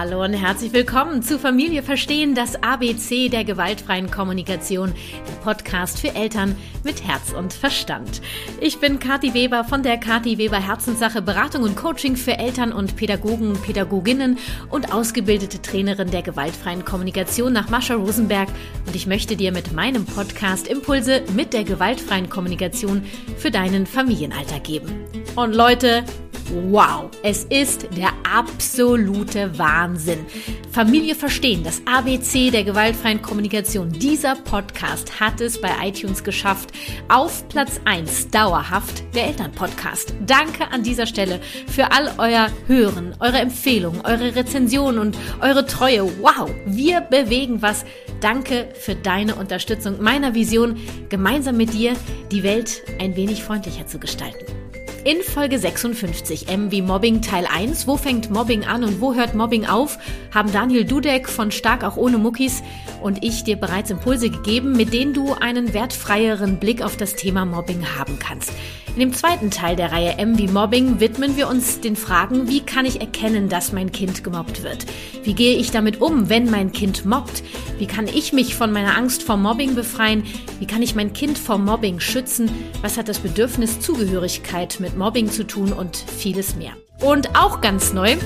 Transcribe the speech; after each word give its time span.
Hallo 0.00 0.22
und 0.22 0.32
herzlich 0.32 0.72
willkommen 0.72 1.24
zu 1.24 1.40
Familie 1.40 1.82
Verstehen, 1.82 2.36
das 2.36 2.62
ABC 2.62 3.30
der 3.30 3.42
gewaltfreien 3.42 4.12
Kommunikation, 4.12 4.94
der 5.26 5.32
Podcast 5.42 5.98
für 5.98 6.14
Eltern 6.14 6.54
mit 6.84 7.02
Herz 7.02 7.32
und 7.32 7.52
Verstand. 7.52 8.22
Ich 8.60 8.78
bin 8.78 9.00
Kathi 9.00 9.34
Weber 9.34 9.64
von 9.64 9.82
der 9.82 9.98
Kathi 9.98 10.38
Weber 10.38 10.64
Herzenssache 10.64 11.20
Beratung 11.20 11.64
und 11.64 11.74
Coaching 11.74 12.14
für 12.14 12.38
Eltern 12.38 12.72
und 12.72 12.94
Pädagogen, 12.94 13.60
Pädagoginnen 13.60 14.38
und 14.70 14.94
ausgebildete 14.94 15.60
Trainerin 15.62 16.12
der 16.12 16.22
gewaltfreien 16.22 16.84
Kommunikation 16.84 17.52
nach 17.52 17.68
Mascha 17.68 17.96
Rosenberg 17.96 18.48
und 18.86 18.94
ich 18.94 19.08
möchte 19.08 19.34
dir 19.34 19.50
mit 19.50 19.72
meinem 19.72 20.06
Podcast 20.06 20.68
Impulse 20.68 21.24
mit 21.34 21.52
der 21.52 21.64
gewaltfreien 21.64 22.30
Kommunikation 22.30 23.02
für 23.36 23.50
deinen 23.50 23.84
Familienalltag 23.84 24.62
geben. 24.62 25.04
Und 25.34 25.56
Leute, 25.56 26.04
Wow, 26.50 27.10
es 27.22 27.44
ist 27.44 27.88
der 27.94 28.10
absolute 28.24 29.58
Wahnsinn. 29.58 30.24
Familie 30.72 31.14
verstehen, 31.14 31.62
das 31.62 31.82
ABC 31.84 32.50
der 32.50 32.64
gewaltfreien 32.64 33.20
Kommunikation. 33.20 33.92
Dieser 33.92 34.34
Podcast 34.34 35.20
hat 35.20 35.42
es 35.42 35.60
bei 35.60 35.70
iTunes 35.82 36.24
geschafft. 36.24 36.72
Auf 37.08 37.46
Platz 37.48 37.80
1 37.84 38.28
dauerhaft 38.28 39.02
der 39.14 39.26
Elternpodcast. 39.26 40.14
Danke 40.26 40.68
an 40.70 40.82
dieser 40.82 41.06
Stelle 41.06 41.40
für 41.66 41.92
all 41.92 42.14
euer 42.16 42.48
Hören, 42.66 43.14
eure 43.20 43.38
Empfehlungen, 43.38 44.00
eure 44.06 44.34
Rezensionen 44.34 45.00
und 45.00 45.18
eure 45.40 45.66
Treue. 45.66 46.04
Wow, 46.22 46.50
wir 46.64 47.02
bewegen 47.02 47.60
was. 47.60 47.84
Danke 48.22 48.68
für 48.74 48.94
deine 48.94 49.34
Unterstützung 49.34 50.02
meiner 50.02 50.34
Vision, 50.34 50.76
gemeinsam 51.10 51.58
mit 51.58 51.74
dir 51.74 51.94
die 52.32 52.42
Welt 52.42 52.82
ein 52.98 53.16
wenig 53.16 53.42
freundlicher 53.42 53.86
zu 53.86 53.98
gestalten. 53.98 54.67
In 55.04 55.22
Folge 55.22 55.58
56 55.58 56.48
M 56.48 56.72
wie 56.72 56.82
Mobbing 56.82 57.22
Teil 57.22 57.46
1, 57.46 57.86
wo 57.86 57.96
fängt 57.96 58.30
Mobbing 58.30 58.64
an 58.64 58.82
und 58.82 59.00
wo 59.00 59.14
hört 59.14 59.34
Mobbing 59.34 59.64
auf, 59.64 59.96
haben 60.34 60.52
Daniel 60.52 60.84
Dudek 60.84 61.28
von 61.28 61.50
Stark 61.52 61.84
auch 61.84 61.96
ohne 61.96 62.18
Muckis 62.18 62.62
und 63.00 63.22
ich 63.24 63.44
dir 63.44 63.56
bereits 63.56 63.90
Impulse 63.90 64.28
gegeben, 64.28 64.72
mit 64.72 64.92
denen 64.92 65.14
du 65.14 65.34
einen 65.34 65.72
wertfreieren 65.72 66.58
Blick 66.58 66.82
auf 66.82 66.96
das 66.96 67.14
Thema 67.14 67.44
Mobbing 67.44 67.96
haben 67.96 68.18
kannst. 68.18 68.52
In 68.98 69.10
dem 69.10 69.14
zweiten 69.14 69.52
Teil 69.52 69.76
der 69.76 69.92
Reihe 69.92 70.18
M 70.18 70.38
wie 70.38 70.48
Mobbing 70.48 70.98
widmen 70.98 71.36
wir 71.36 71.46
uns 71.46 71.78
den 71.78 71.94
Fragen, 71.94 72.48
wie 72.48 72.62
kann 72.62 72.84
ich 72.84 73.00
erkennen, 73.00 73.48
dass 73.48 73.70
mein 73.70 73.92
Kind 73.92 74.24
gemobbt 74.24 74.64
wird? 74.64 74.86
Wie 75.22 75.34
gehe 75.34 75.56
ich 75.56 75.70
damit 75.70 76.00
um, 76.00 76.28
wenn 76.28 76.50
mein 76.50 76.72
Kind 76.72 77.04
mobbt? 77.04 77.44
Wie 77.78 77.86
kann 77.86 78.08
ich 78.08 78.32
mich 78.32 78.56
von 78.56 78.72
meiner 78.72 78.96
Angst 78.96 79.22
vor 79.22 79.36
Mobbing 79.36 79.76
befreien? 79.76 80.24
Wie 80.58 80.66
kann 80.66 80.82
ich 80.82 80.96
mein 80.96 81.12
Kind 81.12 81.38
vor 81.38 81.58
Mobbing 81.58 82.00
schützen? 82.00 82.50
Was 82.82 82.98
hat 82.98 83.06
das 83.06 83.20
Bedürfnis 83.20 83.78
Zugehörigkeit 83.78 84.80
mit 84.80 84.98
Mobbing 84.98 85.30
zu 85.30 85.46
tun 85.46 85.72
und 85.72 85.96
vieles 85.96 86.56
mehr? 86.56 86.72
Und 87.00 87.38
auch 87.38 87.60
ganz 87.60 87.92
neu, 87.92 88.16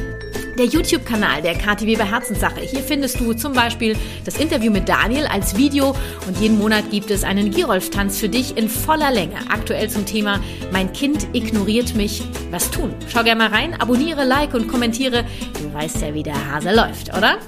der 0.59 0.67
YouTube-Kanal 0.67 1.43
der 1.43 1.55
Kati 1.55 1.87
Weber 1.87 2.05
Herzenssache. 2.05 2.61
Hier 2.61 2.81
findest 2.81 3.21
du 3.21 3.33
zum 3.33 3.53
Beispiel 3.53 3.97
das 4.25 4.39
Interview 4.39 4.71
mit 4.71 4.89
Daniel 4.89 5.27
als 5.27 5.57
Video 5.57 5.95
und 6.27 6.39
jeden 6.41 6.59
Monat 6.59 6.91
gibt 6.91 7.11
es 7.11 7.25
einen 7.25 7.51
Girolf-Tanz 7.51 8.19
für 8.19 8.29
dich 8.29 8.57
in 8.57 8.69
voller 8.69 9.11
Länge. 9.11 9.37
Aktuell 9.49 9.89
zum 9.89 10.05
Thema 10.07 10.41
Mein 10.73 10.93
Kind 10.93 11.29
ignoriert 11.33 11.95
mich. 11.95 12.23
Was 12.51 12.71
tun? 12.71 12.95
Schau 13.09 13.25
gerne 13.25 13.49
mal 13.49 13.51
rein, 13.51 13.75
abonniere, 13.81 14.25
like 14.25 14.55
und 14.55 14.69
kommentiere. 14.69 15.25
Du 15.55 15.73
weißt 15.73 16.03
ja, 16.03 16.15
wie 16.15 16.23
der 16.23 16.53
Hase 16.53 16.75
läuft, 16.75 17.09
oder? 17.17 17.39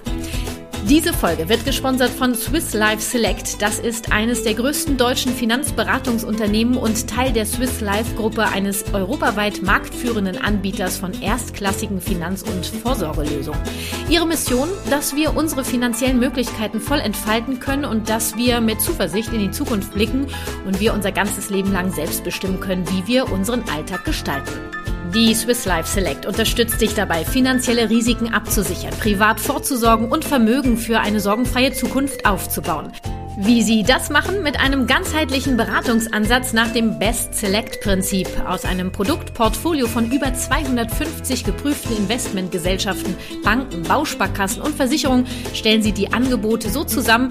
Diese 0.88 1.14
Folge 1.14 1.48
wird 1.48 1.64
gesponsert 1.64 2.10
von 2.10 2.34
Swiss 2.34 2.74
Life 2.74 3.00
Select. 3.00 3.62
Das 3.62 3.78
ist 3.78 4.12
eines 4.12 4.42
der 4.42 4.52
größten 4.52 4.98
deutschen 4.98 5.32
Finanzberatungsunternehmen 5.32 6.76
und 6.76 7.08
Teil 7.08 7.32
der 7.32 7.46
Swiss 7.46 7.80
Life 7.80 8.14
Gruppe 8.16 8.44
eines 8.44 8.84
europaweit 8.92 9.62
marktführenden 9.62 10.36
Anbieters 10.36 10.98
von 10.98 11.14
erstklassigen 11.22 12.02
Finanz- 12.02 12.42
und 12.42 12.66
Vorsorgelösungen. 12.66 13.60
Ihre 14.10 14.26
Mission, 14.26 14.68
dass 14.90 15.16
wir 15.16 15.34
unsere 15.34 15.64
finanziellen 15.64 16.18
Möglichkeiten 16.18 16.80
voll 16.80 17.00
entfalten 17.00 17.60
können 17.60 17.86
und 17.86 18.10
dass 18.10 18.36
wir 18.36 18.60
mit 18.60 18.82
Zuversicht 18.82 19.32
in 19.32 19.40
die 19.40 19.50
Zukunft 19.52 19.94
blicken 19.94 20.26
und 20.66 20.80
wir 20.80 20.92
unser 20.92 21.12
ganzes 21.12 21.48
Leben 21.48 21.72
lang 21.72 21.92
selbst 21.92 22.24
bestimmen 22.24 22.60
können, 22.60 22.86
wie 22.90 23.06
wir 23.06 23.32
unseren 23.32 23.64
Alltag 23.70 24.04
gestalten. 24.04 24.52
Die 25.14 25.32
Swiss 25.32 25.64
Life 25.64 25.88
Select 25.88 26.26
unterstützt 26.26 26.80
dich 26.80 26.94
dabei, 26.94 27.24
finanzielle 27.24 27.88
Risiken 27.88 28.34
abzusichern, 28.34 28.90
privat 28.98 29.38
vorzusorgen 29.38 30.10
und 30.10 30.24
Vermögen 30.24 30.76
für 30.76 30.98
eine 30.98 31.20
sorgenfreie 31.20 31.72
Zukunft 31.72 32.26
aufzubauen. 32.26 32.90
Wie 33.36 33.62
sie 33.62 33.84
das 33.84 34.10
machen? 34.10 34.42
Mit 34.42 34.58
einem 34.58 34.88
ganzheitlichen 34.88 35.56
Beratungsansatz 35.56 36.52
nach 36.52 36.72
dem 36.72 36.98
Best 36.98 37.34
Select 37.34 37.80
Prinzip 37.80 38.28
aus 38.44 38.64
einem 38.64 38.90
Produktportfolio 38.90 39.86
von 39.86 40.10
über 40.10 40.34
250 40.34 41.44
geprüften 41.44 41.96
Investmentgesellschaften, 41.96 43.14
Banken, 43.44 43.84
Bausparkassen 43.84 44.62
und 44.62 44.74
Versicherungen 44.74 45.26
stellen 45.52 45.82
sie 45.82 45.92
die 45.92 46.12
Angebote 46.12 46.70
so 46.70 46.82
zusammen, 46.82 47.28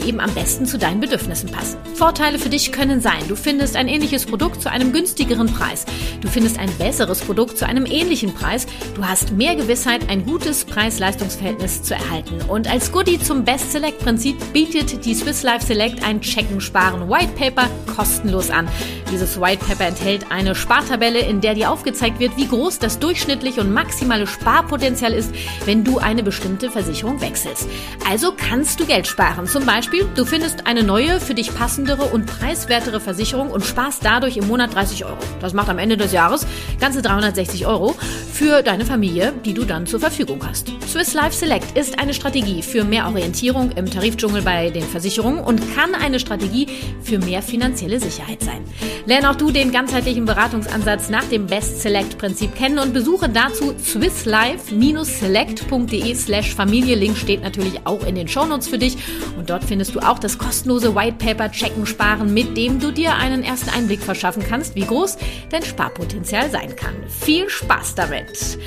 die 0.00 0.08
eben 0.08 0.20
am 0.20 0.32
besten 0.34 0.66
zu 0.66 0.78
deinen 0.78 1.00
Bedürfnissen 1.00 1.50
passen. 1.50 1.78
Vorteile 1.94 2.38
für 2.38 2.48
dich 2.48 2.72
können 2.72 3.00
sein, 3.00 3.20
du 3.28 3.36
findest 3.36 3.76
ein 3.76 3.88
ähnliches 3.88 4.26
Produkt 4.26 4.62
zu 4.62 4.70
einem 4.70 4.92
günstigeren 4.92 5.48
Preis, 5.48 5.84
du 6.20 6.28
findest 6.28 6.58
ein 6.58 6.70
besseres 6.78 7.20
Produkt 7.20 7.58
zu 7.58 7.66
einem 7.66 7.86
ähnlichen 7.86 8.34
Preis, 8.34 8.66
du 8.94 9.04
hast 9.04 9.32
mehr 9.32 9.54
Gewissheit, 9.54 10.08
ein 10.08 10.24
gutes 10.24 10.64
Preis-Leistungs-Verhältnis 10.64 11.82
zu 11.82 11.94
erhalten. 11.94 12.40
Und 12.48 12.70
als 12.70 12.92
Goodie 12.92 13.18
zum 13.18 13.44
Best 13.44 13.72
Select 13.72 13.98
Prinzip 13.98 14.36
bietet 14.52 15.04
die 15.04 15.14
Swiss 15.14 15.42
Life 15.42 15.66
Select 15.66 16.02
ein 16.04 16.20
Checken, 16.20 16.60
Sparen 16.60 17.08
White 17.08 17.32
Paper 17.38 17.68
kostenlos 17.94 18.50
an. 18.50 18.68
Dieses 19.12 19.40
White 19.40 19.64
Paper 19.64 19.86
enthält 19.86 20.26
eine 20.30 20.54
Spartabelle, 20.54 21.20
in 21.20 21.40
der 21.40 21.54
dir 21.54 21.70
aufgezeigt 21.70 22.20
wird, 22.20 22.36
wie 22.36 22.46
groß 22.46 22.78
das 22.78 22.98
durchschnittliche 22.98 23.60
und 23.60 23.72
maximale 23.72 24.26
Sparpotenzial 24.26 25.12
ist, 25.12 25.34
wenn 25.64 25.84
du 25.84 25.98
eine 25.98 26.22
bestimmte 26.22 26.70
Versicherung 26.70 27.20
wechselst. 27.20 27.68
Also 28.08 28.32
kannst 28.36 28.78
du 28.80 28.86
Geld 28.86 29.06
sparen. 29.06 29.46
Zum 29.46 29.66
Beispiel 29.66 29.89
Beispiel, 29.90 30.08
du 30.14 30.24
findest 30.24 30.68
eine 30.68 30.84
neue, 30.84 31.18
für 31.18 31.34
dich 31.34 31.52
passendere 31.52 32.04
und 32.04 32.26
preiswertere 32.26 33.00
Versicherung 33.00 33.50
und 33.50 33.64
sparst 33.64 34.04
dadurch 34.04 34.36
im 34.36 34.46
Monat 34.46 34.72
30 34.72 35.04
Euro. 35.04 35.18
Das 35.40 35.52
macht 35.52 35.68
am 35.68 35.78
Ende 35.78 35.96
des 35.96 36.12
Jahres 36.12 36.46
ganze 36.78 37.02
360 37.02 37.66
Euro 37.66 37.96
für 38.32 38.62
deine 38.62 38.84
Familie, 38.84 39.32
die 39.44 39.52
du 39.52 39.64
dann 39.64 39.86
zur 39.86 39.98
Verfügung 39.98 40.46
hast. 40.46 40.68
Swiss 40.86 41.12
Life 41.12 41.36
Select 41.36 41.76
ist 41.76 41.98
eine 41.98 42.14
Strategie 42.14 42.62
für 42.62 42.84
mehr 42.84 43.06
Orientierung 43.06 43.72
im 43.72 43.90
Tarifdschungel 43.90 44.42
bei 44.42 44.70
den 44.70 44.84
Versicherungen 44.84 45.42
und 45.42 45.74
kann 45.74 45.96
eine 45.96 46.20
Strategie 46.20 46.68
für 47.02 47.18
mehr 47.18 47.42
finanzielle 47.42 47.98
Sicherheit 47.98 48.42
sein. 48.42 48.62
Lerne 49.06 49.30
auch 49.30 49.36
du 49.36 49.50
den 49.50 49.72
ganzheitlichen 49.72 50.24
Beratungsansatz 50.24 51.10
nach 51.10 51.24
dem 51.24 51.48
Best 51.48 51.82
Select 51.82 52.16
Prinzip 52.18 52.54
kennen 52.54 52.78
und 52.78 52.92
besuche 52.92 53.28
dazu 53.28 53.74
swisslife-select.de 53.78 56.14
slash 56.14 56.54
Familie. 56.54 56.94
Link 56.96 57.16
steht 57.16 57.42
natürlich 57.42 57.80
auch 57.84 58.06
in 58.06 58.14
den 58.14 58.28
Shownotes 58.28 58.68
für 58.68 58.78
dich 58.78 58.96
und 59.36 59.50
dort 59.50 59.64
findest 59.64 59.79
du 59.88 60.00
auch 60.00 60.18
das 60.18 60.38
kostenlose 60.38 60.94
White 60.94 61.16
Paper 61.18 61.50
Checken 61.50 61.86
Sparen, 61.86 62.32
mit 62.34 62.56
dem 62.56 62.80
du 62.80 62.92
dir 62.92 63.14
einen 63.16 63.42
ersten 63.42 63.70
Einblick 63.70 64.00
verschaffen 64.00 64.42
kannst, 64.46 64.74
wie 64.74 64.86
groß 64.86 65.16
dein 65.50 65.62
Sparpotenzial 65.62 66.50
sein 66.50 66.76
kann. 66.76 66.94
Viel 67.08 67.48
Spaß 67.48 67.94
damit! 67.94 68.58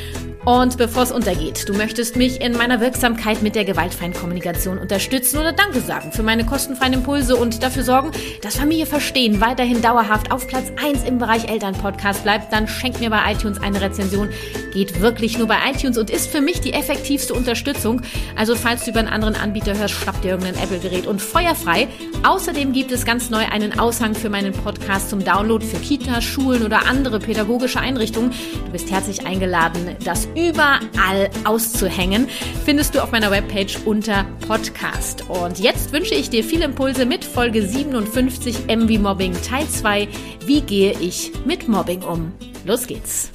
Und 0.46 0.78
bevor 0.78 1.04
es 1.04 1.12
untergeht, 1.12 1.70
du 1.70 1.74
möchtest 1.74 2.18
mich 2.18 2.42
in 2.42 2.58
meiner 2.58 2.82
Wirksamkeit 2.82 3.42
mit 3.42 3.56
der 3.56 3.64
gewaltfreien 3.64 4.14
Kommunikation 4.14 4.78
unterstützen 4.78 5.38
oder 5.38 5.54
Danke 5.54 5.80
sagen 5.80 6.12
für 6.12 6.24
meine 6.24 6.46
kostenfreien 6.46 6.94
Impulse 6.94 7.38
und 7.38 7.64
dafür 7.64 7.84
sorgen, 7.84 8.12
dass 8.42 8.58
Familie 8.58 8.86
Verstehen 8.86 9.40
weiterhin 9.40 9.82
dauerhaft 9.82 10.34
auf 10.34 10.46
Platz 10.48 10.66
1 10.84 11.06
im 11.06 11.18
Bereich 11.18 11.50
Elternpodcast 11.50 12.24
bleibt, 12.24 12.52
dann 12.52 12.68
schenk 12.68 13.00
mir 13.00 13.10
bei 13.10 13.32
iTunes 13.32 13.62
eine 13.62 13.80
Rezension. 13.80 14.30
Geht 14.74 15.00
wirklich 15.00 15.38
nur 15.38 15.48
bei 15.48 15.58
iTunes 15.72 15.98
und 15.98 16.10
ist 16.10 16.30
für 16.30 16.42
mich 16.42 16.60
die 16.60 16.74
effektivste 16.74 17.34
Unterstützung. 17.34 18.02
Also 18.36 18.56
falls 18.56 18.84
du 18.84 18.92
über 18.92 19.00
einen 19.00 19.08
anderen 19.08 19.36
Anbieter 19.36 19.78
hörst, 19.78 19.94
schnapp 19.94 20.22
dir 20.22 20.32
irgendein 20.32 20.62
Apple-Gerät 20.62 21.08
und 21.08 21.22
feuerfrei. 21.22 21.88
Außerdem 22.24 22.74
gibt 22.74 22.92
es 22.92 23.06
ganz 23.06 23.30
neu 23.30 23.46
einen 23.50 23.80
Aushang 23.80 24.14
für 24.14 24.30
meinen 24.30 24.52
Podcast 24.52 25.10
zum 25.10 25.24
Download 25.24 25.66
für 25.66 25.78
Kitas, 25.78 26.24
Schulen 26.26 26.64
oder 26.64 26.86
andere 26.88 27.20
pädagogische 27.20 27.80
Einrichtungen. 27.80 28.32
Du 28.66 28.72
bist 28.72 28.92
herzlich 28.92 29.26
eingeladen, 29.26 29.96
das 30.04 30.28
überall 30.36 31.30
auszuhängen, 31.46 32.28
findest 32.66 32.96
du 32.96 33.04
auf 33.04 33.12
meiner 33.12 33.32
Webpage 33.32 33.80
unter 33.86 34.26
Podcast. 34.48 35.30
Und 35.30 35.60
jetzt 35.60 35.92
wünsche 35.92 36.16
ich 36.16 36.30
dir 36.30 36.44
viele 36.44 36.66
Impulse 36.66 37.06
mit 37.06 37.24
Folge 37.24 37.66
57 37.66 38.68
MV 38.68 39.02
Mobbing 39.02 39.34
Teil 39.42 39.68
2. 39.68 40.08
Wie 40.46 40.62
gehe 40.62 40.98
ich 41.00 41.32
mit 41.46 41.68
Mobbing 41.68 42.04
um? 42.04 42.32
Los 42.66 42.88
geht's. 42.88 43.32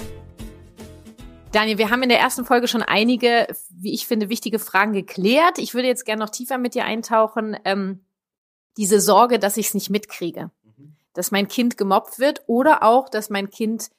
Daniel, 1.52 1.78
wir 1.78 1.90
haben 1.90 2.02
in 2.02 2.10
der 2.10 2.20
ersten 2.20 2.44
Folge 2.44 2.68
schon 2.68 2.82
einige, 2.82 3.46
wie 3.70 3.94
ich 3.94 4.06
finde, 4.06 4.28
wichtige 4.28 4.58
Fragen 4.58 4.92
geklärt. 4.92 5.58
Ich 5.58 5.74
würde 5.74 5.88
jetzt 5.88 6.04
gerne 6.04 6.22
noch 6.22 6.30
tiefer 6.30 6.58
mit 6.58 6.74
dir 6.74 6.84
eintauchen. 6.84 7.56
Ähm, 7.64 8.04
diese 8.76 9.00
Sorge, 9.00 9.38
dass 9.38 9.56
ich 9.56 9.68
es 9.68 9.74
nicht 9.74 9.90
mitkriege, 9.90 10.50
mhm. 10.76 10.96
dass 11.14 11.30
mein 11.30 11.48
Kind 11.48 11.76
gemobbt 11.76 12.18
wird 12.18 12.42
oder 12.46 12.82
auch, 12.82 13.08
dass 13.08 13.30
mein 13.30 13.50
Kind 13.50 13.90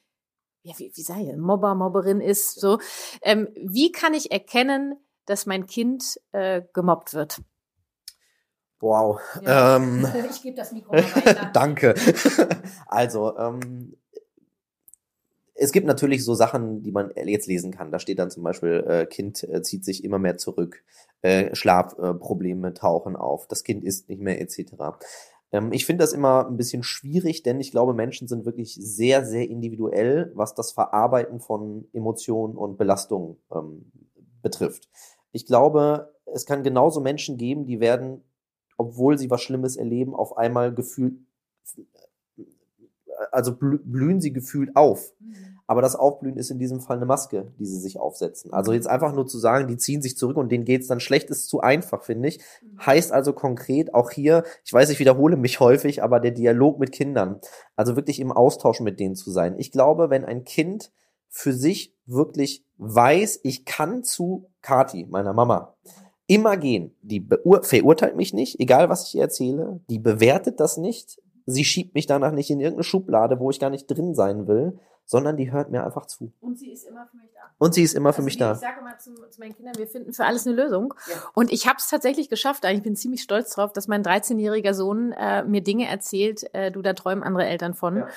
ja, 0.62 0.74
wie, 0.76 0.92
wie 0.94 1.02
sei 1.02 1.34
Mobber, 1.36 1.74
Mobberin 1.74 2.20
ist, 2.20 2.60
so. 2.60 2.78
Ähm, 3.22 3.48
wie 3.56 3.92
kann 3.92 4.14
ich 4.14 4.30
erkennen, 4.30 4.96
dass 5.26 5.46
mein 5.46 5.66
Kind 5.66 6.20
äh, 6.32 6.62
gemobbt 6.72 7.14
wird? 7.14 7.40
Wow. 8.80 9.20
Ja. 9.42 9.76
Ähm, 9.76 10.06
ich 10.30 10.42
gebe 10.42 10.56
das 10.56 10.72
Mikro 10.72 10.92
weiter. 10.92 11.50
Danke. 11.52 11.94
also, 12.86 13.36
ähm, 13.36 13.96
es 15.54 15.72
gibt 15.72 15.86
natürlich 15.86 16.24
so 16.24 16.34
Sachen, 16.34 16.82
die 16.82 16.90
man 16.90 17.12
jetzt 17.14 17.46
lesen 17.46 17.70
kann. 17.70 17.92
Da 17.92 17.98
steht 17.98 18.18
dann 18.18 18.30
zum 18.30 18.42
Beispiel, 18.42 18.84
äh, 18.88 19.06
Kind 19.06 19.44
äh, 19.44 19.60
zieht 19.60 19.84
sich 19.84 20.04
immer 20.04 20.18
mehr 20.18 20.38
zurück, 20.38 20.82
äh, 21.20 21.54
Schlafprobleme 21.54 22.72
tauchen 22.72 23.14
auf, 23.14 23.46
das 23.46 23.62
Kind 23.62 23.84
isst 23.84 24.08
nicht 24.08 24.22
mehr 24.22 24.40
etc. 24.40 24.72
Ähm, 25.52 25.72
ich 25.72 25.86
finde 25.86 26.02
das 26.02 26.12
immer 26.12 26.46
ein 26.46 26.56
bisschen 26.56 26.82
schwierig, 26.82 27.42
denn 27.42 27.60
ich 27.60 27.70
glaube, 27.70 27.94
Menschen 27.94 28.28
sind 28.28 28.44
wirklich 28.44 28.74
sehr, 28.74 29.24
sehr 29.24 29.48
individuell, 29.48 30.32
was 30.34 30.54
das 30.54 30.72
Verarbeiten 30.72 31.40
von 31.40 31.88
Emotionen 31.92 32.56
und 32.56 32.76
Belastungen 32.76 33.36
ähm, 33.52 33.90
betrifft. 34.42 34.88
Ich 35.32 35.46
glaube, 35.46 36.14
es 36.26 36.46
kann 36.46 36.62
genauso 36.62 37.00
Menschen 37.00 37.36
geben, 37.36 37.66
die 37.66 37.80
werden, 37.80 38.22
obwohl 38.76 39.18
sie 39.18 39.30
was 39.30 39.42
Schlimmes 39.42 39.76
erleben, 39.76 40.14
auf 40.14 40.36
einmal 40.36 40.74
gefühlt, 40.74 41.14
also 43.32 43.56
blühen 43.56 44.20
sie 44.20 44.32
gefühlt 44.32 44.74
auf. 44.76 45.12
Mhm. 45.18 45.49
Aber 45.70 45.82
das 45.82 45.94
Aufblühen 45.94 46.36
ist 46.36 46.50
in 46.50 46.58
diesem 46.58 46.80
Fall 46.80 46.96
eine 46.96 47.06
Maske, 47.06 47.52
die 47.60 47.64
sie 47.64 47.78
sich 47.78 48.00
aufsetzen. 48.00 48.52
Also 48.52 48.72
jetzt 48.72 48.88
einfach 48.88 49.14
nur 49.14 49.28
zu 49.28 49.38
sagen, 49.38 49.68
die 49.68 49.76
ziehen 49.76 50.02
sich 50.02 50.16
zurück 50.16 50.36
und 50.36 50.50
denen 50.50 50.64
geht's 50.64 50.88
dann 50.88 50.98
schlecht, 50.98 51.30
ist 51.30 51.48
zu 51.48 51.60
einfach, 51.60 52.02
finde 52.02 52.26
ich. 52.26 52.40
Mhm. 52.60 52.86
Heißt 52.86 53.12
also 53.12 53.32
konkret 53.32 53.94
auch 53.94 54.10
hier, 54.10 54.42
ich 54.64 54.72
weiß, 54.72 54.90
ich 54.90 54.98
wiederhole 54.98 55.36
mich 55.36 55.60
häufig, 55.60 56.02
aber 56.02 56.18
der 56.18 56.32
Dialog 56.32 56.80
mit 56.80 56.90
Kindern, 56.90 57.40
also 57.76 57.94
wirklich 57.94 58.18
im 58.18 58.32
Austausch 58.32 58.80
mit 58.80 58.98
denen 58.98 59.14
zu 59.14 59.30
sein. 59.30 59.54
Ich 59.58 59.70
glaube, 59.70 60.10
wenn 60.10 60.24
ein 60.24 60.42
Kind 60.42 60.90
für 61.28 61.52
sich 61.52 61.94
wirklich 62.04 62.64
weiß, 62.78 63.38
ich 63.44 63.64
kann 63.64 64.02
zu 64.02 64.50
Kati, 64.62 65.06
meiner 65.08 65.34
Mama, 65.34 65.76
immer 66.26 66.56
gehen. 66.56 66.96
Die 67.00 67.24
verurteilt 67.62 68.16
mich 68.16 68.34
nicht, 68.34 68.58
egal 68.58 68.88
was 68.88 69.06
ich 69.06 69.14
ihr 69.14 69.22
erzähle. 69.22 69.78
Die 69.88 70.00
bewertet 70.00 70.58
das 70.58 70.78
nicht. 70.78 71.20
Sie 71.46 71.64
schiebt 71.64 71.94
mich 71.94 72.06
danach 72.06 72.32
nicht 72.32 72.50
in 72.50 72.58
irgendeine 72.58 72.82
Schublade, 72.82 73.38
wo 73.38 73.50
ich 73.50 73.60
gar 73.60 73.70
nicht 73.70 73.86
drin 73.86 74.14
sein 74.16 74.48
will, 74.48 74.76
sondern 75.10 75.36
die 75.36 75.50
hört 75.50 75.72
mir 75.72 75.84
einfach 75.84 76.06
zu. 76.06 76.32
Und 76.40 76.56
sie 76.56 76.70
ist 76.70 76.84
immer 76.84 77.04
für 77.04 77.16
mich 77.16 77.30
da. 77.34 77.40
Und 77.58 77.74
sie 77.74 77.82
ist 77.82 77.94
immer 77.94 78.10
also 78.10 78.18
für 78.18 78.22
mich 78.22 78.36
da. 78.36 78.52
Ich 78.52 78.58
sage 78.58 78.78
immer 78.78 78.96
zu, 78.96 79.12
zu, 79.28 79.40
meinen 79.40 79.56
Kindern, 79.56 79.74
wir 79.76 79.88
finden 79.88 80.12
für 80.12 80.24
alles 80.24 80.46
eine 80.46 80.54
Lösung. 80.54 80.94
Ja. 81.08 81.16
Und 81.34 81.50
ich 81.50 81.66
habe 81.66 81.78
es 81.78 81.88
tatsächlich 81.88 82.28
geschafft. 82.28 82.64
Ich 82.64 82.82
bin 82.82 82.94
ziemlich 82.94 83.20
stolz 83.20 83.52
drauf, 83.52 83.72
dass 83.72 83.88
mein 83.88 84.04
13-jähriger 84.04 84.72
Sohn 84.72 85.10
äh, 85.10 85.42
mir 85.42 85.62
Dinge 85.62 85.88
erzählt, 85.88 86.54
äh, 86.54 86.70
du, 86.70 86.80
da 86.80 86.92
träumen 86.92 87.24
andere 87.24 87.44
Eltern 87.44 87.74
von. 87.74 87.96
Ja. 87.96 88.08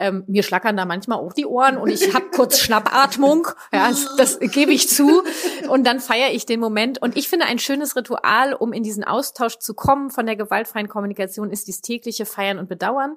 Ähm, 0.00 0.24
mir 0.26 0.42
schlackern 0.42 0.76
da 0.76 0.86
manchmal 0.86 1.18
auch 1.18 1.34
die 1.34 1.44
Ohren 1.44 1.76
und 1.76 1.90
ich 1.90 2.14
habe 2.14 2.30
kurz 2.34 2.58
Schnappatmung. 2.58 3.46
Ja, 3.72 3.88
das, 3.88 4.16
das 4.16 4.40
gebe 4.40 4.72
ich 4.72 4.88
zu. 4.88 5.22
Und 5.68 5.86
dann 5.86 6.00
feiere 6.00 6.32
ich 6.32 6.44
den 6.44 6.58
Moment. 6.58 7.00
Und 7.00 7.16
ich 7.16 7.28
finde, 7.28 7.46
ein 7.46 7.58
schönes 7.58 7.94
Ritual, 7.94 8.54
um 8.54 8.72
in 8.72 8.82
diesen 8.82 9.04
Austausch 9.04 9.58
zu 9.58 9.74
kommen 9.74 10.10
von 10.10 10.26
der 10.26 10.34
gewaltfreien 10.34 10.88
Kommunikation, 10.88 11.50
ist 11.50 11.68
dieses 11.68 11.82
tägliche 11.82 12.26
Feiern 12.26 12.58
und 12.58 12.68
Bedauern, 12.68 13.16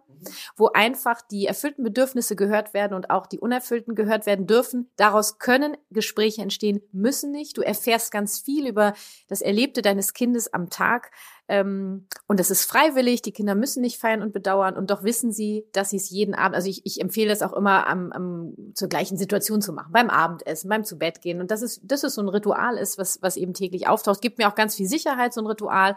wo 0.56 0.68
einfach 0.68 1.22
die 1.22 1.48
erfüllten 1.48 1.84
Bedürfnisse 1.84 2.36
gehört 2.36 2.74
werden 2.74 2.94
und 2.94 3.10
auch 3.10 3.26
die 3.26 3.40
unerfüllten 3.40 3.96
gehört 3.96 4.26
werden 4.26 4.46
dürfen. 4.46 4.92
Daraus 4.98 5.40
können 5.40 5.78
Gespräche 5.90 6.42
entstehen, 6.42 6.82
müssen 6.92 7.32
nicht. 7.32 7.58
Du 7.58 7.62
erfährst 7.62 8.12
ganz 8.12 8.40
viel 8.40 8.68
über 8.68 8.94
das 9.28 9.42
Erlebte 9.42 9.82
deines 9.82 10.14
Kindes 10.14 10.54
am 10.54 10.70
Tag. 10.70 11.12
Ähm, 11.50 12.08
und 12.28 12.40
es 12.40 12.52
ist 12.52 12.64
freiwillig, 12.66 13.22
die 13.22 13.34
Kinder 13.34 13.54
müssen 13.54 13.82
nicht 13.82 14.00
feiern 14.00 14.22
und 14.22 14.32
bedauern 14.32 14.78
und 14.78 14.90
doch 14.90 15.04
wissen 15.04 15.34
sie, 15.34 15.68
dass 15.74 15.90
sie 15.90 15.98
es 15.98 16.10
jeden 16.10 16.36
Abend, 16.36 16.56
also 16.56 16.70
ich, 16.70 16.86
ich 16.86 17.02
empfehle 17.02 17.34
es 17.34 17.42
auch 17.42 17.52
immer 17.52 17.86
am, 17.88 18.14
am, 18.14 18.54
zur 18.76 18.88
gleichen 18.88 19.18
Situation 19.18 19.62
zu 19.62 19.74
machen, 19.74 19.92
beim 19.92 20.10
Abendessen, 20.10 20.70
beim 20.70 20.86
zu 20.86 20.98
Bett 20.98 21.22
gehen 21.22 21.42
und 21.42 21.52
das 21.52 21.62
ist, 21.62 21.82
das 21.84 22.06
ist 22.06 22.16
so 22.16 22.22
ein 22.22 22.30
Ritual 22.30 22.78
ist, 22.78 22.98
was, 22.98 23.22
was 23.22 23.36
eben 23.36 23.54
täglich 23.54 23.88
auftaucht, 23.88 24.22
gibt 24.22 24.38
mir 24.38 24.48
auch 24.48 24.56
ganz 24.56 24.76
viel 24.76 24.88
Sicherheit, 24.88 25.34
so 25.34 25.42
ein 25.42 25.48
Ritual 25.48 25.96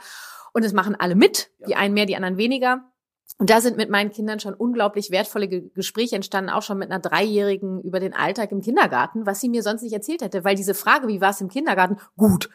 und 0.53 0.65
es 0.65 0.73
machen 0.73 0.97
alle 0.99 1.15
mit, 1.15 1.51
die 1.69 1.77
einen 1.77 1.95
mehr, 1.95 2.07
die 2.07 2.17
anderen 2.17 2.39
weniger. 2.39 2.83
Und 3.39 3.51
da 3.51 3.61
sind 3.61 3.77
mit 3.77 3.91
meinen 3.91 4.11
Kindern 4.11 4.41
schon 4.41 4.55
unglaublich 4.55 5.11
wertvolle 5.11 5.49
Gespräche 5.49 6.17
entstanden, 6.17 6.49
auch 6.49 6.63
schon 6.63 6.79
mit 6.79 6.91
einer 6.91 7.01
Dreijährigen 7.01 7.83
über 7.83 8.01
den 8.01 8.15
Alltag 8.15 8.53
im 8.53 8.63
Kindergarten, 8.63 9.27
was 9.27 9.41
sie 9.41 9.49
mir 9.49 9.63
sonst 9.63 9.83
nicht 9.83 9.93
erzählt 9.93 10.23
hätte, 10.23 10.45
weil 10.45 10.57
diese 10.57 10.75
Frage, 10.75 11.09
wie 11.09 11.21
war 11.21 11.31
es 11.31 11.41
im 11.41 11.49
Kindergarten? 11.49 11.99
Gut. 12.17 12.49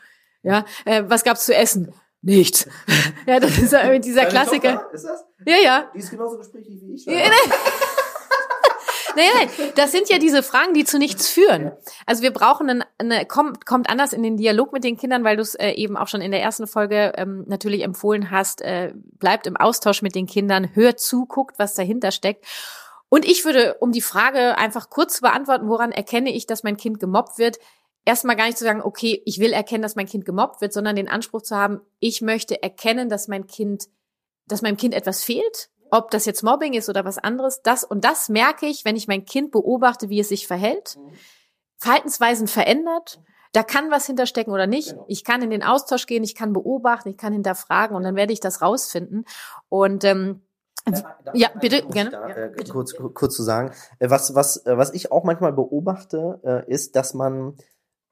Ja, 0.44 0.66
äh, 0.86 1.04
was 1.06 1.24
gab's 1.24 1.46
zu 1.46 1.54
essen? 1.54 1.94
Nichts. 2.22 2.68
ja, 3.26 3.40
das 3.40 3.58
ist 3.58 3.74
ja 3.74 3.98
dieser 4.00 4.22
Deine 4.22 4.32
Klassiker. 4.32 4.74
Tochter, 4.74 4.94
ist 4.94 5.06
das? 5.06 5.26
Ja, 5.46 5.56
ja. 5.64 5.92
Die 5.94 6.00
ist 6.00 6.12
genauso 6.12 6.38
gesprächig 6.38 6.80
wie 6.82 6.94
ich. 6.94 7.06
Ja, 7.06 7.14
nein. 7.14 7.32
nein, 9.16 9.28
nein, 9.36 9.72
das 9.76 9.92
sind 9.92 10.10
ja 10.10 10.20
diese 10.20 10.44
Fragen, 10.44 10.74
die 10.74 10.84
zu 10.84 10.98
nichts 10.98 11.30
führen. 11.30 11.72
Also 12.06 12.22
wir 12.24 12.32
brauchen 12.32 12.70
eine, 12.70 12.86
eine 12.98 13.26
kommt, 13.26 13.66
kommt 13.66 13.90
anders 13.90 14.14
in 14.14 14.24
den 14.24 14.38
Dialog 14.38 14.74
mit 14.74 14.84
den 14.84 14.98
Kindern, 14.98 15.24
weil 15.24 15.36
du 15.36 15.42
es 15.42 15.56
äh, 15.56 15.72
eben 15.72 15.98
auch 15.98 16.08
schon 16.08 16.22
in 16.22 16.32
der 16.32 16.42
ersten 16.42 16.68
Folge 16.68 17.14
ähm, 17.16 17.44
natürlich 17.48 17.84
empfohlen 17.84 18.32
hast, 18.32 18.62
äh, 18.62 18.94
bleibt 19.20 19.48
im 19.48 19.58
Austausch 19.58 20.02
mit 20.02 20.16
den 20.16 20.28
Kindern, 20.28 20.76
hört 20.76 21.00
zu, 21.00 21.26
guckt, 21.26 21.60
was 21.60 21.76
dahinter 21.76 22.12
steckt. 22.12 22.46
Und 23.10 23.26
ich 23.26 23.44
würde, 23.44 23.76
um 23.80 23.92
die 23.92 24.02
Frage 24.02 24.58
einfach 24.58 24.90
kurz 24.90 25.16
zu 25.16 25.22
beantworten, 25.22 25.68
woran 25.68 25.92
erkenne 25.92 26.32
ich, 26.32 26.46
dass 26.46 26.64
mein 26.64 26.78
Kind 26.78 27.00
gemobbt 27.00 27.38
wird, 27.38 27.58
erstmal 28.06 28.36
gar 28.36 28.46
nicht 28.46 28.58
zu 28.58 28.64
sagen, 28.64 28.82
okay, 28.82 29.22
ich 29.26 29.40
will 29.40 29.54
erkennen, 29.54 29.82
dass 29.82 29.96
mein 29.96 30.08
Kind 30.08 30.26
gemobbt 30.26 30.62
wird, 30.62 30.74
sondern 30.74 30.96
den 30.96 31.08
Anspruch 31.08 31.42
zu 31.42 31.56
haben, 31.56 31.82
ich 32.00 32.22
möchte 32.22 32.62
erkennen, 32.62 33.10
dass 33.10 33.28
mein 33.28 33.48
Kind, 33.48 33.88
dass 34.48 34.62
meinem 34.62 34.78
Kind 34.78 34.94
etwas 34.94 35.24
fehlt, 35.24 35.70
ob 35.92 36.10
das 36.12 36.26
jetzt 36.26 36.44
Mobbing 36.44 36.74
ist 36.74 36.90
oder 36.90 37.06
was 37.06 37.18
anderes, 37.18 37.62
das 37.62 37.84
und 37.84 38.04
das 38.06 38.30
merke 38.30 38.66
ich, 38.66 38.86
wenn 38.86 38.96
ich 38.96 39.08
mein 39.08 39.26
Kind 39.26 39.52
beobachte, 39.52 40.10
wie 40.10 40.20
es 40.20 40.30
sich 40.30 40.48
verhält, 40.48 40.98
Verhaltensweisen 41.78 42.48
verändert, 42.48 43.20
da 43.54 43.64
kann 43.64 43.92
was 43.92 44.06
hinterstecken 44.06 44.54
oder 44.54 44.68
nicht. 44.68 44.92
Genau. 44.92 45.06
Ich 45.08 45.24
kann 45.26 45.42
in 45.42 45.50
den 45.50 45.64
Austausch 45.64 46.06
gehen, 46.06 46.24
ich 46.24 46.36
kann 46.36 46.54
beobachten, 46.54 47.10
ich 47.10 47.18
kann 47.18 47.34
hinterfragen 47.34 47.98
und 47.98 48.04
dann 48.04 48.16
werde 48.16 48.32
ich 48.32 48.40
das 48.40 48.62
rausfinden. 48.62 49.26
Und 49.68 50.04
ähm, 50.06 50.42
ja, 51.34 51.50
bitte, 51.60 51.86
gerne. 51.88 52.12
Da, 52.12 52.28
äh, 52.30 52.52
bitte. 52.56 52.72
Kurz, 52.72 52.96
kurz 53.14 53.36
zu 53.36 53.44
sagen. 53.44 53.72
Äh, 54.00 54.10
was, 54.10 54.34
was, 54.36 54.66
äh, 54.66 54.78
was 54.78 54.94
ich 54.94 55.12
auch 55.12 55.24
manchmal 55.24 55.54
beobachte, 55.54 56.40
äh, 56.44 56.72
ist, 56.72 56.96
dass 56.96 57.14
man 57.14 57.58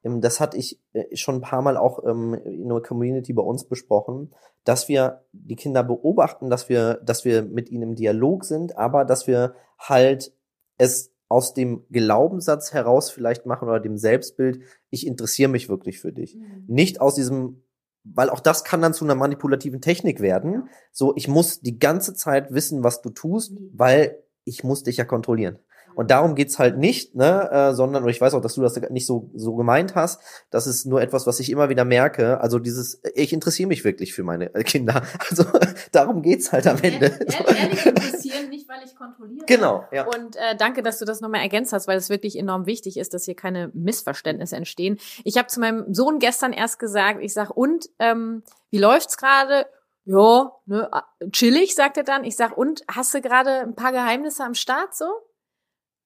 das 0.02 0.40
hatte 0.40 0.56
ich 0.56 0.80
äh, 0.92 1.14
schon 1.16 1.36
ein 1.36 1.40
paar 1.40 1.62
Mal 1.62 1.76
auch 1.76 2.04
ähm, 2.04 2.34
in 2.34 2.68
der 2.68 2.80
Community 2.80 3.32
bei 3.32 3.42
uns 3.42 3.64
besprochen, 3.64 4.32
dass 4.64 4.88
wir 4.88 5.24
die 5.32 5.56
Kinder 5.56 5.82
beobachten, 5.82 6.50
dass 6.50 6.68
wir, 6.68 6.94
dass 7.04 7.24
wir 7.24 7.42
mit 7.42 7.70
ihnen 7.70 7.90
im 7.90 7.94
Dialog 7.94 8.44
sind, 8.44 8.76
aber 8.76 9.04
dass 9.04 9.26
wir 9.26 9.54
halt 9.78 10.32
es 10.78 11.12
aus 11.28 11.54
dem 11.54 11.84
Glaubenssatz 11.90 12.72
heraus 12.72 13.10
vielleicht 13.10 13.46
machen 13.46 13.68
oder 13.68 13.78
dem 13.78 13.96
Selbstbild, 13.96 14.62
ich 14.90 15.06
interessiere 15.06 15.50
mich 15.50 15.68
wirklich 15.68 16.00
für 16.00 16.12
dich. 16.12 16.36
Mhm. 16.36 16.64
Nicht 16.66 17.00
aus 17.00 17.14
diesem, 17.14 17.62
weil 18.02 18.30
auch 18.30 18.40
das 18.40 18.64
kann 18.64 18.82
dann 18.82 18.94
zu 18.94 19.04
einer 19.04 19.14
manipulativen 19.14 19.80
Technik 19.80 20.20
werden. 20.20 20.68
So, 20.90 21.14
ich 21.14 21.28
muss 21.28 21.60
die 21.60 21.78
ganze 21.78 22.14
Zeit 22.14 22.52
wissen, 22.52 22.82
was 22.82 23.00
du 23.00 23.10
tust, 23.10 23.52
mhm. 23.52 23.70
weil 23.72 24.18
ich 24.44 24.64
muss 24.64 24.82
dich 24.82 24.96
ja 24.96 25.04
kontrollieren. 25.04 25.60
Und 25.94 26.10
darum 26.10 26.34
geht's 26.34 26.58
halt 26.58 26.78
nicht, 26.78 27.14
ne, 27.14 27.50
äh, 27.50 27.74
sondern, 27.74 28.04
und 28.04 28.08
ich 28.08 28.20
weiß 28.20 28.34
auch, 28.34 28.40
dass 28.40 28.54
du 28.54 28.62
das 28.62 28.80
nicht 28.90 29.06
so, 29.06 29.30
so 29.34 29.54
gemeint 29.54 29.94
hast, 29.94 30.20
das 30.50 30.66
ist 30.66 30.86
nur 30.86 31.02
etwas, 31.02 31.26
was 31.26 31.40
ich 31.40 31.50
immer 31.50 31.68
wieder 31.68 31.84
merke, 31.84 32.40
also 32.40 32.58
dieses, 32.58 33.00
ich 33.14 33.32
interessiere 33.32 33.68
mich 33.68 33.84
wirklich 33.84 34.14
für 34.14 34.22
meine 34.22 34.54
äh, 34.54 34.64
Kinder, 34.64 35.02
also 35.30 35.44
darum 35.92 36.22
geht's 36.22 36.52
halt 36.52 36.66
am 36.66 36.78
Ende. 36.82 37.06
Ehrlich 37.06 37.86
interessieren, 37.86 38.48
nicht 38.48 38.68
weil 38.68 38.80
ich 38.84 38.94
kontrolliere. 38.94 39.46
Genau, 39.46 39.84
ja. 39.92 40.06
Und 40.06 40.36
äh, 40.36 40.56
danke, 40.56 40.82
dass 40.82 40.98
du 40.98 41.04
das 41.04 41.20
nochmal 41.20 41.42
ergänzt 41.42 41.72
hast, 41.72 41.88
weil 41.88 41.98
es 41.98 42.08
wirklich 42.08 42.38
enorm 42.38 42.66
wichtig 42.66 42.96
ist, 42.96 43.14
dass 43.14 43.24
hier 43.24 43.36
keine 43.36 43.70
Missverständnisse 43.74 44.56
entstehen. 44.56 44.98
Ich 45.24 45.36
habe 45.36 45.48
zu 45.48 45.60
meinem 45.60 45.92
Sohn 45.92 46.18
gestern 46.18 46.52
erst 46.52 46.78
gesagt, 46.78 47.20
ich 47.22 47.32
sag, 47.32 47.50
und, 47.50 47.88
ähm, 47.98 48.42
wie 48.70 48.78
läuft's 48.78 49.16
gerade? 49.16 49.66
Ja, 50.04 50.52
ne, 50.66 50.90
chillig, 51.30 51.74
sagt 51.74 51.96
er 51.96 52.04
dann. 52.04 52.24
Ich 52.24 52.36
sag, 52.36 52.56
und 52.56 52.82
hast 52.90 53.12
du 53.14 53.20
gerade 53.20 53.60
ein 53.60 53.74
paar 53.74 53.92
Geheimnisse 53.92 54.44
am 54.44 54.54
Start 54.54 54.94
so? 54.94 55.06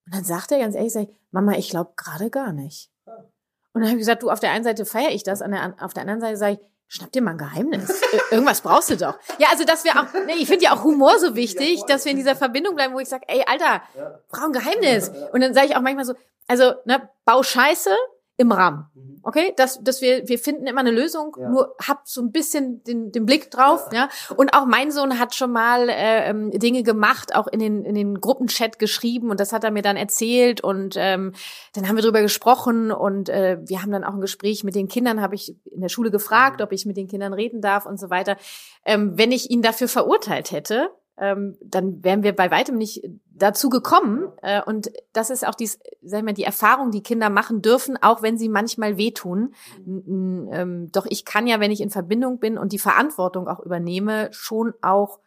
Und 0.07 0.15
dann 0.15 0.25
sagt 0.25 0.53
er 0.53 0.59
ganz 0.59 0.75
ehrlich, 0.75 0.93
sag 0.93 1.05
ich, 1.05 1.15
Mama, 1.31 1.53
ich 1.53 1.71
glaube 1.71 1.93
gerade 1.97 2.31
gar 2.31 2.53
nicht. 2.53 2.91
Und 3.07 3.81
dann 3.81 3.85
habe 3.85 3.93
ich 3.93 4.03
gesagt, 4.03 4.23
du, 4.23 4.31
auf 4.31 4.41
der 4.41 4.53
einen 4.53 4.65
Seite 4.65 4.85
feiere 4.85 5.11
ich 5.11 5.25
das, 5.25 5.43
an 5.43 5.51
der, 5.51 5.75
auf 5.81 5.95
der 5.95 6.03
anderen 6.03 6.21
Seite 6.21 6.37
sage 6.37 6.53
ich, 6.55 6.59
schnapp 6.87 7.11
dir 7.13 7.23
mal 7.23 7.33
ein 7.33 7.39
Geheimnis. 7.39 8.01
Irgendwas 8.31 8.61
brauchst 8.61 8.91
du 8.91 8.97
doch. 8.97 9.19
Ja, 9.39 9.49
also 9.51 9.65
dass 9.65 9.85
wir 9.85 9.93
auch, 9.93 10.07
nee, 10.27 10.35
ich 10.35 10.47
finde 10.47 10.65
ja 10.65 10.75
auch 10.75 10.85
Humor 10.85 11.19
so 11.19 11.35
wichtig, 11.35 11.83
dass 11.87 12.05
wir 12.05 12.13
in 12.13 12.19
dieser 12.19 12.37
Verbindung 12.37 12.77
bleiben, 12.77 12.95
wo 12.95 13.01
ich 13.01 13.09
sage, 13.09 13.25
ey, 13.27 13.43
Alter, 13.47 13.83
brauch 14.29 14.45
ein 14.45 14.53
Geheimnis. 14.53 15.11
Und 15.33 15.41
dann 15.41 15.55
sage 15.55 15.67
ich 15.67 15.77
auch 15.77 15.81
manchmal 15.81 16.05
so, 16.05 16.15
also, 16.47 16.75
ne, 16.85 17.09
bau 17.25 17.43
Scheiße, 17.43 17.91
im 18.37 18.51
Rahmen. 18.51 18.87
Mhm. 18.95 19.21
Okay, 19.23 19.53
dass, 19.57 19.83
dass 19.83 20.03
wir, 20.03 20.29
wir 20.29 20.39
finden 20.39 20.67
immer 20.67 20.81
eine 20.81 20.91
Lösung, 20.91 21.37
ja. 21.39 21.49
nur 21.49 21.75
hab 21.81 22.07
so 22.07 22.21
ein 22.21 22.33
bisschen 22.33 22.83
den, 22.85 23.13
den 23.13 23.25
Blick 23.25 23.51
drauf, 23.51 23.89
ja. 23.93 24.09
ja. 24.29 24.35
Und 24.37 24.55
auch 24.55 24.67
mein 24.67 24.91
Sohn 24.91 25.19
hat 25.19 25.35
schon 25.35 25.53
mal 25.53 25.89
äh, 25.89 26.29
ähm, 26.29 26.51
Dinge 26.51 26.83
gemacht, 26.83 27.35
auch 27.35 27.47
in 27.47 27.61
den, 27.61 27.85
in 27.85 27.95
den 27.95 28.21
Gruppenchat 28.21 28.79
geschrieben 28.79 29.31
und 29.31 29.41
das 29.41 29.53
hat 29.53 29.65
er 29.65 29.71
mir 29.71 29.83
dann 29.83 29.97
erzählt 29.97 30.63
und 30.63 30.97
ähm, 30.99 31.33
dann 31.75 31.89
haben 31.89 31.97
wir 31.97 32.03
drüber 32.03 32.23
gesprochen 32.23 32.91
und 32.91 33.29
äh, 33.29 33.59
wir 33.65 33.83
haben 33.83 33.93
dann 33.93 34.05
auch 34.05 34.15
ein 34.15 34.21
Gespräch 34.21 34.65
mit 34.65 34.75
den 34.75 34.89
Kindern, 34.89 35.21
habe 35.21 35.37
ich 35.37 35.57
in 35.71 35.81
der 35.81 35.89
Schule 35.89 36.11
gefragt, 36.11 36.59
mhm. 36.59 36.65
ob 36.65 36.73
ich 36.73 36.85
mit 36.85 36.97
den 36.97 37.09
Kindern 37.09 37.33
reden 37.33 37.61
darf 37.61 37.87
und 37.87 38.01
so 38.01 38.11
weiter. 38.11 38.37
Ähm, 38.85 39.13
wenn 39.17 39.33
ich 39.33 39.51
ihn 39.51 39.63
dafür 39.63 39.89
verurteilt 39.89 40.51
hätte, 40.51 40.91
ähm, 41.17 41.57
dann 41.63 42.03
wären 42.03 42.23
wir 42.23 42.35
bei 42.35 42.51
weitem 42.51 42.77
nicht 42.77 43.03
dazu 43.37 43.69
gekommen. 43.69 44.29
Äh, 44.43 44.63
und 44.63 44.91
das 45.13 45.31
ist 45.31 45.47
auch 45.47 45.55
dies, 45.55 45.79
sag 46.03 46.19
ich 46.19 46.25
mal, 46.25 46.35
die 46.35 46.45
Erfahrung, 46.45 46.91
die 46.91 47.03
Kinder 47.03 47.31
machen 47.31 47.63
dürfen, 47.63 47.97
auch 48.01 48.23
wenn 48.23 48.39
sie 48.39 48.49
manchmal 48.49 48.97
wehtun. 48.97 49.55
Ähm, 49.87 50.89
doch 50.93 51.07
ich 51.09 51.25
kann 51.25 51.47
ja, 51.47 51.61
wenn 51.61 51.71
ich 51.71 51.81
in 51.81 51.91
Verbindung 51.91 52.39
bin 52.39 52.59
und 52.59 52.73
die 52.73 52.79
Verantwortung 52.79 53.49
auch 53.49 53.61
übernehme, 53.61 54.29
schon 54.33 54.75
auch 54.83 55.21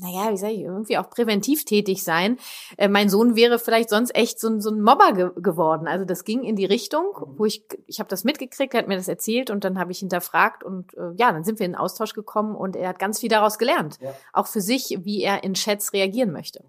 naja, 0.00 0.30
wie 0.30 0.36
sage 0.36 0.52
ich, 0.52 0.60
irgendwie 0.60 0.98
auch 0.98 1.10
präventiv 1.10 1.64
tätig 1.64 2.04
sein. 2.04 2.38
Äh, 2.76 2.88
mein 2.88 3.08
Sohn 3.08 3.36
wäre 3.36 3.58
vielleicht 3.58 3.90
sonst 3.90 4.14
echt 4.14 4.38
so, 4.38 4.48
ein 4.48 4.60
so 4.60 4.70
ein 4.70 4.80
Mobber 4.80 5.12
ge 5.12 5.30
geworden. 5.36 5.88
Also 5.88 6.04
das 6.04 6.24
ging 6.24 6.44
in 6.44 6.56
die 6.56 6.64
Richtung, 6.64 7.04
wo 7.36 7.44
ich, 7.44 7.64
ich 7.86 7.98
habe 7.98 8.08
das 8.08 8.24
mitgekriegt, 8.24 8.74
er 8.74 8.80
hat 8.80 8.88
mir 8.88 8.96
das 8.96 9.08
erzählt 9.08 9.50
und 9.50 9.64
dann 9.64 9.78
habe 9.78 9.92
ich 9.92 9.98
hinterfragt 9.98 10.62
und 10.62 10.94
äh, 10.94 11.12
ja, 11.16 11.32
dann 11.32 11.44
sind 11.44 11.58
wir 11.58 11.66
in 11.66 11.74
Austausch 11.74 12.14
gekommen 12.14 12.54
und 12.54 12.76
er 12.76 12.88
hat 12.88 12.98
ganz 12.98 13.18
viel 13.20 13.28
daraus 13.28 13.58
gelernt. 13.58 13.98
Ja. 14.00 14.14
Auch 14.32 14.46
für 14.46 14.60
sich, 14.60 14.98
wie 15.02 15.22
er 15.22 15.42
in 15.42 15.54
Chats 15.54 15.92
reagieren 15.92 16.32
möchte. 16.32 16.64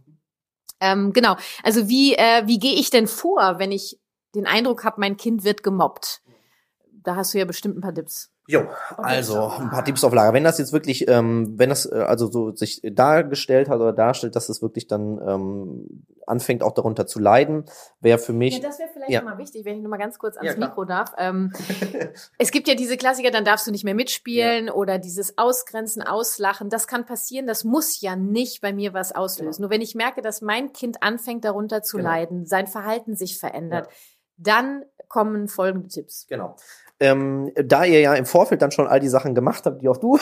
Ähm, 0.79 1.13
genau, 1.13 1.35
also 1.63 1.89
wie, 1.89 2.15
äh, 2.15 2.47
wie 2.47 2.57
gehe 2.57 2.75
ich 2.75 2.89
denn 2.89 3.07
vor, 3.07 3.59
wenn 3.59 3.71
ich 3.71 3.99
den 4.33 4.45
Eindruck 4.45 4.83
habe, 4.83 4.99
mein 4.99 5.17
Kind 5.17 5.43
wird 5.43 5.61
gemobbt? 5.61 6.21
Da 7.03 7.15
hast 7.15 7.33
du 7.33 7.37
ja 7.37 7.45
bestimmt 7.45 7.77
ein 7.77 7.81
paar 7.81 7.93
Tipps. 7.93 8.31
Jo, 8.47 8.67
also 8.97 9.47
ein 9.59 9.69
paar 9.69 9.85
Tipps 9.85 10.03
auf 10.03 10.11
Lager. 10.11 10.33
Wenn 10.33 10.43
das 10.43 10.57
jetzt 10.57 10.73
wirklich, 10.73 11.07
ähm, 11.07 11.53
wenn 11.57 11.69
das 11.69 11.85
äh, 11.85 11.99
also 11.99 12.31
so 12.31 12.55
sich 12.55 12.81
dargestellt 12.83 13.69
hat 13.69 13.79
oder 13.79 13.93
darstellt, 13.93 14.35
dass 14.35 14.49
es 14.49 14.63
wirklich 14.63 14.87
dann 14.87 15.21
ähm, 15.23 16.05
anfängt 16.25 16.63
auch 16.63 16.73
darunter 16.73 17.05
zu 17.05 17.19
leiden, 17.19 17.65
wäre 17.99 18.17
für 18.17 18.33
mich. 18.33 18.55
Ja, 18.55 18.67
das 18.67 18.79
wäre 18.79 18.89
vielleicht 18.91 19.11
ja. 19.11 19.21
mal 19.21 19.37
wichtig, 19.37 19.65
wenn 19.65 19.77
ich 19.77 19.83
noch 19.83 19.89
mal 19.91 19.97
ganz 19.97 20.17
kurz 20.17 20.35
ans 20.35 20.53
ja, 20.53 20.59
Mikro 20.59 20.85
darf. 20.85 21.13
Ähm, 21.19 21.53
es 22.39 22.49
gibt 22.49 22.67
ja 22.67 22.73
diese 22.73 22.97
Klassiker, 22.97 23.29
dann 23.29 23.45
darfst 23.45 23.67
du 23.67 23.71
nicht 23.71 23.83
mehr 23.83 23.93
mitspielen 23.93 24.65
ja. 24.65 24.73
oder 24.73 24.97
dieses 24.97 25.37
Ausgrenzen, 25.37 26.01
Auslachen. 26.01 26.69
Das 26.69 26.87
kann 26.87 27.05
passieren. 27.05 27.45
Das 27.45 27.63
muss 27.63 28.01
ja 28.01 28.15
nicht 28.15 28.61
bei 28.61 28.73
mir 28.73 28.95
was 28.95 29.13
auslösen. 29.13 29.57
Genau. 29.57 29.67
Nur 29.67 29.69
wenn 29.69 29.81
ich 29.81 29.93
merke, 29.93 30.23
dass 30.23 30.41
mein 30.41 30.73
Kind 30.73 31.03
anfängt 31.03 31.45
darunter 31.45 31.83
zu 31.83 31.97
genau. 31.97 32.09
leiden, 32.09 32.45
sein 32.47 32.65
Verhalten 32.65 33.15
sich 33.15 33.37
verändert, 33.37 33.89
dann 34.37 34.85
kommen 35.07 35.47
folgende 35.47 35.89
Tipps. 35.89 36.25
Genau 36.27 36.55
ähm, 36.99 37.51
da 37.55 37.85
ihr 37.85 38.01
ja 38.01 38.13
im 38.15 38.25
Vorfeld 38.25 38.61
dann 38.61 38.71
schon 38.71 38.87
all 38.87 38.99
die 38.99 39.09
Sachen 39.09 39.35
gemacht 39.35 39.65
habt, 39.65 39.81
die 39.81 39.89
auch 39.89 39.97
du 39.97 40.19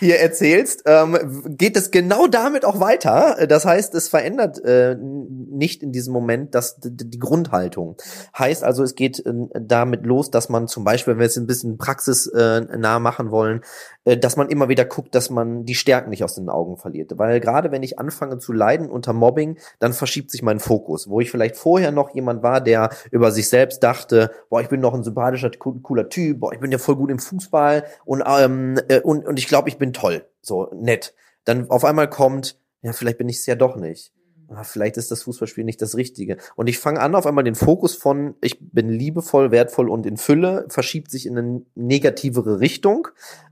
hier 0.00 0.18
erzählst, 0.18 0.82
ähm, 0.86 1.56
geht 1.56 1.76
es 1.76 1.90
genau 1.90 2.26
damit 2.26 2.64
auch 2.64 2.80
weiter. 2.80 3.46
Das 3.46 3.64
heißt, 3.64 3.94
es 3.94 4.08
verändert 4.08 4.62
äh, 4.64 4.96
nicht 4.96 5.82
in 5.82 5.92
diesem 5.92 6.12
Moment 6.12 6.54
das, 6.54 6.78
die, 6.80 7.18
Grundhaltung. 7.18 7.96
Heißt 8.36 8.64
also, 8.64 8.82
es 8.82 8.94
geht 8.94 9.24
äh, 9.24 9.32
damit 9.52 10.06
los, 10.06 10.30
dass 10.30 10.48
man 10.48 10.68
zum 10.68 10.84
Beispiel, 10.84 11.12
wenn 11.12 11.18
wir 11.18 11.26
jetzt 11.26 11.36
ein 11.36 11.46
bisschen 11.46 11.76
praxisnah 11.76 12.96
äh, 12.96 13.00
machen 13.00 13.30
wollen, 13.30 13.60
äh, 14.04 14.16
dass 14.16 14.36
man 14.36 14.48
immer 14.48 14.68
wieder 14.70 14.86
guckt, 14.86 15.14
dass 15.14 15.28
man 15.28 15.66
die 15.66 15.74
Stärken 15.74 16.10
nicht 16.10 16.24
aus 16.24 16.34
den 16.34 16.48
Augen 16.48 16.78
verliert. 16.78 17.12
Weil 17.16 17.38
gerade 17.40 17.70
wenn 17.70 17.82
ich 17.82 17.98
anfange 17.98 18.38
zu 18.38 18.52
leiden 18.52 18.88
unter 18.88 19.12
Mobbing, 19.12 19.58
dann 19.78 19.92
verschiebt 19.92 20.30
sich 20.30 20.42
mein 20.42 20.60
Fokus. 20.60 21.08
Wo 21.10 21.20
ich 21.20 21.30
vielleicht 21.30 21.56
vorher 21.56 21.92
noch 21.92 22.14
jemand 22.14 22.42
war, 22.42 22.62
der 22.62 22.90
über 23.10 23.30
sich 23.30 23.48
selbst 23.48 23.82
dachte, 23.82 24.30
boah, 24.48 24.62
ich 24.62 24.68
bin 24.68 24.80
noch 24.80 24.94
ein 24.94 25.04
sympathischer, 25.04 25.50
cooler 25.58 26.08
Typ, 26.08 26.40
boah, 26.40 26.52
ich 26.52 26.60
bin 26.60 26.72
ja 26.72 26.78
voll 26.78 26.96
gut 26.96 27.10
im 27.10 27.18
Fußball 27.18 27.84
und, 28.06 28.22
ähm, 28.26 28.80
äh, 28.88 29.00
und, 29.00 29.26
und 29.26 29.38
ich 29.38 29.46
glaube, 29.46 29.68
ich 29.68 29.76
bin 29.76 29.89
toll, 29.92 30.26
so 30.42 30.68
nett. 30.74 31.14
Dann 31.44 31.70
auf 31.70 31.84
einmal 31.84 32.08
kommt, 32.08 32.58
ja, 32.82 32.92
vielleicht 32.92 33.18
bin 33.18 33.28
ich 33.28 33.36
es 33.36 33.46
ja 33.46 33.54
doch 33.54 33.76
nicht 33.76 34.12
ah, 34.50 34.64
vielleicht 34.64 34.96
ist 34.96 35.10
das 35.10 35.22
Fußballspiel 35.22 35.64
nicht 35.64 35.80
das 35.80 35.96
Richtige. 35.96 36.36
Und 36.56 36.68
ich 36.68 36.78
fange 36.78 37.00
an, 37.00 37.14
auf 37.14 37.26
einmal 37.26 37.44
den 37.44 37.54
Fokus 37.54 37.94
von 37.94 38.34
ich 38.40 38.58
bin 38.60 38.88
liebevoll, 38.88 39.50
wertvoll 39.50 39.88
und 39.88 40.06
in 40.06 40.16
Fülle, 40.16 40.66
verschiebt 40.68 41.10
sich 41.10 41.26
in 41.26 41.38
eine 41.38 41.62
negativere 41.74 42.60
Richtung. 42.60 43.08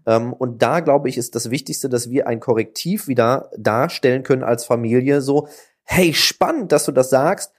Ähm, 0.07 0.33
und 0.33 0.63
da, 0.63 0.81
glaube 0.81 1.09
ich, 1.09 1.17
ist 1.17 1.35
das 1.35 1.51
Wichtigste, 1.51 1.89
dass 1.89 2.11
wir 2.11 2.27
ein 2.27 2.41
Korrektiv 2.41 3.09
wieder 3.09 3.51
darstellen 3.57 4.23
können 4.23 4.43
als 4.43 4.65
Familie. 4.65 5.21
So, 5.21 5.49
hey, 5.85 6.13
spannend, 6.15 6.73
dass 6.73 6.85
du 6.85 6.93
das 6.93 7.11
sagst 7.11 7.53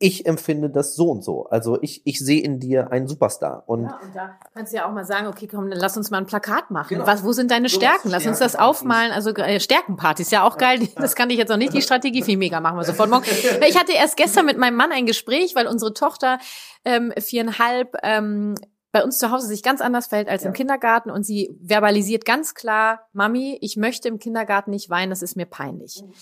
ich 0.00 0.26
empfinde 0.26 0.70
das 0.70 0.94
so 0.94 1.10
und 1.10 1.24
so. 1.24 1.46
Also 1.46 1.78
ich, 1.82 2.02
ich 2.04 2.20
sehe 2.20 2.40
in 2.40 2.60
dir 2.60 2.92
einen 2.92 3.08
Superstar. 3.08 3.64
Und, 3.66 3.84
ja, 3.84 3.98
und 4.00 4.14
da 4.14 4.38
kannst 4.54 4.72
du 4.72 4.76
ja 4.76 4.88
auch 4.88 4.92
mal 4.92 5.04
sagen, 5.04 5.26
okay, 5.26 5.48
komm, 5.48 5.68
dann 5.70 5.78
lass 5.78 5.96
uns 5.96 6.10
mal 6.10 6.18
ein 6.18 6.26
Plakat 6.26 6.70
machen. 6.70 6.88
Genau. 6.90 7.06
Was, 7.06 7.24
wo 7.24 7.32
sind 7.32 7.50
deine 7.50 7.68
Stärken? 7.68 8.08
Lass 8.08 8.26
uns 8.26 8.38
das 8.38 8.54
aufmalen. 8.54 9.10
Also 9.10 9.30
äh, 9.30 9.58
Stärkenpartys, 9.58 10.30
ja 10.30 10.44
auch 10.44 10.56
geil. 10.56 10.88
Das 10.96 11.16
kann 11.16 11.30
ich 11.30 11.38
jetzt 11.38 11.48
noch 11.48 11.56
nicht, 11.56 11.72
die 11.72 11.82
Strategie. 11.82 12.22
Viel 12.22 12.36
mega, 12.36 12.60
machen 12.60 12.76
wir 12.76 12.84
sofort 12.84 13.10
morgen. 13.10 13.24
Ich 13.68 13.78
hatte 13.78 13.92
erst 13.92 14.16
gestern 14.16 14.46
mit 14.46 14.56
meinem 14.56 14.76
Mann 14.76 14.92
ein 14.92 15.04
Gespräch, 15.04 15.54
weil 15.54 15.66
unsere 15.66 15.92
Tochter 15.92 16.38
ähm, 16.84 17.12
viereinhalb 17.18 17.96
ähm, 18.02 18.54
bei 18.92 19.04
uns 19.04 19.18
zu 19.18 19.30
Hause 19.30 19.46
sich 19.46 19.62
ganz 19.62 19.80
anders 19.80 20.06
verhält 20.06 20.28
als 20.28 20.44
ja. 20.44 20.48
im 20.48 20.54
Kindergarten 20.54 21.10
und 21.10 21.24
sie 21.24 21.56
verbalisiert 21.62 22.24
ganz 22.24 22.54
klar, 22.54 23.06
Mami, 23.12 23.58
ich 23.60 23.76
möchte 23.76 24.08
im 24.08 24.18
Kindergarten 24.18 24.70
nicht 24.70 24.88
weinen, 24.88 25.10
das 25.10 25.22
ist 25.22 25.36
mir 25.36 25.46
peinlich. 25.46 26.02
Mhm. 26.02 26.12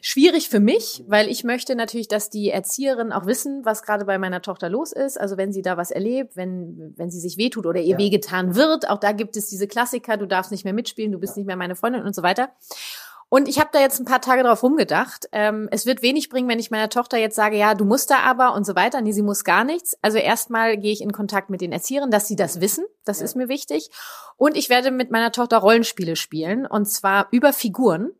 Schwierig 0.00 0.48
für 0.48 0.60
mich, 0.60 1.04
weil 1.06 1.28
ich 1.28 1.44
möchte 1.44 1.74
natürlich, 1.74 2.08
dass 2.08 2.30
die 2.30 2.50
Erzieherinnen 2.50 3.12
auch 3.12 3.26
wissen, 3.26 3.62
was 3.64 3.82
gerade 3.82 4.06
bei 4.06 4.16
meiner 4.16 4.40
Tochter 4.40 4.70
los 4.70 4.92
ist. 4.92 5.20
Also 5.20 5.36
wenn 5.36 5.52
sie 5.52 5.60
da 5.60 5.76
was 5.76 5.90
erlebt, 5.90 6.34
wenn, 6.34 6.94
wenn 6.96 7.10
sie 7.10 7.20
sich 7.20 7.36
wehtut 7.36 7.66
oder 7.66 7.80
ihr 7.80 7.92
ja. 7.92 7.98
wehgetan 7.98 8.54
wird, 8.54 8.88
auch 8.88 8.98
da 8.98 9.12
gibt 9.12 9.36
es 9.36 9.48
diese 9.48 9.68
Klassiker, 9.68 10.16
du 10.16 10.26
darfst 10.26 10.50
nicht 10.50 10.64
mehr 10.64 10.72
mitspielen, 10.72 11.12
du 11.12 11.18
bist 11.18 11.36
ja. 11.36 11.40
nicht 11.40 11.46
mehr 11.46 11.56
meine 11.56 11.76
Freundin 11.76 12.04
und 12.04 12.14
so 12.14 12.22
weiter. 12.22 12.50
Und 13.28 13.48
ich 13.48 13.58
habe 13.58 13.70
da 13.72 13.80
jetzt 13.80 13.98
ein 13.98 14.06
paar 14.06 14.20
Tage 14.20 14.44
drauf 14.44 14.62
rumgedacht. 14.62 15.28
Ähm, 15.32 15.68
es 15.72 15.84
wird 15.84 16.00
wenig 16.00 16.28
bringen, 16.28 16.48
wenn 16.48 16.60
ich 16.60 16.70
meiner 16.70 16.88
Tochter 16.88 17.18
jetzt 17.18 17.34
sage, 17.34 17.58
ja, 17.58 17.74
du 17.74 17.84
musst 17.84 18.10
da 18.10 18.20
aber 18.20 18.54
und 18.54 18.64
so 18.64 18.76
weiter. 18.76 19.00
Nee, 19.00 19.12
sie 19.12 19.22
muss 19.22 19.42
gar 19.42 19.64
nichts. 19.64 19.98
Also 20.00 20.16
erstmal 20.16 20.78
gehe 20.78 20.92
ich 20.92 21.02
in 21.02 21.12
Kontakt 21.12 21.50
mit 21.50 21.60
den 21.60 21.72
Erziehern, 21.72 22.10
dass 22.10 22.28
sie 22.28 22.36
das 22.36 22.60
wissen. 22.60 22.84
Das 23.04 23.18
ja. 23.18 23.24
ist 23.24 23.34
mir 23.34 23.48
wichtig. 23.48 23.90
Und 24.36 24.56
ich 24.56 24.70
werde 24.70 24.92
mit 24.92 25.10
meiner 25.10 25.32
Tochter 25.32 25.58
Rollenspiele 25.58 26.14
spielen 26.14 26.66
und 26.66 26.86
zwar 26.86 27.26
über 27.32 27.52
Figuren 27.52 28.12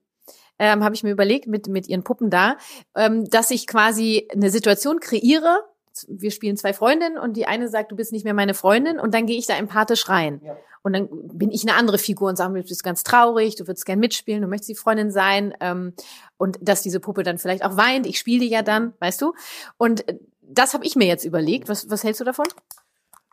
ähm, 0.58 0.84
habe 0.84 0.94
ich 0.94 1.02
mir 1.02 1.10
überlegt 1.10 1.46
mit, 1.46 1.68
mit 1.68 1.88
ihren 1.88 2.02
Puppen 2.02 2.30
da, 2.30 2.56
ähm, 2.94 3.24
dass 3.28 3.50
ich 3.50 3.66
quasi 3.66 4.28
eine 4.32 4.50
Situation 4.50 5.00
kreiere. 5.00 5.60
Wir 6.08 6.30
spielen 6.30 6.56
zwei 6.56 6.72
Freundinnen 6.72 7.18
und 7.18 7.36
die 7.36 7.46
eine 7.46 7.68
sagt, 7.68 7.90
du 7.92 7.96
bist 7.96 8.12
nicht 8.12 8.24
mehr 8.24 8.34
meine 8.34 8.54
Freundin 8.54 8.98
und 8.98 9.14
dann 9.14 9.26
gehe 9.26 9.38
ich 9.38 9.46
da 9.46 9.56
empathisch 9.56 10.08
rein. 10.08 10.40
Ja. 10.44 10.56
Und 10.82 10.92
dann 10.92 11.08
bin 11.10 11.50
ich 11.50 11.62
eine 11.62 11.74
andere 11.74 11.98
Figur 11.98 12.28
und 12.28 12.36
sage, 12.36 12.54
du 12.54 12.62
bist 12.62 12.84
ganz 12.84 13.02
traurig, 13.02 13.56
du 13.56 13.66
würdest 13.66 13.86
gern 13.86 13.98
mitspielen, 13.98 14.42
du 14.42 14.46
möchtest 14.46 14.70
die 14.70 14.76
Freundin 14.76 15.10
sein. 15.10 15.52
Ähm, 15.60 15.94
und 16.36 16.58
dass 16.60 16.82
diese 16.82 17.00
Puppe 17.00 17.24
dann 17.24 17.38
vielleicht 17.38 17.64
auch 17.64 17.76
weint. 17.76 18.06
Ich 18.06 18.18
spiele 18.18 18.44
die 18.44 18.50
ja 18.50 18.62
dann, 18.62 18.92
weißt 19.00 19.20
du? 19.20 19.32
Und 19.78 20.04
das 20.42 20.74
habe 20.74 20.84
ich 20.84 20.94
mir 20.94 21.08
jetzt 21.08 21.24
überlegt. 21.24 21.68
Was, 21.68 21.90
was 21.90 22.04
hältst 22.04 22.20
du 22.20 22.24
davon? 22.24 22.46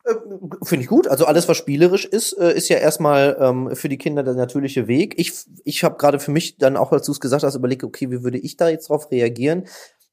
Äh, 0.06 0.16
finde 0.64 0.84
ich 0.84 0.90
gut. 0.90 1.08
Also 1.08 1.26
alles, 1.26 1.48
was 1.48 1.58
spielerisch 1.58 2.06
ist, 2.06 2.34
äh, 2.34 2.54
ist 2.54 2.70
ja 2.70 2.78
erstmal 2.78 3.38
ähm, 3.40 3.76
für 3.76 3.90
die 3.90 3.98
Kinder 3.98 4.24
der 4.24 4.34
natürliche 4.34 4.88
Weg. 4.88 5.16
Ich, 5.18 5.32
ich 5.64 5.84
habe 5.84 5.98
gerade 5.98 6.20
für 6.20 6.32
mich 6.32 6.58
dann 6.58 6.78
auch, 6.78 6.92
als 6.92 7.06
du 7.06 7.12
es 7.12 7.20
gesagt 7.20 7.44
hast, 7.44 7.56
überlegt, 7.56 7.84
okay, 7.84 8.12
wie 8.12 8.24
würde 8.24 8.38
ich 8.38 8.58
da 8.58 8.70
jetzt 8.70 8.90
drauf 8.90 9.12
reagieren? 9.12 9.66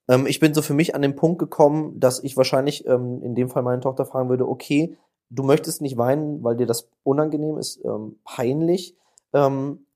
Ähm, 0.09 0.27
ich 0.27 0.41
bin 0.41 0.55
so 0.55 0.63
für 0.63 0.75
mich 0.75 0.95
an 0.95 1.03
den 1.03 1.17
Punkt 1.17 1.39
gekommen, 1.39 1.99
dass 1.99 2.23
ich 2.23 2.37
wahrscheinlich 2.37 2.87
ähm, 2.87 3.23
in 3.23 3.35
dem 3.35 3.49
Fall 3.49 3.63
meine 3.63 3.81
Tochter 3.81 4.05
fragen 4.07 4.29
würde, 4.29 4.49
okay, 4.49 4.97
du 5.31 5.43
möchtest 5.43 5.83
nicht 5.83 5.97
weinen, 5.97 6.43
weil 6.45 6.57
dir 6.57 6.67
das 6.67 6.89
unangenehm 7.03 7.59
ist, 7.59 7.81
ähm, 7.85 8.19
peinlich. 8.25 8.97
Ähm, 9.33 9.87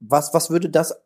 was, 0.00 0.34
was 0.34 0.50
würde 0.50 0.70
das 0.70 1.00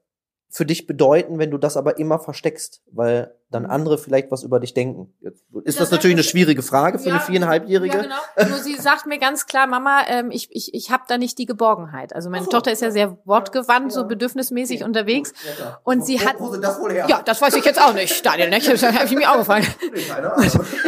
für 0.53 0.67
dich 0.67 0.89
bedeuten, 0.89 1.39
wenn 1.39 1.53
du 1.53 1.59
das 1.59 1.77
aber 1.77 1.99
immer 1.99 2.19
versteckst, 2.19 2.83
weil 2.91 3.33
dann 3.51 3.65
mhm. 3.65 3.71
andere 3.71 3.99
vielleicht 3.99 4.33
was 4.33 4.43
über 4.43 4.59
dich 4.59 4.75
denken? 4.75 5.15
Jetzt 5.21 5.45
ist 5.65 5.79
das, 5.79 5.89
das 5.89 5.91
natürlich 5.93 6.17
eine 6.17 6.25
schwierige 6.25 6.63
Frage 6.63 6.99
für 6.99 7.09
ja, 7.09 7.15
eine 7.15 7.25
viereinhalbjährige. 7.25 7.97
Ja, 7.97 8.03
genau. 8.03 8.49
Nur 8.49 8.59
sie 8.59 8.75
sagt 8.81 9.07
mir 9.07 9.19
ganz 9.19 9.47
klar, 9.47 9.69
Mama, 9.69 10.03
ähm, 10.09 10.33
ich, 10.33 10.49
ich, 10.51 10.75
ich 10.75 10.91
habe 10.91 11.05
da 11.07 11.19
nicht 11.19 11.39
die 11.39 11.47
Geborgenheit. 11.47 12.15
Also 12.17 12.31
meine 12.31 12.45
so, 12.47 12.51
Tochter 12.51 12.73
ist 12.73 12.83
ja 12.83 12.91
sehr 12.91 13.17
wortgewandt, 13.25 13.93
ja, 13.93 14.01
so 14.01 14.09
bedürfnismäßig 14.09 14.83
unterwegs. 14.83 15.33
Ja, 15.61 15.81
und 15.85 16.05
sie 16.05 16.21
wo, 16.21 16.25
hat. 16.25 16.41
Wo 16.41 16.57
das 16.57 16.81
wohl 16.81 16.93
her? 16.93 17.07
Ja, 17.09 17.23
das 17.23 17.41
weiß 17.41 17.55
ich 17.55 17.65
jetzt 17.65 17.81
auch 17.81 17.95
nicht, 17.95 18.27
Daniel. 18.27 18.51
Ne? 18.51 18.61
Das 18.71 18.83
habe 18.83 19.05
ich 19.05 19.13
mir 19.13 19.31
auch 19.31 19.39
gefallen. 19.39 19.67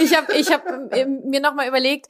ich 0.02 0.16
habe 0.16 0.33
ich 0.35 0.52
hab 0.52 0.62
ähm, 0.92 1.23
mir 1.25 1.40
nochmal 1.40 1.69
überlegt, 1.69 2.09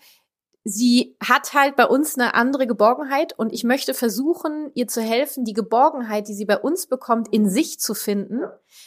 sie 0.64 1.16
hat 1.22 1.54
halt 1.54 1.74
bei 1.74 1.86
uns 1.86 2.16
eine 2.16 2.34
andere 2.34 2.66
Geborgenheit 2.66 3.36
und 3.36 3.52
ich 3.52 3.64
möchte 3.64 3.94
versuchen, 3.94 4.70
ihr 4.74 4.86
zu 4.86 5.00
helfen, 5.00 5.44
die 5.44 5.54
Geborgenheit, 5.54 6.28
die 6.28 6.34
sie 6.34 6.44
bei 6.44 6.58
uns 6.58 6.86
bekommt, 6.86 7.32
in 7.32 7.50
sich 7.50 7.80
zu 7.80 7.94
finden, 7.94 8.42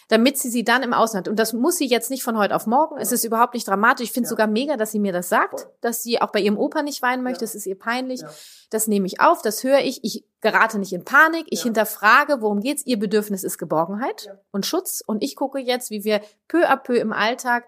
damit 0.08 0.38
sie 0.38 0.50
sie 0.50 0.64
dann 0.64 0.84
im 0.84 0.94
Außen 0.94 1.18
hat. 1.18 1.28
Und 1.28 1.38
das 1.38 1.52
muss 1.52 1.78
sie 1.78 1.88
jetzt 1.88 2.10
nicht 2.10 2.24
von 2.24 2.38
heute 2.38 2.56
auf 2.56 2.66
morgen. 2.66 2.98
Es 2.98 3.12
ist 3.12 3.26
überhaupt 3.26 3.54
nicht 3.54 3.68
dramatisch. 3.68 4.06
Ich 4.06 4.12
finde 4.14 4.26
es 4.26 4.30
ja. 4.30 4.36
sogar 4.36 4.48
mega, 4.48 4.78
dass 4.78 4.92
sie 4.92 5.00
mir 5.00 5.12
das 5.12 5.28
sagt, 5.28 5.68
dass 5.82 6.02
sie 6.02 6.22
auch 6.22 6.32
bei 6.32 6.40
ihrem 6.40 6.58
Opa 6.58 6.82
nicht 6.82 7.02
weinen 7.02 7.24
möchte. 7.24 7.42
Ja. 7.42 7.48
Das 7.48 7.56
ist 7.56 7.66
ihr 7.66 7.78
peinlich. 7.78 8.22
Ja. 8.22 8.30
Das 8.70 8.88
nehme 8.88 9.06
ich 9.08 9.20
auf, 9.20 9.42
das 9.42 9.64
höre 9.64 9.80
ich. 9.80 10.04
Ich 10.04 10.26
gerate 10.40 10.80
nicht 10.80 10.94
in 10.94 11.04
Panik. 11.04 11.46
Ich 11.50 11.64
hinterfrage, 11.64 12.42
worum 12.42 12.62
geht's? 12.62 12.86
Ihr 12.86 13.00
Bedürfnis 13.00 13.44
ist 13.44 13.58
Geborgenheit 13.58 14.30
und 14.52 14.66
Schutz. 14.66 15.04
Und 15.06 15.24
ich 15.24 15.36
gucke 15.36 15.60
jetzt, 15.60 15.92
wie 15.92 16.04
wir 16.06 16.22
peu 16.48 16.68
à 16.70 16.78
peu 16.78 16.96
im 16.96 17.12
Alltag 17.12 17.66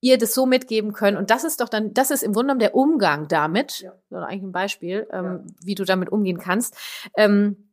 ihr 0.00 0.18
das 0.18 0.34
so 0.34 0.46
mitgeben 0.46 0.92
können. 0.92 1.16
Und 1.16 1.30
das 1.30 1.44
ist 1.44 1.60
doch 1.60 1.68
dann, 1.68 1.92
das 1.92 2.10
ist 2.10 2.22
im 2.22 2.32
Grunde 2.32 2.46
genommen 2.46 2.60
der 2.60 2.74
Umgang 2.74 3.28
damit, 3.28 3.80
ja. 3.80 3.92
oder 4.10 4.26
eigentlich 4.26 4.42
ein 4.42 4.52
Beispiel, 4.52 5.06
ähm, 5.12 5.24
ja. 5.24 5.44
wie 5.62 5.74
du 5.74 5.84
damit 5.84 6.10
umgehen 6.10 6.38
kannst. 6.38 6.76
Ähm, 7.16 7.70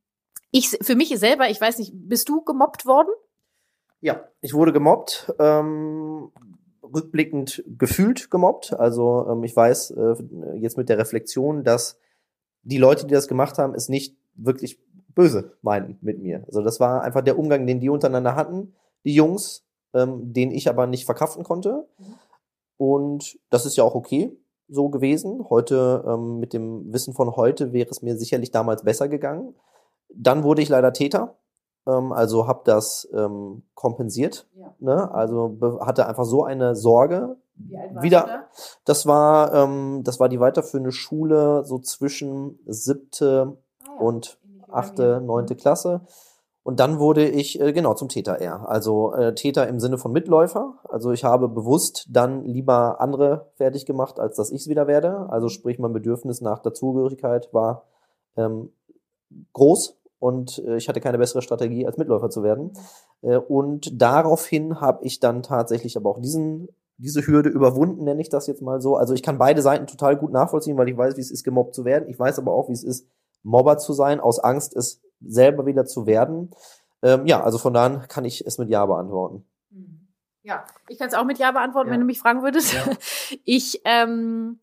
ich, 0.51 0.69
für 0.81 0.96
mich 0.96 1.17
selber, 1.17 1.50
ich 1.50 1.60
weiß 1.60 1.79
nicht, 1.79 1.91
bist 1.93 2.29
du 2.29 2.41
gemobbt 2.41 2.86
worden? 2.86 3.10
Ja, 4.00 4.27
ich 4.41 4.53
wurde 4.53 4.74
gemobbt, 4.74 5.34
ähm, 5.39 6.31
rückblickend 6.84 7.63
gefühlt 7.67 8.29
gemobbt. 8.29 8.74
Also 8.74 9.27
ähm, 9.29 9.43
ich 9.43 9.55
weiß 9.55 9.91
äh, 9.91 10.15
jetzt 10.55 10.77
mit 10.77 10.89
der 10.89 10.98
Reflexion, 10.98 11.63
dass 11.63 12.00
die 12.63 12.77
Leute, 12.77 13.07
die 13.07 13.13
das 13.13 13.27
gemacht 13.27 13.57
haben, 13.57 13.74
es 13.74 13.89
nicht 13.89 14.15
wirklich 14.36 14.79
böse 15.15 15.57
meinen 15.62 15.98
mit 16.01 16.22
mir. 16.22 16.43
Also 16.48 16.62
das 16.62 16.79
war 16.79 17.01
einfach 17.01 17.22
der 17.22 17.39
Umgang, 17.39 17.65
den 17.65 17.79
die 17.79 17.89
untereinander 17.89 18.36
hatten, 18.36 18.75
die 19.03 19.15
Jungs, 19.15 19.66
ähm, 19.98 20.34
den 20.34 20.51
ich 20.51 20.70
aber 20.70 20.88
nicht 20.88 21.06
verkraften 21.06 21.44
konnte. 21.44 21.88
Und 22.77 23.39
das 23.50 23.66
ist 23.66 23.75
ja 23.75 23.84
auch 23.84 23.96
okay 23.96 24.38
so 24.70 24.89
gewesen. 24.89 25.46
Heute, 25.50 26.04
ähm, 26.08 26.39
mit 26.39 26.54
dem 26.54 26.92
Wissen 26.94 27.13
von 27.13 27.36
heute, 27.36 27.74
wäre 27.74 27.89
es 27.89 28.01
mir 28.01 28.18
sicherlich 28.18 28.51
damals 28.51 28.84
besser 28.84 29.08
gegangen. 29.08 29.56
dann 30.10 30.44
wurde 30.44 30.62
ich 30.62 30.70
leider 30.70 30.94
Täter, 30.94 31.36
ähm, 31.86 32.12
also 32.13 32.48
habe 32.48 32.62
das 32.63 33.08
ähm, 33.13 33.63
kompensiert. 33.75 34.48
Ja. 34.56 34.74
Ne? 34.80 35.12
Also 35.12 35.58
hatte 35.82 36.08
einfach 36.08 36.25
so 36.25 36.44
eine 36.44 36.75
Sorge. 36.75 37.38
Wie 37.56 37.77
alt 37.77 38.01
Wieder, 38.01 38.22
da? 38.22 38.48
das 38.86 39.06
war, 39.06 39.54
ähm, 39.54 40.01
das 40.04 40.20
war 40.20 40.30
die 40.30 40.39
weiterführende 40.39 40.92
Schule, 40.92 41.63
so 41.66 41.80
zwischen 41.80 42.60
siebte 42.66 43.58
Ah 43.84 43.94
ja, 43.94 44.00
und 44.00 44.38
achte, 44.70 45.22
neunte 45.22 45.56
Klasse. 45.56 46.01
Und 46.67 46.81
dann 46.81 47.00
wurde 47.00 47.25
ich 47.25 47.62
äh, 47.62 47.71
genau 47.71 47.93
zum 47.93 48.09
Täter 48.09 48.41
eher. 48.41 48.67
Also 48.67 49.13
äh, 49.13 49.33
Täter 49.33 49.69
im 49.69 49.79
Sinne 49.79 49.97
von 49.97 50.12
Mitläufer. 50.12 50.74
Also 50.89 51.13
ich 51.13 51.24
habe 51.24 51.47
bewusst 51.47 52.07
dann 52.09 52.43
lieber 52.43 53.00
andere 53.00 53.51
fertig 53.55 53.86
gemacht, 53.86 54.19
als 54.19 54.36
dass 54.36 54.51
ich 54.51 54.63
es 54.63 54.67
wieder 54.67 54.86
werde. 54.86 55.29
Also 55.29 55.47
sprich, 55.47 55.79
mein 55.79 55.93
Bedürfnis 55.93 56.41
nach 56.41 56.59
Dazugehörigkeit 56.59 57.53
war 57.53 57.86
ähm, 58.36 58.74
groß 59.53 59.97
und 60.19 60.62
äh, 60.67 60.75
ich 60.75 60.89
hatte 60.89 61.00
keine 61.00 61.17
bessere 61.17 61.41
Strategie, 61.41 61.86
als 61.88 61.95
Mitläufer 61.95 62.29
zu 62.29 62.43
werden. 62.43 62.74
Äh, 63.21 63.38
und 63.38 64.01
daraufhin 64.01 64.81
habe 64.81 65.05
ich 65.05 65.21
dann 65.21 65.43
tatsächlich 65.43 65.95
aber 65.95 66.09
auch 66.09 66.19
diesen 66.19 66.67
diese 66.97 67.25
Hürde 67.25 67.47
überwunden, 67.47 68.03
nenne 68.03 68.19
ich 68.19 68.27
das 68.27 68.45
jetzt 68.47 68.62
mal 68.62 68.81
so. 68.81 68.97
Also 68.97 69.13
ich 69.13 69.24
kann 69.24 69.38
beide 69.38 69.62
Seiten 69.62 69.88
total 69.88 70.17
gut 70.17 70.33
nachvollziehen, 70.33 70.75
weil 70.77 70.89
ich 70.89 70.97
weiß, 70.97 71.15
wie 71.15 71.21
es 71.21 71.31
ist, 71.31 71.45
gemobbt 71.45 71.75
zu 71.75 71.86
werden. 71.86 72.09
Ich 72.09 72.19
weiß 72.19 72.38
aber 72.39 72.51
auch, 72.51 72.67
wie 72.67 72.74
es 72.74 72.83
ist, 72.83 73.07
Mobber 73.43 73.77
zu 73.77 73.93
sein, 73.93 74.19
aus 74.19 74.39
Angst, 74.39 74.75
es 74.75 75.00
selber 75.21 75.65
wieder 75.65 75.86
zu 75.86 76.05
werden. 76.05 76.51
Ähm, 77.01 77.25
ja, 77.27 77.43
also 77.43 77.57
von 77.57 77.74
daher 77.74 78.00
kann 78.07 78.25
ich 78.25 78.45
es 78.45 78.57
mit 78.57 78.69
Ja 78.69 78.86
beantworten. 78.86 79.45
Mhm. 79.69 80.07
Ja, 80.43 80.65
ich 80.88 80.97
kann 80.97 81.07
es 81.09 81.13
auch 81.13 81.25
mit 81.25 81.38
Ja 81.39 81.51
beantworten, 81.51 81.88
Ja. 81.89 81.93
wenn 81.93 82.00
du 82.01 82.05
mich 82.05 82.19
fragen 82.19 82.43
würdest. 82.43 82.74
Ja. 82.74 82.83
Ich 83.43 83.81
ähm, 83.86 84.59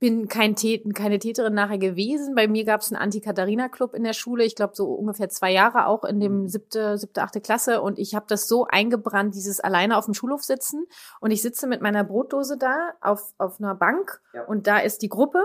bin 0.00 0.28
kein 0.28 0.54
Tät 0.56 0.84
keine 0.94 1.18
Täterin 1.18 1.54
nachher 1.54 1.78
gewesen. 1.78 2.34
Bei 2.34 2.46
mir 2.48 2.64
gab 2.64 2.80
es 2.80 2.92
einen 2.92 3.00
Anti-Katharina-Club 3.02 3.94
in 3.94 4.04
der 4.04 4.12
Schule. 4.12 4.44
Ich 4.44 4.54
glaube, 4.56 4.74
so 4.76 4.92
ungefähr 4.92 5.28
zwei 5.28 5.52
Jahre 5.52 5.86
auch 5.86 6.04
in 6.04 6.20
dem 6.20 6.48
siebte, 6.48 6.98
siebte, 6.98 7.22
achte 7.22 7.40
Klasse. 7.40 7.82
Und 7.82 7.98
ich 7.98 8.14
habe 8.14 8.26
das 8.28 8.46
so 8.48 8.66
eingebrannt, 8.66 9.34
dieses 9.34 9.58
alleine 9.60 9.96
auf 9.96 10.04
dem 10.04 10.14
Schulhof 10.14 10.44
sitzen. 10.44 10.86
Und 11.20 11.30
ich 11.32 11.42
sitze 11.42 11.66
mit 11.66 11.80
meiner 11.82 12.04
Brotdose 12.04 12.56
da 12.58 12.92
auf, 13.00 13.32
auf 13.38 13.58
einer 13.60 13.74
Bank. 13.74 14.20
Ja. 14.32 14.44
Und 14.44 14.66
da 14.68 14.78
ist 14.78 15.02
die 15.02 15.08
Gruppe. 15.08 15.40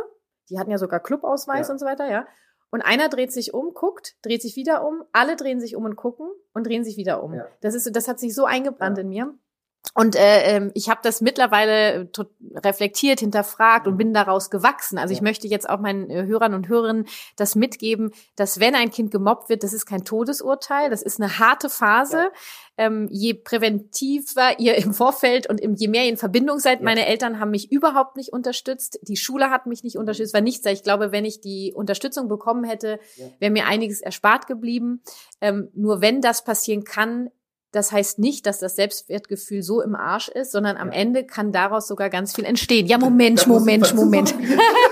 Die 0.50 0.60
hatten 0.60 0.70
ja 0.72 0.78
sogar 0.78 1.00
Clubausweis 1.00 1.68
Ja. 1.68 1.74
und 1.74 1.80
so 1.80 1.86
weiter, 1.86 2.10
ja. 2.12 2.26
Und 2.74 2.82
einer 2.82 3.08
dreht 3.08 3.32
sich 3.32 3.54
um, 3.54 3.76
guckt, 3.76 4.16
dreht 4.24 4.42
sich 4.42 4.56
wieder 4.56 4.84
um, 4.84 5.04
alle 5.12 5.36
drehen 5.36 5.60
sich 5.60 5.76
um 5.76 5.86
und 5.86 5.96
gucken 5.96 6.28
und 6.56 6.66
drehen 6.66 6.84
sich 6.84 6.98
wieder 6.98 7.22
um. 7.22 7.36
Ja. 7.36 7.46
Das 7.62 7.76
ist 7.76 7.84
so, 7.84 7.92
das 7.92 8.08
hat 8.08 8.20
sich 8.20 8.34
so 8.34 8.46
eingebrannt 8.46 8.98
Ja. 8.98 9.04
in 9.04 9.10
mir. 9.10 9.38
Und 9.96 10.16
äh, 10.16 10.56
ähm, 10.56 10.72
ich 10.74 10.90
habe 10.90 11.02
das 11.04 11.22
mittlerweile 11.22 12.12
tot- 12.12 12.32
reflektiert, 12.56 13.20
hinterfragt 13.20 13.86
und 13.86 13.94
Mhm. 13.94 13.98
bin 13.98 14.14
daraus 14.14 14.50
gewachsen. 14.50 14.98
Also 14.98 15.14
ich 15.14 15.22
möchte 15.22 15.48
jetzt 15.48 15.70
auch 15.70 15.80
meinen 15.80 16.10
äh, 16.10 16.26
Hörern 16.26 16.56
und 16.56 16.68
Hörerinnen 16.68 17.06
das 17.36 17.56
mitgeben, 17.56 18.12
dass 18.36 18.60
wenn 18.60 18.74
ein 18.74 18.90
Kind 18.90 19.12
gemobbt 19.12 19.50
wird, 19.50 19.64
das 19.64 19.72
ist 19.74 19.86
kein 19.86 20.04
Todesurteil, 20.04 20.90
das 20.90 21.04
ist 21.04 21.22
eine 21.22 21.38
harte 21.38 21.70
Phase. 21.70 22.18
Ja. 22.18 22.30
Ähm, 22.76 23.08
je 23.12 23.36
präventiver 23.36 24.60
ihr 24.60 24.76
im 24.84 24.94
Vorfeld 24.96 25.48
und 25.48 25.62
im, 25.62 25.76
je 25.76 25.88
mehr 25.88 26.04
ihr 26.06 26.10
in 26.10 26.18
Verbindung 26.18 26.58
seid, 26.60 26.80
Ja. 26.80 26.86
meine 26.86 27.06
Eltern 27.06 27.40
haben 27.40 27.52
mich 27.52 27.72
überhaupt 27.72 28.16
nicht 28.18 28.34
unterstützt, 28.34 29.00
die 29.04 29.16
Schule 29.18 29.52
hat 29.52 29.68
mich 29.68 29.84
nicht 29.84 29.98
unterstützt, 29.98 30.34
war 30.34 30.42
nichts. 30.42 30.66
Ich 30.66 30.82
glaube, 30.84 31.12
wenn 31.12 31.26
ich 31.26 31.40
die 31.42 31.72
Unterstützung 31.76 32.28
bekommen 32.28 32.64
hätte, 32.64 33.00
Ja. 33.18 33.26
wäre 33.40 33.52
mir 33.52 33.68
einiges 33.68 34.02
erspart 34.02 34.48
geblieben. 34.48 35.04
Ähm, 35.40 35.70
nur 35.76 36.02
wenn 36.02 36.20
das 36.22 36.44
passieren 36.44 36.84
kann, 36.84 37.30
das 37.74 37.92
heißt 37.92 38.20
nicht, 38.20 38.46
dass 38.46 38.60
das 38.60 38.76
Selbstwertgefühl 38.76 39.64
so 39.64 39.82
im 39.82 39.96
Arsch 39.96 40.30
ist, 40.30 40.52
sondern 40.52 40.78
am 40.78 40.92
Ja. 40.92 41.00
Ende 41.00 41.26
kann 41.26 41.52
daraus 41.52 41.88
sogar 41.88 42.10
ganz 42.10 42.34
viel 42.34 42.46
entstehen. 42.46 42.86
Ja, 42.86 42.98
Moment, 42.98 43.42
Da 43.44 43.50
Moment, 43.50 43.96
Moment. 43.96 44.36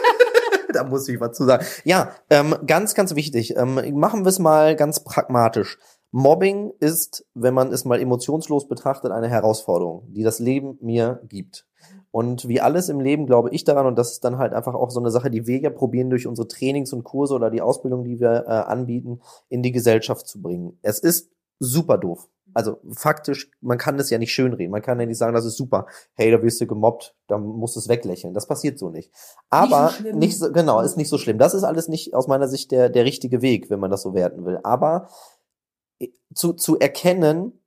da 0.74 0.84
muss 0.84 1.08
ich 1.08 1.20
was 1.20 1.38
zu 1.38 1.46
sagen. 1.46 1.64
Ja, 1.84 2.12
ähm, 2.30 2.56
ganz, 2.66 2.96
ganz 2.96 3.16
wichtig. 3.16 3.56
Ähm, 3.56 3.80
machen 3.94 4.26
wir 4.26 4.30
es 4.30 4.40
mal 4.40 4.76
ganz 4.76 5.04
pragmatisch. 5.04 5.78
Mobbing 6.10 6.74
ist, 6.80 7.26
wenn 7.36 7.54
man 7.54 7.72
es 7.72 7.86
mal 7.86 8.02
emotionslos 8.02 8.68
betrachtet, 8.68 9.12
eine 9.12 9.30
Herausforderung, 9.30 10.04
die 10.10 10.24
das 10.24 10.40
Leben 10.40 10.78
mir 10.82 11.22
gibt. 11.30 11.68
Und 12.10 12.48
wie 12.48 12.60
alles 12.60 12.90
im 12.90 13.00
Leben 13.00 13.28
glaube 13.28 13.52
ich 13.52 13.64
daran, 13.64 13.86
und 13.86 13.98
das 13.98 14.12
ist 14.14 14.24
dann 14.26 14.38
halt 14.38 14.54
einfach 14.54 14.74
auch 14.74 14.90
so 14.90 15.00
eine 15.00 15.12
Sache, 15.12 15.30
die 15.30 15.48
wir 15.48 15.60
ja 15.60 15.70
probieren, 15.70 16.10
durch 16.10 16.28
unsere 16.28 16.48
Trainings 16.48 16.92
und 16.92 17.04
Kurse 17.04 17.36
oder 17.36 17.50
die 17.50 17.62
Ausbildung, 17.62 18.04
die 18.04 18.20
wir 18.20 18.46
äh, 18.48 18.52
anbieten, 18.52 19.22
in 19.48 19.62
die 19.62 19.72
Gesellschaft 19.72 20.28
zu 20.28 20.42
bringen. 20.42 20.78
Es 20.82 21.00
ist 21.00 21.32
super 21.60 21.98
doof. 21.98 22.28
Also 22.54 22.80
faktisch, 22.92 23.50
man 23.62 23.78
kann 23.78 23.98
das 23.98 24.10
ja 24.10 24.18
nicht 24.18 24.34
schönreden. 24.34 24.72
Man 24.72 24.82
kann 24.82 25.00
ja 25.00 25.06
nicht 25.06 25.18
sagen, 25.18 25.34
das 25.34 25.46
ist 25.46 25.58
super. 25.58 25.88
Hey, 26.14 26.32
da 26.32 26.42
wirst 26.42 26.60
du 26.60 26.68
gemobbt, 26.68 27.16
da 27.28 27.38
musst 27.38 27.76
du 27.76 27.80
es 27.80 27.88
weglächeln. 27.88 28.34
Das 28.34 28.48
passiert 28.48 28.78
so 28.78 28.90
nicht. 28.90 29.12
Aber 29.50 29.90
so 29.90 29.94
schlimm. 29.96 30.20
nicht 30.20 30.38
so, 30.38 30.52
genau, 30.52 30.82
ist 30.82 30.98
nicht 30.98 31.10
so 31.10 31.18
schlimm. 31.18 31.38
Das 31.38 31.54
ist 31.54 31.64
alles 31.64 31.88
nicht 31.88 32.14
aus 32.14 32.28
meiner 32.28 32.48
Sicht 32.48 32.72
der, 32.72 32.90
der 32.90 33.06
richtige 33.06 33.42
Weg, 33.42 33.70
wenn 33.70 33.80
man 33.80 33.92
das 33.92 34.02
so 34.02 34.14
werten 34.14 34.46
will. 34.46 34.60
Aber 34.64 35.08
zu, 36.34 36.54
zu 36.54 36.80
erkennen 36.80 37.62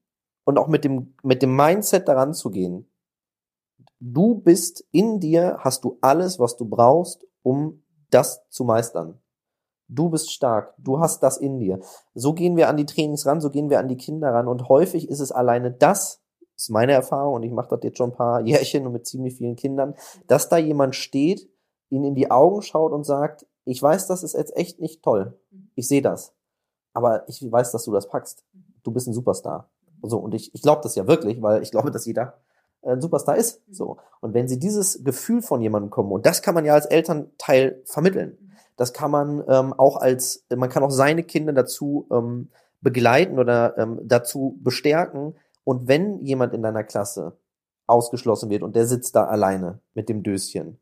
und 0.45 0.59
auch 0.59 0.69
mit 0.69 0.85
dem, 0.85 1.15
mit 1.23 1.43
dem 1.43 1.57
Mindset 1.57 2.09
daran 2.09 2.35
zu 2.35 2.51
gehen, 2.51 2.91
du 4.01 4.35
bist 4.35 4.85
in 4.91 5.21
dir, 5.21 5.59
hast 5.61 5.85
du 5.85 5.99
alles, 6.01 6.39
was 6.39 6.57
du 6.57 6.67
brauchst, 6.67 7.27
um 7.43 7.83
das 8.11 8.49
zu 8.51 8.65
meistern. 8.65 9.21
Du 9.89 10.09
bist 10.09 10.33
stark, 10.33 10.75
du 10.79 11.01
hast 11.01 11.23
das 11.23 11.37
in 11.37 11.59
dir. 11.59 11.81
So 12.15 12.33
gehen 12.33 12.57
wir 12.57 12.69
an 12.69 12.77
die 12.77 12.87
Trainings 12.87 13.27
ran, 13.27 13.41
so 13.41 13.51
gehen 13.51 13.69
wir 13.71 13.79
an 13.79 13.89
die 13.89 13.97
Kinder 13.97 14.33
ran 14.33 14.49
und 14.49 14.69
häufig 14.69 15.09
ist 15.09 15.21
es 15.21 15.31
alleine 15.31 15.71
das, 15.71 16.23
ist 16.57 16.71
meine 16.71 16.93
Erfahrung 16.93 17.35
und 17.35 17.43
ich 17.43 17.53
mache 17.53 17.69
das 17.69 17.81
jetzt 17.83 17.99
schon 17.99 18.11
ein 18.11 18.17
paar 18.17 18.41
Jährchen 18.47 18.87
und 18.87 18.93
mit 18.93 19.07
ziemlich 19.07 19.37
vielen 19.37 19.57
Kindern, 19.57 19.95
dass 20.27 20.49
da 20.49 20.57
jemand 20.57 20.95
steht, 20.95 21.49
ihnen 21.91 22.05
in 22.05 22.15
die 22.15 22.31
Augen 22.31 22.63
schaut 22.63 22.93
und 22.93 23.05
sagt, 23.05 23.47
ich 23.65 23.83
weiß, 23.83 24.07
das 24.07 24.23
ist 24.23 24.35
jetzt 24.35 24.57
echt 24.57 24.81
nicht 24.81 25.03
toll. 25.03 25.39
Ich 25.75 25.89
sehe 25.89 26.03
das. 26.03 26.35
Aber 26.93 27.29
ich 27.29 27.41
weiß, 27.51 27.73
dass 27.73 27.85
du 27.85 27.93
das 27.93 28.09
packst. 28.09 28.45
Du 28.83 28.91
bist 28.91 29.07
ein 29.07 29.15
Superstar. 29.15 29.71
So, 30.03 30.19
und 30.19 30.35
ich, 30.35 30.55
ich 30.55 30.63
glaube 30.63 30.83
das 30.83 30.95
ja 30.95 31.07
wirklich, 31.07 31.41
weil 31.41 31.63
ich 31.63 31.71
glaube, 31.71 31.91
dass 31.91 32.05
jeder 32.05 32.35
ein 32.83 33.01
Superstar 33.01 33.37
ist. 33.37 33.63
So. 33.71 33.97
Und 34.21 34.35
wenn 34.35 34.49
sie 34.49 34.59
dieses 34.59 35.03
Gefühl 35.03 35.43
von 35.43 35.63
jemandem 35.63 35.91
kommen, 35.91 36.13
und 36.13 36.27
das 36.27 36.43
kann 36.43 36.55
man 36.55 36.65
ja 36.65 36.75
als 36.75 36.87
Elternteil 36.87 37.83
vermitteln, 37.87 38.53
das 38.77 38.93
kann 38.93 39.11
man 39.11 39.45
ähm, 39.49 39.73
auch 39.73 39.97
als, 39.97 40.45
man 40.55 40.69
kann 40.69 40.83
auch 40.83 40.91
seine 40.91 41.23
Kinder 41.23 41.53
dazu 41.53 42.07
ähm, 42.11 42.49
begleiten 42.81 43.39
oder 43.39 43.77
ähm, 43.79 44.01
dazu 44.05 44.59
bestärken. 44.63 45.35
Und 45.65 45.89
wenn 45.89 46.21
jemand 46.21 46.53
in 46.55 46.63
deiner 46.63 46.85
Klasse 46.85 47.37
ausgeschlossen 47.87 48.51
wird 48.51 48.63
und 48.63 48.77
der 48.77 48.87
sitzt 48.87 49.17
da 49.17 49.25
alleine 49.25 49.81
mit 49.95 50.09
dem 50.09 50.23
Döschen, 50.23 50.79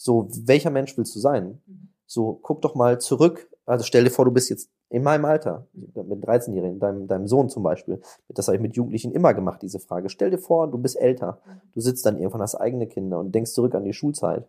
so, 0.00 0.28
welcher 0.30 0.70
Mensch 0.70 0.96
willst 0.96 1.14
du 1.16 1.18
sein? 1.18 1.60
So, 2.06 2.38
guck 2.40 2.62
doch 2.62 2.76
mal 2.76 3.00
zurück. 3.00 3.50
Also 3.66 3.84
stell 3.84 4.04
dir 4.04 4.10
vor, 4.10 4.24
du 4.24 4.30
bist 4.30 4.48
jetzt 4.48 4.70
in 4.90 5.02
meinem 5.02 5.24
Alter, 5.24 5.66
mit 5.74 6.24
13-Jährigen, 6.24 6.78
deinem, 6.78 7.08
deinem 7.08 7.26
Sohn 7.26 7.50
zum 7.50 7.64
Beispiel. 7.64 8.00
Das 8.28 8.46
habe 8.46 8.56
ich 8.56 8.62
mit 8.62 8.76
Jugendlichen 8.76 9.12
immer 9.12 9.34
gemacht, 9.34 9.60
diese 9.60 9.80
Frage. 9.80 10.08
Stell 10.08 10.30
dir 10.30 10.38
vor, 10.38 10.70
du 10.70 10.78
bist 10.78 10.98
älter. 10.98 11.40
Du 11.74 11.80
sitzt 11.80 12.06
dann 12.06 12.16
irgendwann, 12.16 12.40
hast 12.40 12.54
eigene 12.54 12.86
Kinder 12.86 13.18
und 13.18 13.34
denkst 13.34 13.50
zurück 13.50 13.74
an 13.74 13.84
die 13.84 13.92
Schulzeit. 13.92 14.46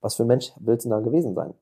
Was 0.00 0.14
für 0.14 0.22
ein 0.22 0.28
Mensch 0.28 0.52
willst 0.60 0.86
du 0.86 0.90
da 0.90 1.00
gewesen 1.00 1.34
sein? 1.34 1.52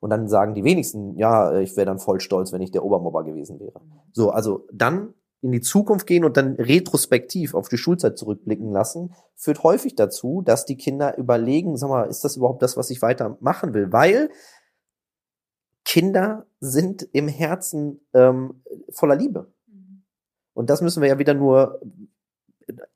Und 0.00 0.10
dann 0.10 0.28
sagen 0.28 0.54
die 0.54 0.64
wenigsten, 0.64 1.16
ja, 1.16 1.58
ich 1.58 1.76
wäre 1.76 1.86
dann 1.86 1.98
voll 1.98 2.20
stolz, 2.20 2.52
wenn 2.52 2.62
ich 2.62 2.70
der 2.70 2.84
Obermobber 2.84 3.22
gewesen 3.22 3.60
wäre. 3.60 3.80
So, 4.12 4.30
also 4.30 4.66
dann 4.72 5.14
in 5.42 5.52
die 5.52 5.60
Zukunft 5.60 6.06
gehen 6.06 6.24
und 6.24 6.36
dann 6.36 6.54
retrospektiv 6.54 7.54
auf 7.54 7.68
die 7.68 7.78
Schulzeit 7.78 8.18
zurückblicken 8.18 8.72
lassen, 8.72 9.14
führt 9.36 9.62
häufig 9.62 9.94
dazu, 9.94 10.42
dass 10.42 10.66
die 10.66 10.76
Kinder 10.76 11.16
überlegen, 11.16 11.76
sag 11.76 11.88
mal, 11.88 12.04
ist 12.04 12.24
das 12.24 12.36
überhaupt 12.36 12.62
das, 12.62 12.76
was 12.76 12.90
ich 12.90 13.00
weiter 13.00 13.38
machen 13.40 13.72
will? 13.72 13.92
Weil 13.92 14.30
Kinder 15.84 16.46
sind 16.60 17.08
im 17.12 17.28
Herzen 17.28 18.00
ähm, 18.12 18.62
voller 18.90 19.16
Liebe. 19.16 19.52
Und 20.52 20.68
das 20.68 20.82
müssen 20.82 21.00
wir 21.00 21.08
ja 21.08 21.18
wieder 21.18 21.34
nur 21.34 21.80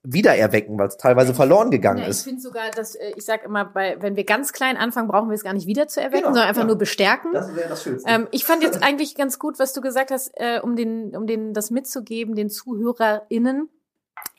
wiedererwecken, 0.05 0.79
weil 0.79 0.89
es 0.89 0.97
teilweise 0.99 1.35
verloren 1.35 1.71
gegangen 1.71 2.03
ich 2.03 2.09
ist. 2.09 2.25
finde 2.25 2.41
sogar, 2.41 2.71
dass 2.71 2.95
äh, 2.95 3.13
ich 3.17 3.25
sage 3.25 3.47
immer, 3.47 3.65
bei, 3.65 3.97
wenn 4.01 4.17
wir 4.17 4.25
ganz 4.25 4.53
klein 4.53 4.77
anfangen, 4.77 5.09
brauchen 5.09 5.31
wir 5.31 5.35
es 5.35 5.43
gar 5.43 5.55
nicht 5.55 5.67
wieder 5.67 5.89
zu 5.89 6.01
erwecken, 6.01 6.25
Genau, 6.25 6.35
sondern 6.35 6.49
einfach 6.49 6.63
ja. 6.63 6.67
nur 6.69 6.77
bestärken. 6.77 7.33
wäre 7.33 7.69
das 7.71 7.83
Schönste. 7.83 8.09
Ähm, 8.11 8.29
ich 8.31 8.45
fand 8.45 8.63
jetzt 8.63 8.83
eigentlich 8.83 9.15
ganz 9.17 9.39
gut, 9.39 9.59
was 9.59 9.73
du 9.73 9.81
gesagt 9.81 10.11
hast, 10.11 10.31
äh, 10.35 10.61
um 10.63 10.77
den, 10.77 11.17
um 11.17 11.27
den 11.27 11.55
das 11.55 11.71
mitzugeben, 11.71 12.35
den 12.35 12.51
ZuhörerInnen. 12.51 13.69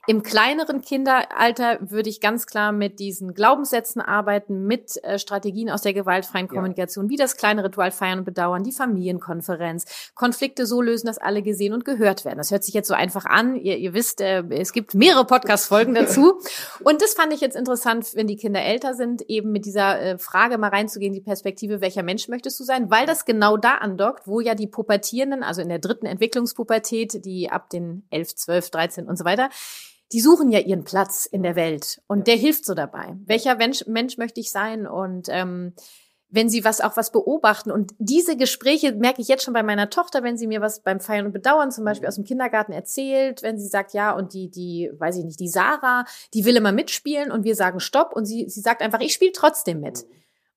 Im 0.07 0.21
kleineren 0.21 0.81
Kinderalter 0.81 1.79
würde 1.81 2.09
ich 2.09 2.21
ganz 2.21 2.45
klar 2.45 2.71
mit 2.71 2.99
diesen 2.99 3.33
Glaubenssätzen 3.33 4.01
arbeiten, 4.01 4.67
mit 4.67 5.03
äh, 5.03 5.17
Strategien 5.17 5.71
aus 5.71 5.81
der 5.81 5.93
gewaltfreien 5.93 6.45
Ja. 6.45 6.53
Kommunikation, 6.53 7.09
wie 7.09 7.15
das 7.15 7.37
kleine 7.37 7.63
Ritual 7.63 7.89
feiern 7.89 8.19
und 8.19 8.25
bedauern, 8.25 8.63
die 8.63 8.71
Familienkonferenz, 8.71 10.11
Konflikte 10.13 10.67
so 10.67 10.81
lösen, 10.81 11.07
dass 11.07 11.17
alle 11.17 11.41
gesehen 11.41 11.73
und 11.73 11.85
gehört 11.85 12.23
werden. 12.23 12.37
Das 12.37 12.51
hört 12.51 12.63
sich 12.63 12.75
jetzt 12.75 12.87
so 12.87 12.93
einfach 12.93 13.25
an. 13.25 13.55
Ihr, 13.55 13.77
ihr 13.77 13.93
wisst, 13.95 14.21
äh, 14.21 14.43
es 14.51 14.73
gibt 14.73 14.93
mehrere 14.93 15.25
Podcast-Folgen 15.25 15.95
dazu. 15.95 16.39
Und 16.83 17.01
das 17.01 17.15
fand 17.15 17.33
ich 17.33 17.41
jetzt 17.41 17.55
interessant, 17.55 18.11
wenn 18.13 18.27
die 18.27 18.35
Kinder 18.35 18.61
älter 18.61 18.93
sind, 18.93 19.23
eben 19.23 19.51
mit 19.51 19.65
dieser 19.65 19.99
äh, 19.99 20.17
Frage 20.19 20.59
mal 20.59 20.69
reinzugehen, 20.69 21.13
die 21.13 21.21
Perspektive, 21.21 21.81
welcher 21.81 22.03
Mensch 22.03 22.27
möchtest 22.27 22.59
du 22.59 22.63
sein, 22.63 22.91
weil 22.91 23.07
das 23.07 23.25
genau 23.25 23.57
da 23.57 23.75
andockt, 23.75 24.27
wo 24.27 24.39
ja 24.39 24.53
die 24.53 24.67
Pubertierenden, 24.67 25.41
also 25.41 25.61
in 25.61 25.69
der 25.69 25.79
dritten 25.79 26.05
Entwicklungspubertät, 26.05 27.25
die 27.25 27.49
ab 27.49 27.71
den 27.71 28.05
11, 28.11 28.35
12, 28.35 28.69
13 28.69 29.07
und 29.07 29.17
so 29.17 29.25
weiter, 29.25 29.49
die 30.11 30.21
suchen 30.21 30.51
ja 30.51 30.59
ihren 30.59 30.83
Platz 30.83 31.25
in 31.25 31.43
der 31.43 31.55
Welt 31.55 32.01
und 32.07 32.27
der 32.27 32.35
hilft 32.35 32.65
so 32.65 32.73
dabei. 32.73 33.15
Welcher 33.25 33.55
Mensch, 33.55 33.85
Mensch 33.87 34.17
möchte 34.17 34.39
ich 34.39 34.51
sein? 34.51 34.87
Und 34.87 35.27
ähm, 35.29 35.73
wenn 36.29 36.49
sie 36.49 36.65
was 36.65 36.81
auch 36.81 36.97
was 36.97 37.11
beobachten. 37.11 37.71
Und 37.71 37.93
diese 37.97 38.35
Gespräche 38.35 38.93
merke 38.93 39.21
ich 39.21 39.27
jetzt 39.27 39.43
schon 39.43 39.53
bei 39.53 39.63
meiner 39.63 39.89
Tochter, 39.89 40.23
wenn 40.23 40.37
sie 40.37 40.47
mir 40.47 40.61
was 40.61 40.81
beim 40.81 40.99
Feiern 40.99 41.25
und 41.25 41.31
Bedauern 41.31 41.71
zum 41.71 41.85
Beispiel 41.85 42.07
aus 42.07 42.15
dem 42.15 42.25
Kindergarten 42.25 42.73
erzählt, 42.73 43.41
wenn 43.41 43.57
sie 43.57 43.67
sagt, 43.67 43.93
ja, 43.93 44.11
und 44.11 44.33
die, 44.33 44.49
die, 44.49 44.91
weiß 44.97 45.17
ich 45.17 45.23
nicht, 45.23 45.39
die 45.39 45.47
Sarah, 45.47 46.05
die 46.33 46.45
will 46.45 46.57
immer 46.57 46.71
mitspielen 46.71 47.31
und 47.31 47.43
wir 47.43 47.55
sagen 47.55 47.79
Stopp 47.79 48.13
und 48.13 48.25
sie, 48.25 48.49
sie 48.49 48.61
sagt 48.61 48.81
einfach, 48.81 48.99
ich 48.99 49.13
spiele 49.13 49.31
trotzdem 49.31 49.79
mit. 49.79 50.05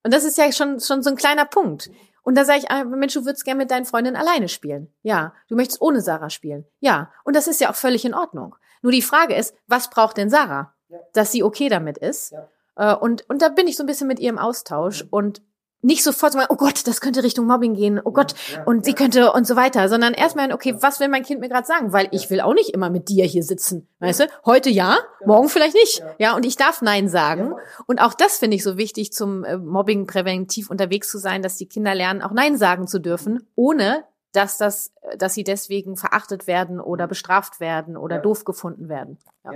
Und 0.02 0.12
das 0.12 0.24
ist 0.24 0.38
ja 0.38 0.50
schon, 0.52 0.80
schon 0.80 1.02
so 1.02 1.10
ein 1.10 1.16
kleiner 1.16 1.44
Punkt. 1.44 1.90
Und 2.22 2.36
da 2.36 2.44
sage 2.44 2.60
ich, 2.60 2.70
ah, 2.70 2.84
Mensch, 2.84 3.14
du 3.14 3.24
würdest 3.24 3.44
gerne 3.44 3.58
mit 3.58 3.70
deinen 3.70 3.84
Freundinnen 3.84 4.16
alleine 4.16 4.48
spielen. 4.48 4.92
Ja. 5.02 5.32
Du 5.48 5.56
möchtest 5.56 5.80
ohne 5.80 6.00
Sarah 6.00 6.30
spielen. 6.30 6.66
Ja. 6.80 7.10
Und 7.24 7.36
das 7.36 7.46
ist 7.46 7.60
ja 7.60 7.70
auch 7.70 7.74
völlig 7.74 8.04
in 8.04 8.14
Ordnung. 8.14 8.56
Nur 8.82 8.92
die 8.92 9.02
Frage 9.02 9.34
ist, 9.34 9.54
was 9.66 9.90
braucht 9.90 10.16
denn 10.16 10.30
Sarah? 10.30 10.74
Ja. 10.88 10.98
Dass 11.12 11.32
sie 11.32 11.42
okay 11.42 11.68
damit 11.68 11.98
ist. 11.98 12.32
Ja. 12.32 12.48
Äh, 12.92 12.96
und, 12.96 13.28
und 13.28 13.42
da 13.42 13.48
bin 13.48 13.68
ich 13.68 13.76
so 13.76 13.82
ein 13.82 13.86
bisschen 13.86 14.08
mit 14.08 14.20
ihr 14.20 14.30
im 14.30 14.38
Austausch. 14.38 15.04
Mhm. 15.04 15.08
Und 15.10 15.42
nicht 15.80 16.02
sofort 16.02 16.32
sagen, 16.32 16.46
oh 16.48 16.56
Gott, 16.56 16.86
das 16.86 17.00
könnte 17.00 17.22
Richtung 17.22 17.46
Mobbing 17.46 17.74
gehen, 17.74 18.00
oh 18.02 18.10
Gott, 18.10 18.34
ja, 18.52 18.64
und 18.64 18.84
sie 18.84 18.94
könnte 18.94 19.32
und 19.32 19.46
so 19.46 19.54
weiter, 19.54 19.88
sondern 19.88 20.12
erstmal, 20.12 20.52
okay, 20.52 20.74
was 20.80 20.98
will 20.98 21.08
mein 21.08 21.22
Kind 21.22 21.40
mir 21.40 21.48
gerade 21.48 21.66
sagen? 21.66 21.92
Weil 21.92 22.08
ich 22.10 22.30
will 22.30 22.40
auch 22.40 22.54
nicht 22.54 22.70
immer 22.70 22.90
mit 22.90 23.08
dir 23.08 23.24
hier 23.24 23.44
sitzen, 23.44 23.88
weißt 24.00 24.20
du? 24.20 24.24
Heute 24.44 24.70
ja, 24.70 24.98
genau. 25.20 25.34
morgen 25.34 25.48
vielleicht 25.48 25.74
nicht. 25.74 26.02
Ja, 26.18 26.34
und 26.34 26.44
ich 26.44 26.56
darf 26.56 26.82
Nein 26.82 27.08
sagen. 27.08 27.54
Und 27.86 28.00
auch 28.00 28.14
das 28.14 28.38
finde 28.38 28.56
ich 28.56 28.64
so 28.64 28.76
wichtig, 28.76 29.12
zum 29.12 29.44
äh, 29.44 29.56
Mobbing 29.56 30.06
präventiv 30.06 30.68
unterwegs 30.68 31.10
zu 31.10 31.18
sein, 31.18 31.42
dass 31.42 31.56
die 31.56 31.68
Kinder 31.68 31.94
lernen, 31.94 32.22
auch 32.22 32.32
Nein 32.32 32.58
sagen 32.58 32.88
zu 32.88 32.98
dürfen, 32.98 33.46
ohne 33.54 34.04
dass 34.32 34.58
das, 34.58 34.92
dass 35.16 35.34
sie 35.34 35.44
deswegen 35.44 35.96
verachtet 35.96 36.46
werden 36.46 36.80
oder 36.80 37.06
mhm. 37.06 37.10
bestraft 37.10 37.60
werden 37.60 37.96
oder 37.96 38.16
ja. 38.16 38.22
doof 38.22 38.44
gefunden 38.44 38.88
werden. 38.88 39.18
Ja. 39.44 39.52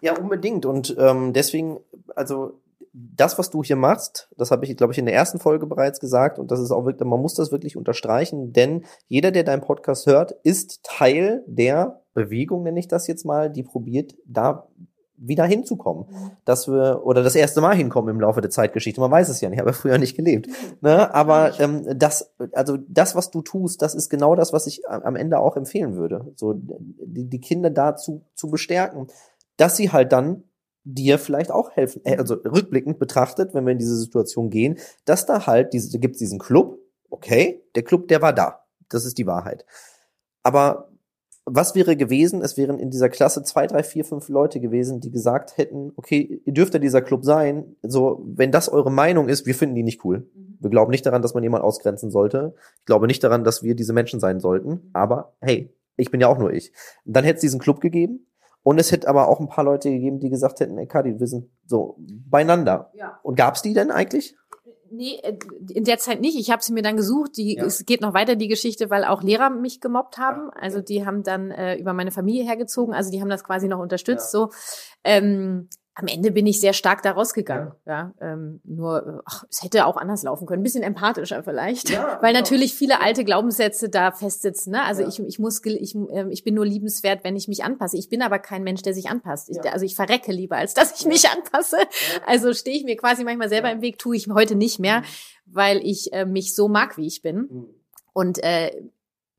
ja. 0.00 0.18
unbedingt. 0.18 0.66
Und 0.66 0.94
ähm, 0.98 1.32
deswegen, 1.32 1.80
also 2.14 2.60
das, 2.92 3.38
was 3.38 3.50
du 3.50 3.62
hier 3.62 3.76
machst, 3.76 4.28
das 4.36 4.50
habe 4.50 4.66
ich, 4.66 4.76
glaube 4.76 4.92
ich, 4.92 4.98
in 4.98 5.06
der 5.06 5.14
ersten 5.14 5.38
Folge 5.38 5.66
bereits 5.66 5.98
gesagt 5.98 6.38
und 6.38 6.50
das 6.50 6.60
ist 6.60 6.70
auch 6.70 6.84
wirklich, 6.84 7.08
man 7.08 7.20
muss 7.20 7.34
das 7.34 7.50
wirklich 7.50 7.76
unterstreichen, 7.76 8.52
denn 8.52 8.84
jeder, 9.08 9.30
der 9.30 9.44
deinen 9.44 9.62
Podcast 9.62 10.06
hört, 10.06 10.32
ist 10.42 10.82
Teil 10.82 11.42
der 11.46 12.02
Bewegung, 12.12 12.64
nenne 12.64 12.78
ich 12.78 12.88
das 12.88 13.06
jetzt 13.06 13.24
mal, 13.24 13.48
die 13.48 13.62
probiert, 13.62 14.14
da 14.26 14.68
wieder 15.24 15.44
hinzukommen, 15.44 16.06
mhm. 16.10 16.30
dass 16.44 16.68
wir 16.68 17.02
oder 17.04 17.22
das 17.22 17.34
erste 17.34 17.60
Mal 17.60 17.76
hinkommen 17.76 18.14
im 18.14 18.20
Laufe 18.20 18.40
der 18.40 18.50
Zeitgeschichte. 18.50 19.00
Man 19.00 19.10
weiß 19.10 19.28
es 19.28 19.40
ja 19.40 19.48
nicht, 19.48 19.60
habe 19.60 19.72
früher 19.72 19.98
nicht 19.98 20.16
gelebt. 20.16 20.48
Ne? 20.80 21.14
Aber 21.14 21.58
ähm, 21.60 21.86
das, 21.96 22.32
also 22.52 22.76
das, 22.88 23.14
was 23.14 23.30
du 23.30 23.40
tust, 23.42 23.82
das 23.82 23.94
ist 23.94 24.10
genau 24.10 24.34
das, 24.34 24.52
was 24.52 24.66
ich 24.66 24.88
am 24.88 25.16
Ende 25.16 25.38
auch 25.38 25.56
empfehlen 25.56 25.96
würde. 25.96 26.32
So 26.36 26.54
die, 26.56 27.28
die 27.28 27.40
Kinder 27.40 27.70
dazu 27.70 28.22
zu 28.34 28.50
bestärken, 28.50 29.06
dass 29.56 29.76
sie 29.76 29.92
halt 29.92 30.12
dann 30.12 30.44
dir 30.84 31.18
vielleicht 31.18 31.52
auch 31.52 31.70
helfen. 31.70 32.02
Äh, 32.04 32.16
also 32.16 32.34
rückblickend 32.34 32.98
betrachtet, 32.98 33.54
wenn 33.54 33.64
wir 33.64 33.72
in 33.72 33.78
diese 33.78 33.96
Situation 33.96 34.50
gehen, 34.50 34.78
dass 35.04 35.26
da 35.26 35.46
halt 35.46 35.72
diese, 35.72 35.98
gibt 35.98 36.18
diesen 36.20 36.38
Club, 36.38 36.78
okay, 37.10 37.62
der 37.74 37.84
Club, 37.84 38.08
der 38.08 38.22
war 38.22 38.32
da. 38.32 38.64
Das 38.88 39.04
ist 39.04 39.18
die 39.18 39.26
Wahrheit. 39.26 39.64
Aber 40.42 40.91
was 41.44 41.74
wäre 41.74 41.96
gewesen? 41.96 42.40
Es 42.42 42.56
wären 42.56 42.78
in 42.78 42.90
dieser 42.90 43.08
Klasse 43.08 43.42
zwei, 43.42 43.66
drei, 43.66 43.82
vier, 43.82 44.04
fünf 44.04 44.28
Leute 44.28 44.60
gewesen, 44.60 45.00
die 45.00 45.10
gesagt 45.10 45.56
hätten, 45.58 45.92
okay, 45.96 46.40
ihr 46.44 46.52
dürft 46.52 46.74
ja 46.74 46.80
dieser 46.80 47.02
Club 47.02 47.24
sein. 47.24 47.76
So, 47.82 48.22
wenn 48.26 48.52
das 48.52 48.68
eure 48.68 48.92
Meinung 48.92 49.28
ist, 49.28 49.46
wir 49.46 49.54
finden 49.54 49.74
die 49.74 49.82
nicht 49.82 50.04
cool. 50.04 50.30
Mhm. 50.34 50.58
Wir 50.60 50.70
glauben 50.70 50.90
nicht 50.90 51.04
daran, 51.04 51.22
dass 51.22 51.34
man 51.34 51.42
jemanden 51.42 51.66
ausgrenzen 51.66 52.10
sollte. 52.10 52.54
Ich 52.78 52.84
glaube 52.84 53.06
nicht 53.06 53.24
daran, 53.24 53.42
dass 53.42 53.62
wir 53.62 53.74
diese 53.74 53.92
Menschen 53.92 54.20
sein 54.20 54.38
sollten. 54.38 54.70
Mhm. 54.70 54.90
Aber 54.92 55.34
hey, 55.40 55.74
ich 55.96 56.10
bin 56.10 56.20
ja 56.20 56.28
auch 56.28 56.38
nur 56.38 56.52
ich. 56.52 56.72
Dann 57.04 57.24
hätte 57.24 57.36
es 57.36 57.40
diesen 57.42 57.60
Club 57.60 57.80
gegeben 57.80 58.26
und 58.62 58.78
es 58.78 58.92
hätte 58.92 59.08
aber 59.08 59.28
auch 59.28 59.40
ein 59.40 59.48
paar 59.48 59.64
Leute 59.64 59.90
gegeben, 59.90 60.20
die 60.20 60.30
gesagt 60.30 60.60
hätten, 60.60 60.78
ey 60.78 60.86
Kadi, 60.86 61.18
wir 61.18 61.26
sind 61.26 61.50
so 61.66 61.96
beieinander. 61.98 62.90
Ja. 62.94 63.18
Und 63.22 63.36
gab's 63.36 63.62
die 63.62 63.74
denn 63.74 63.90
eigentlich? 63.90 64.36
Nee, 64.94 65.18
äh, 65.22 65.38
in 65.70 65.84
der 65.84 65.96
Zeit 65.98 66.20
nicht. 66.20 66.38
Ich 66.38 66.50
habe 66.50 66.62
sie 66.62 66.74
mir 66.74 66.82
dann 66.82 66.98
gesucht. 66.98 67.38
Die, 67.38 67.54
ja. 67.56 67.64
Es 67.64 67.86
geht 67.86 68.02
noch 68.02 68.12
weiter, 68.12 68.36
die 68.36 68.48
Geschichte, 68.48 68.90
weil 68.90 69.04
auch 69.04 69.22
Lehrer 69.22 69.48
mich 69.48 69.80
gemobbt 69.80 70.18
haben. 70.18 70.50
Ja. 70.54 70.60
Also 70.60 70.82
die 70.82 71.06
haben 71.06 71.22
dann 71.22 71.50
äh, 71.50 71.76
über 71.76 71.94
meine 71.94 72.10
Familie 72.10 72.44
hergezogen. 72.44 72.94
Also 72.94 73.10
die 73.10 73.22
haben 73.22 73.30
das 73.30 73.42
quasi 73.42 73.68
noch 73.68 73.78
unterstützt. 73.78 74.34
Ja. 74.34 74.40
So. 74.40 74.50
Ähm, 75.02 75.70
am 75.94 76.06
Ende 76.06 76.30
bin 76.30 76.46
ich 76.46 76.60
sehr 76.60 76.72
stark 76.72 77.02
da 77.02 77.12
rausgegangen. 77.12 77.72
Ja, 77.84 78.14
ja 78.20 78.32
ähm, 78.32 78.60
nur 78.64 79.22
ach, 79.26 79.44
es 79.50 79.62
hätte 79.62 79.86
auch 79.86 79.96
anders 79.96 80.22
laufen 80.22 80.46
können, 80.46 80.60
ein 80.60 80.64
bisschen 80.64 80.82
empathischer 80.82 81.42
vielleicht, 81.42 81.90
ja, 81.90 82.18
weil 82.22 82.32
natürlich 82.32 82.74
viele 82.74 83.00
alte 83.00 83.24
Glaubenssätze 83.24 83.90
da 83.90 84.10
festsitzen. 84.10 84.72
Ne? 84.72 84.82
Also 84.82 85.02
ja. 85.02 85.08
ich, 85.08 85.20
ich 85.20 85.38
muss, 85.38 85.60
ich, 85.64 85.94
äh, 85.94 86.28
ich 86.30 86.44
bin 86.44 86.54
nur 86.54 86.64
liebenswert, 86.64 87.24
wenn 87.24 87.36
ich 87.36 87.46
mich 87.46 87.62
anpasse. 87.62 87.98
Ich 87.98 88.08
bin 88.08 88.22
aber 88.22 88.38
kein 88.38 88.62
Mensch, 88.62 88.82
der 88.82 88.94
sich 88.94 89.10
anpasst. 89.10 89.50
Ich, 89.50 89.60
also 89.70 89.84
ich 89.84 89.94
verrecke 89.94 90.32
lieber, 90.32 90.56
als 90.56 90.72
dass 90.74 90.98
ich 90.98 91.06
mich 91.06 91.28
anpasse. 91.28 91.76
Also 92.26 92.54
stehe 92.54 92.76
ich 92.76 92.84
mir 92.84 92.96
quasi 92.96 93.24
manchmal 93.24 93.50
selber 93.50 93.70
im 93.70 93.82
Weg, 93.82 93.98
tue 93.98 94.16
ich 94.16 94.28
heute 94.28 94.54
nicht 94.54 94.78
mehr, 94.78 95.00
mhm. 95.00 95.04
weil 95.46 95.78
ich 95.84 96.12
äh, 96.12 96.24
mich 96.24 96.54
so 96.54 96.68
mag, 96.68 96.96
wie 96.96 97.06
ich 97.06 97.20
bin. 97.20 97.36
Mhm. 97.36 97.66
Und 98.14 98.42
äh, 98.42 98.70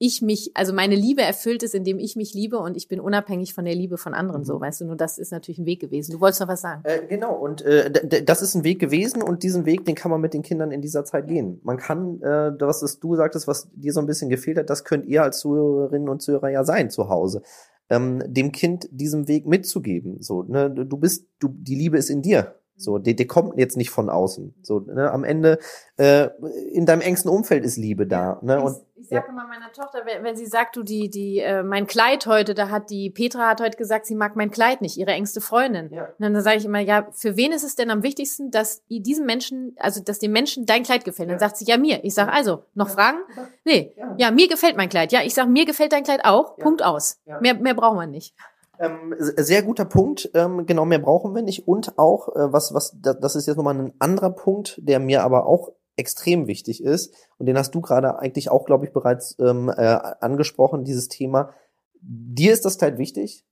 ich 0.04 0.22
mich, 0.22 0.52
also 0.54 0.74
meine 0.74 0.96
Liebe 0.96 1.22
erfüllt 1.22 1.64
ist, 1.64 1.74
indem 1.74 1.98
ich 1.98 2.18
mich 2.18 2.34
liebe 2.34 2.60
und 2.60 2.76
ich 2.76 2.90
bin 2.90 3.00
unabhängig 3.00 3.54
von 3.54 3.64
der 3.64 3.74
Liebe 3.74 3.98
von 3.98 4.14
anderen, 4.14 4.44
so, 4.44 4.58
mhm. 4.58 4.62
weißt 4.62 4.82
du, 4.82 4.86
nur 4.86 4.98
das 4.98 5.18
ist 5.18 5.32
natürlich 5.32 5.60
ein 5.60 5.66
Weg 5.66 5.80
gewesen. 5.80 6.12
Du 6.12 6.20
wolltest 6.20 6.42
noch 6.42 6.50
was 6.50 6.60
sagen. 6.60 6.82
Äh, 6.84 7.08
genau, 7.08 7.34
und 7.34 7.62
äh, 7.62 8.24
das 8.26 8.42
ist 8.42 8.54
ein 8.54 8.66
Weg 8.66 8.80
gewesen 8.80 9.24
und 9.24 9.44
diesen 9.44 9.66
Weg, 9.66 9.86
den 9.86 9.96
kann 9.96 10.12
man 10.12 10.20
mit 10.20 10.34
den 10.34 10.42
Kindern 10.42 10.72
in 10.72 10.82
dieser 10.82 11.06
Zeit 11.06 11.28
gehen. 11.28 11.62
Man 11.64 11.78
kann, 11.78 12.22
äh, 12.22 12.52
was 12.60 13.00
du 13.00 13.16
sagtest, 13.16 13.48
was 13.48 13.70
dir 13.74 13.94
so 13.94 14.02
ein 14.02 14.06
bisschen 14.06 14.30
gefehlt 14.30 14.58
hat, 14.58 14.70
das 14.70 14.84
könnt 14.84 15.06
ihr 15.06 15.24
als 15.24 15.40
Zuhörerinnen 15.40 16.10
und 16.10 16.22
Zuhörer 16.22 16.50
ja 16.50 16.66
sein 16.66 16.90
zu 16.90 17.08
Hause. 17.08 17.42
Ähm, 17.90 18.22
dem 18.28 18.52
Kind 18.52 18.90
diesen 18.92 19.30
Weg 19.30 19.48
mitzugeben. 19.48 20.22
So, 20.22 20.44
ne, 20.44 20.70
du 20.70 20.98
bist, 20.98 21.28
du, 21.40 21.48
die 21.48 21.76
Liebe 21.76 21.98
ist 21.98 22.10
in 22.10 22.22
dir. 22.22 22.56
So, 22.84 22.98
die, 22.98 23.16
die 23.16 23.28
kommt 23.28 23.58
jetzt 23.58 23.78
nicht 23.78 23.90
von 23.90 24.10
außen. 24.10 24.54
So, 24.62 24.80
ne, 24.80 25.12
am 25.12 25.24
Ende 25.24 25.60
äh, 25.98 26.30
in 26.72 26.86
deinem 26.86 27.02
engsten 27.02 27.32
Umfeld 27.32 27.64
ist 27.64 27.78
Liebe 27.78 28.08
da. 28.08 28.40
Ne? 28.42 28.62
Und 28.62 28.78
ich 28.96 29.10
sage 29.10 29.26
ja. 29.28 29.32
immer 29.34 29.48
meiner 29.48 29.72
Tochter, 29.74 30.06
wenn, 30.06 30.24
wenn 30.24 30.36
sie 30.36 30.46
sagt, 30.46 30.76
du 30.76 30.84
die 30.84 31.10
die 31.10 31.40
äh, 31.40 31.62
mein 31.62 31.88
Kleid 31.88 32.26
heute, 32.26 32.54
da 32.54 32.70
hat 32.70 32.90
die 32.90 33.10
Petra 33.10 33.50
hat 33.50 33.62
heute 33.62 33.78
gesagt, 33.78 34.06
sie 34.06 34.16
mag 34.16 34.36
mein 34.36 34.50
Kleid 34.50 34.82
nicht, 34.82 34.98
ihre 34.98 35.12
engste 35.12 35.42
Freundin. 35.42 35.92
Ja. 35.92 36.06
Und 36.06 36.20
dann 36.20 36.42
sage 36.42 36.58
ich 36.58 36.66
immer, 36.66 36.80
ja, 36.80 37.08
für 37.12 37.36
wen 37.36 37.52
ist 37.52 37.64
es 37.64 37.76
denn 37.76 37.92
am 37.92 38.02
wichtigsten, 38.02 38.50
dass 38.50 38.82
diesem 38.88 39.26
Menschen, 39.26 39.76
also 39.78 40.02
dass 40.02 40.20
dem 40.20 40.32
Menschen 40.32 40.66
dein 40.66 40.84
Kleid 40.84 41.04
gefällt? 41.06 41.30
Dann 41.30 41.40
sagt 41.40 41.58
sie 41.58 41.66
ja 41.66 41.78
mir. 41.78 42.04
Ich 42.04 42.14
sage 42.14 42.32
also, 42.32 42.64
noch 42.76 42.88
ja. 42.88 42.94
Fragen? 42.94 43.18
Nee, 43.66 43.94
ja. 43.98 44.16
ja. 44.18 44.32
mir 44.32 44.48
gefällt 44.48 44.78
mein 44.78 44.90
Kleid. 44.90 45.12
Ja, 45.12 45.22
ich 45.24 45.34
sage 45.34 45.50
mir 45.50 45.66
gefällt 45.66 45.92
dein 45.92 46.04
Kleid 46.04 46.24
auch. 46.24 46.58
Punkt 46.58 46.84
aus. 46.84 47.20
Mehr 47.42 47.56
mehr 47.56 47.74
braucht 47.74 47.96
man 47.96 48.10
nicht. 48.10 48.34
Ähm, 48.80 49.16
sehr 49.18 49.64
guter 49.64 49.86
Punkt. 49.86 50.30
Ähm, 50.34 50.66
genau, 50.66 50.86
mehr 50.86 51.00
brauchen 51.00 51.36
wir 51.36 51.42
nicht. 51.42 51.68
Und 51.68 51.98
auch, 51.98 52.30
äh, 52.30 52.52
was, 52.52 52.74
was, 52.74 52.98
das 53.00 53.36
ist 53.36 53.48
jetzt 53.48 53.58
nochmal 53.58 53.80
ein 53.80 53.94
anderer 54.00 54.32
Punkt, 54.32 54.80
der 54.82 55.00
mir 55.00 55.24
aber 55.24 55.46
auch 55.46 55.72
extrem 55.96 56.48
wichtig 56.48 56.84
ist, 56.84 57.14
und 57.38 57.46
den 57.46 57.58
hast 57.58 57.76
du 57.76 57.82
gerade 57.82 58.18
eigentlich 58.18 58.50
auch, 58.50 58.66
glaube 58.66 58.86
ich, 58.86 58.94
bereits 58.94 59.38
ähm, 59.40 59.70
äh, 59.70 60.00
angesprochen, 60.22 60.84
dieses 60.84 61.08
Thema. 61.08 61.54
Dir 62.02 62.52
ist 62.52 62.66
das 62.66 62.78
Kleid 62.80 62.98
wichtig, 62.98 63.46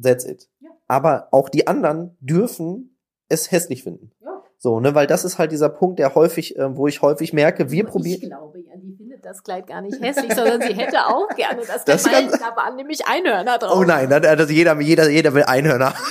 that's 0.00 0.24
it. 0.24 0.48
Ja. 0.60 0.70
Aber 0.88 1.28
auch 1.30 1.48
die 1.48 1.66
anderen 1.68 2.16
dürfen 2.20 2.98
es 3.28 3.52
hässlich 3.52 3.84
finden. 3.84 4.10
Ja. 4.20 4.42
So, 4.58 4.80
ne, 4.80 4.94
weil 4.94 5.06
das 5.06 5.24
ist 5.24 5.38
halt 5.38 5.52
dieser 5.52 5.68
Punkt, 5.68 6.00
der 6.00 6.14
häufig, 6.14 6.58
äh, 6.58 6.76
wo 6.76 6.88
ich 6.88 7.02
häufig 7.02 7.32
merke, 7.32 7.70
wir 7.70 7.86
probieren. 7.86 8.20
Ich 8.20 8.28
glaube 8.28 8.60
ja, 8.60 8.72
die 8.76 8.96
das 9.22 9.42
Kleid 9.42 9.66
gar 9.66 9.80
nicht 9.80 10.00
hässlich, 10.00 10.34
sondern 10.34 10.60
sie 10.60 10.74
hätte 10.74 11.06
auch 11.06 11.28
gerne 11.36 11.62
das, 11.66 11.84
das 11.84 12.04
Kleid. 12.04 12.32
Da 12.32 12.56
waren 12.56 12.76
nämlich 12.76 13.06
Einhörner 13.06 13.58
drauf. 13.58 13.78
Oh 13.78 13.84
nein, 13.84 14.12
also 14.12 14.52
jeder, 14.52 14.80
jeder, 14.80 15.08
jeder 15.08 15.34
will 15.34 15.44
Einhörner. 15.44 15.94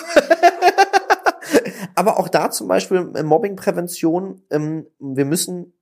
aber 1.95 2.19
auch 2.19 2.29
da 2.29 2.51
zum 2.51 2.67
Beispiel 2.67 3.11
äh, 3.15 3.23
Mobbingprävention, 3.23 4.43
ähm, 4.49 4.87
wir 4.99 5.25
müssen, 5.25 5.73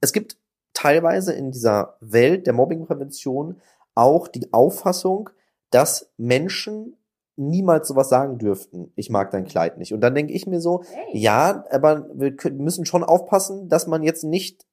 es 0.00 0.12
gibt 0.12 0.36
teilweise 0.72 1.32
in 1.32 1.50
dieser 1.50 1.96
Welt 2.00 2.46
der 2.46 2.52
Mobbingprävention 2.52 3.60
auch 3.94 4.28
die 4.28 4.52
Auffassung, 4.52 5.30
dass 5.70 6.10
Menschen 6.16 6.96
niemals 7.36 7.88
sowas 7.88 8.08
sagen 8.08 8.38
dürften, 8.38 8.92
ich 8.94 9.10
mag 9.10 9.30
dein 9.30 9.44
Kleid 9.44 9.78
nicht. 9.78 9.92
Und 9.92 10.00
dann 10.00 10.14
denke 10.14 10.32
ich 10.32 10.46
mir 10.46 10.60
so, 10.60 10.84
hey. 10.84 11.18
ja, 11.18 11.64
aber 11.70 12.08
wir 12.14 12.34
müssen 12.52 12.86
schon 12.86 13.02
aufpassen, 13.02 13.68
dass 13.68 13.86
man 13.86 14.02
jetzt 14.02 14.24
nicht 14.24 14.66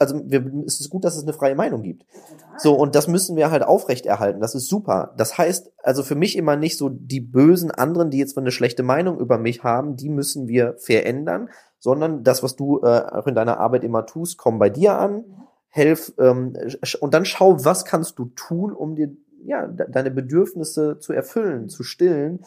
also 0.00 0.20
wir, 0.24 0.44
es 0.66 0.80
ist 0.80 0.88
gut, 0.88 1.04
dass 1.04 1.16
es 1.16 1.22
eine 1.22 1.34
freie 1.34 1.54
Meinung 1.54 1.82
gibt. 1.82 2.06
So, 2.56 2.74
und 2.74 2.94
das 2.94 3.06
müssen 3.06 3.36
wir 3.36 3.50
halt 3.50 3.62
aufrechterhalten. 3.62 4.40
Das 4.40 4.54
ist 4.54 4.68
super. 4.68 5.12
Das 5.16 5.36
heißt, 5.36 5.72
also 5.82 6.02
für 6.02 6.14
mich 6.14 6.36
immer 6.36 6.56
nicht 6.56 6.78
so 6.78 6.88
die 6.88 7.20
bösen 7.20 7.70
anderen, 7.70 8.10
die 8.10 8.18
jetzt 8.18 8.36
eine 8.36 8.50
schlechte 8.50 8.82
Meinung 8.82 9.20
über 9.20 9.36
mich 9.36 9.62
haben, 9.62 9.96
die 9.96 10.08
müssen 10.08 10.48
wir 10.48 10.74
verändern, 10.78 11.50
sondern 11.78 12.24
das, 12.24 12.42
was 12.42 12.56
du 12.56 12.80
äh, 12.80 12.86
auch 12.86 13.26
in 13.26 13.34
deiner 13.34 13.60
Arbeit 13.60 13.84
immer 13.84 14.06
tust, 14.06 14.38
komm 14.38 14.58
bei 14.58 14.70
dir 14.70 14.98
an, 14.98 15.24
helf 15.68 16.12
ähm, 16.18 16.56
und 17.00 17.14
dann 17.14 17.24
schau, 17.24 17.64
was 17.64 17.84
kannst 17.84 18.18
du 18.18 18.24
tun, 18.24 18.72
um 18.72 18.96
dir 18.96 19.10
ja 19.44 19.66
deine 19.66 20.10
Bedürfnisse 20.10 20.98
zu 20.98 21.12
erfüllen, 21.12 21.68
zu 21.68 21.82
stillen 21.82 22.40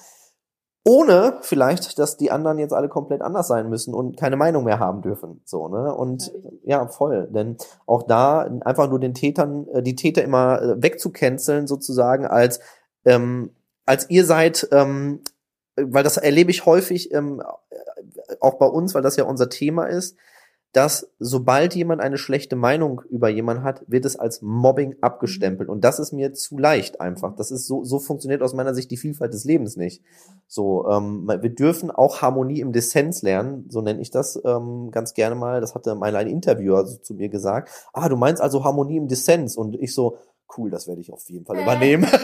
ohne 0.85 1.37
vielleicht, 1.41 1.97
dass 1.97 2.17
die 2.17 2.31
anderen 2.31 2.59
jetzt 2.59 2.73
alle 2.73 2.89
komplett 2.89 3.21
anders 3.21 3.47
sein 3.47 3.69
müssen 3.69 3.93
und 3.93 4.17
keine 4.17 4.35
Meinung 4.35 4.65
mehr 4.65 4.79
haben 4.79 5.01
dürfen. 5.01 5.41
So, 5.45 5.69
ne? 5.69 5.95
Und 5.95 6.31
ja, 6.63 6.87
voll. 6.87 7.29
Denn 7.31 7.57
auch 7.85 8.03
da 8.03 8.41
einfach 8.41 8.89
nur 8.89 8.99
den 8.99 9.13
Tätern, 9.13 9.67
äh, 9.69 9.81
die 9.81 9.95
Täter 9.95 10.23
immer 10.23 10.61
äh, 10.61 10.83
wegzucanceln, 10.83 11.67
sozusagen, 11.67 12.25
als 12.25 12.59
ähm, 13.05 13.51
als 13.85 14.09
ihr 14.09 14.25
seid, 14.25 14.67
ähm, 14.71 15.21
weil 15.75 16.03
das 16.03 16.17
erlebe 16.17 16.51
ich 16.51 16.65
häufig 16.65 17.13
ähm, 17.13 17.41
auch 18.39 18.55
bei 18.55 18.65
uns, 18.65 18.93
weil 18.93 19.01
das 19.01 19.15
ja 19.15 19.25
unser 19.25 19.49
Thema 19.49 19.85
ist. 19.85 20.17
Dass 20.73 21.11
sobald 21.19 21.75
jemand 21.75 22.01
eine 22.01 22.17
schlechte 22.17 22.55
Meinung 22.55 23.01
über 23.09 23.29
jemanden 23.29 23.63
hat, 23.63 23.83
wird 23.87 24.05
es 24.05 24.15
als 24.15 24.41
Mobbing 24.41 24.95
abgestempelt. 25.01 25.69
Und 25.69 25.83
das 25.83 25.99
ist 25.99 26.13
mir 26.13 26.33
zu 26.33 26.57
leicht 26.57 26.99
einfach. 26.99 27.35
Das 27.35 27.51
ist 27.51 27.67
so, 27.67 27.83
so 27.83 27.99
funktioniert 27.99 28.41
aus 28.41 28.55
meiner 28.55 28.73
Sicht 28.73 28.89
die 28.89 28.97
Vielfalt 28.97 29.33
des 29.33 29.45
Lebens 29.45 29.77
nicht. 29.77 30.03
So, 30.47 30.87
ähm, 30.89 31.27
wir 31.27 31.53
dürfen 31.53 31.91
auch 31.91 32.23
Harmonie 32.23 32.59
im 32.59 32.73
Dissens 32.73 33.21
lernen, 33.21 33.65
so 33.69 33.81
nenne 33.81 34.01
ich 34.01 34.09
das 34.09 34.41
ähm, 34.43 34.89
ganz 34.89 35.13
gerne 35.13 35.35
mal. 35.35 35.61
Das 35.61 35.75
hatte 35.75 35.93
mal 35.93 36.15
ein 36.15 36.27
Interviewer 36.27 36.85
so 36.87 36.97
zu 36.97 37.13
mir 37.13 37.29
gesagt. 37.29 37.69
Ah, 37.93 38.09
du 38.09 38.17
meinst 38.17 38.41
also 38.41 38.63
Harmonie 38.63 38.97
im 38.97 39.07
Dissens? 39.07 39.55
Und 39.55 39.75
ich 39.75 39.93
so, 39.93 40.17
cool, 40.57 40.71
das 40.71 40.87
werde 40.87 41.01
ich 41.01 41.13
auf 41.13 41.29
jeden 41.29 41.45
Fall 41.45 41.59
übernehmen. 41.59 42.07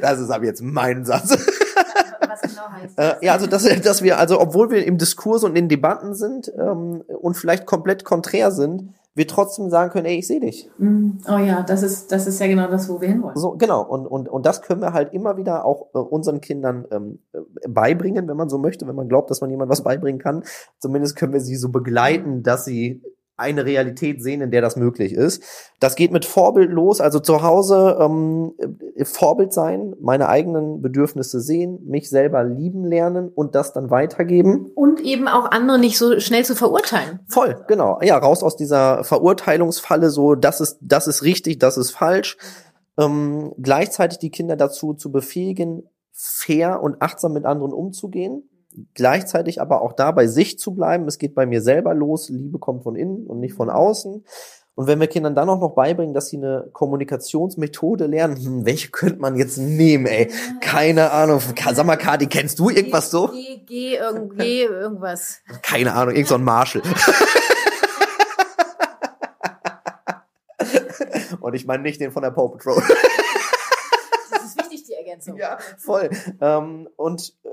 Das 0.00 0.20
ist 0.20 0.30
aber 0.30 0.44
jetzt 0.44 0.62
mein 0.62 1.04
Satz. 1.04 1.36
Was 2.28 2.40
genau 2.42 2.68
heißt 2.70 2.98
äh, 2.98 3.02
das? 3.02 3.16
Ja, 3.22 3.32
also 3.32 3.46
dass, 3.46 3.64
dass 3.82 4.02
wir, 4.02 4.18
also 4.18 4.40
obwohl 4.40 4.70
wir 4.70 4.86
im 4.86 4.98
Diskurs 4.98 5.44
und 5.44 5.56
in 5.56 5.68
Debatten 5.68 6.14
sind 6.14 6.52
ähm, 6.58 7.02
und 7.20 7.34
vielleicht 7.34 7.66
komplett 7.66 8.04
konträr 8.04 8.50
sind, 8.50 8.94
wir 9.14 9.26
trotzdem 9.26 9.70
sagen 9.70 9.90
können, 9.90 10.06
ey, 10.06 10.18
ich 10.18 10.26
sehe 10.26 10.40
dich. 10.40 10.70
Mm, 10.78 11.18
oh 11.28 11.38
ja, 11.38 11.62
das 11.62 11.82
ist, 11.82 12.12
das 12.12 12.26
ist 12.26 12.40
ja 12.40 12.46
genau 12.46 12.68
das, 12.68 12.88
wo 12.88 13.00
wir 13.00 13.08
hinwollen. 13.08 13.36
So, 13.36 13.52
genau. 13.52 13.82
Und, 13.82 14.06
und, 14.06 14.28
und 14.28 14.46
das 14.46 14.62
können 14.62 14.80
wir 14.80 14.92
halt 14.92 15.12
immer 15.12 15.36
wieder 15.36 15.64
auch 15.64 15.88
äh, 15.94 15.98
unseren 15.98 16.40
Kindern 16.40 16.86
ähm, 16.92 17.18
äh, 17.32 17.40
beibringen, 17.68 18.28
wenn 18.28 18.36
man 18.36 18.48
so 18.48 18.58
möchte, 18.58 18.86
wenn 18.86 18.94
man 18.94 19.08
glaubt, 19.08 19.30
dass 19.30 19.40
man 19.40 19.50
jemand 19.50 19.70
was 19.70 19.82
beibringen 19.82 20.20
kann. 20.20 20.44
Zumindest 20.78 21.16
können 21.16 21.32
wir 21.32 21.40
sie 21.40 21.56
so 21.56 21.70
begleiten, 21.70 22.42
dass 22.44 22.64
sie 22.64 23.02
eine 23.40 23.64
Realität 23.64 24.22
sehen, 24.22 24.40
in 24.42 24.50
der 24.50 24.60
das 24.60 24.76
möglich 24.76 25.12
ist. 25.12 25.42
Das 25.80 25.96
geht 25.96 26.12
mit 26.12 26.24
Vorbild 26.24 26.70
los, 26.70 27.00
also 27.00 27.18
zu 27.18 27.42
Hause 27.42 27.96
ähm, 28.00 28.52
Vorbild 29.02 29.52
sein, 29.52 29.96
meine 30.00 30.28
eigenen 30.28 30.82
Bedürfnisse 30.82 31.40
sehen, 31.40 31.80
mich 31.86 32.10
selber 32.10 32.44
lieben 32.44 32.84
lernen 32.84 33.28
und 33.28 33.54
das 33.54 33.72
dann 33.72 33.90
weitergeben. 33.90 34.70
Und 34.74 35.00
eben 35.00 35.26
auch 35.26 35.50
andere 35.50 35.78
nicht 35.78 35.98
so 35.98 36.20
schnell 36.20 36.44
zu 36.44 36.54
verurteilen. 36.54 37.20
Voll, 37.28 37.64
genau. 37.66 37.98
Ja, 38.02 38.18
raus 38.18 38.42
aus 38.42 38.56
dieser 38.56 39.02
Verurteilungsfalle, 39.04 40.10
so 40.10 40.34
das 40.34 40.60
ist, 40.60 40.78
das 40.82 41.06
ist 41.06 41.22
richtig, 41.22 41.58
das 41.58 41.76
ist 41.78 41.90
falsch. 41.90 42.36
Ähm, 42.98 43.52
gleichzeitig 43.58 44.18
die 44.18 44.30
Kinder 44.30 44.56
dazu 44.56 44.94
zu 44.94 45.10
befähigen, 45.10 45.88
fair 46.12 46.82
und 46.82 47.00
achtsam 47.00 47.32
mit 47.32 47.46
anderen 47.46 47.72
umzugehen 47.72 48.44
gleichzeitig 48.94 49.60
aber 49.60 49.82
auch 49.82 49.92
da 49.92 50.10
bei 50.10 50.26
sich 50.26 50.58
zu 50.58 50.74
bleiben. 50.74 51.06
Es 51.06 51.18
geht 51.18 51.34
bei 51.34 51.46
mir 51.46 51.62
selber 51.62 51.94
los. 51.94 52.28
Liebe 52.28 52.58
kommt 52.58 52.82
von 52.82 52.96
innen 52.96 53.26
und 53.26 53.40
nicht 53.40 53.54
von 53.54 53.68
mhm. 53.68 53.74
außen. 53.74 54.24
Und 54.74 54.86
wenn 54.86 55.00
wir 55.00 55.08
Kindern 55.08 55.34
dann 55.34 55.48
auch 55.50 55.60
noch 55.60 55.74
beibringen, 55.74 56.14
dass 56.14 56.28
sie 56.28 56.38
eine 56.38 56.70
Kommunikationsmethode 56.72 58.06
lernen, 58.06 58.36
hm, 58.36 58.64
welche 58.64 58.88
könnte 58.90 59.20
man 59.20 59.36
jetzt 59.36 59.58
nehmen, 59.58 60.06
ey? 60.06 60.30
Keine 60.60 61.10
Ahnung. 61.10 61.40
Sag 61.72 61.84
mal, 61.84 61.96
Kadi, 61.96 62.28
kennst 62.28 62.58
du 62.58 62.70
irgendwas 62.70 63.10
so? 63.10 63.28
Geh, 63.28 63.58
geh, 63.66 63.96
irgendwie, 63.96 64.62
irgendwas. 64.62 65.40
Keine 65.62 65.92
Ahnung, 65.94 66.14
irgend 66.14 66.28
so 66.28 66.36
ein 66.36 66.44
Marshall. 66.44 66.82
Und 71.40 71.54
ich 71.54 71.66
meine 71.66 71.82
nicht 71.82 72.00
den 72.00 72.12
von 72.12 72.22
der 72.22 72.30
Paw 72.30 72.48
Patrol. 72.48 72.82
Das 74.30 74.44
ist 74.44 74.56
wichtig, 74.58 74.84
die 74.84 74.94
Ergänzung. 74.94 75.36
Ja, 75.36 75.58
voll. 75.78 76.10
Ähm, 76.40 76.88
und 76.96 77.34
äh, 77.42 77.48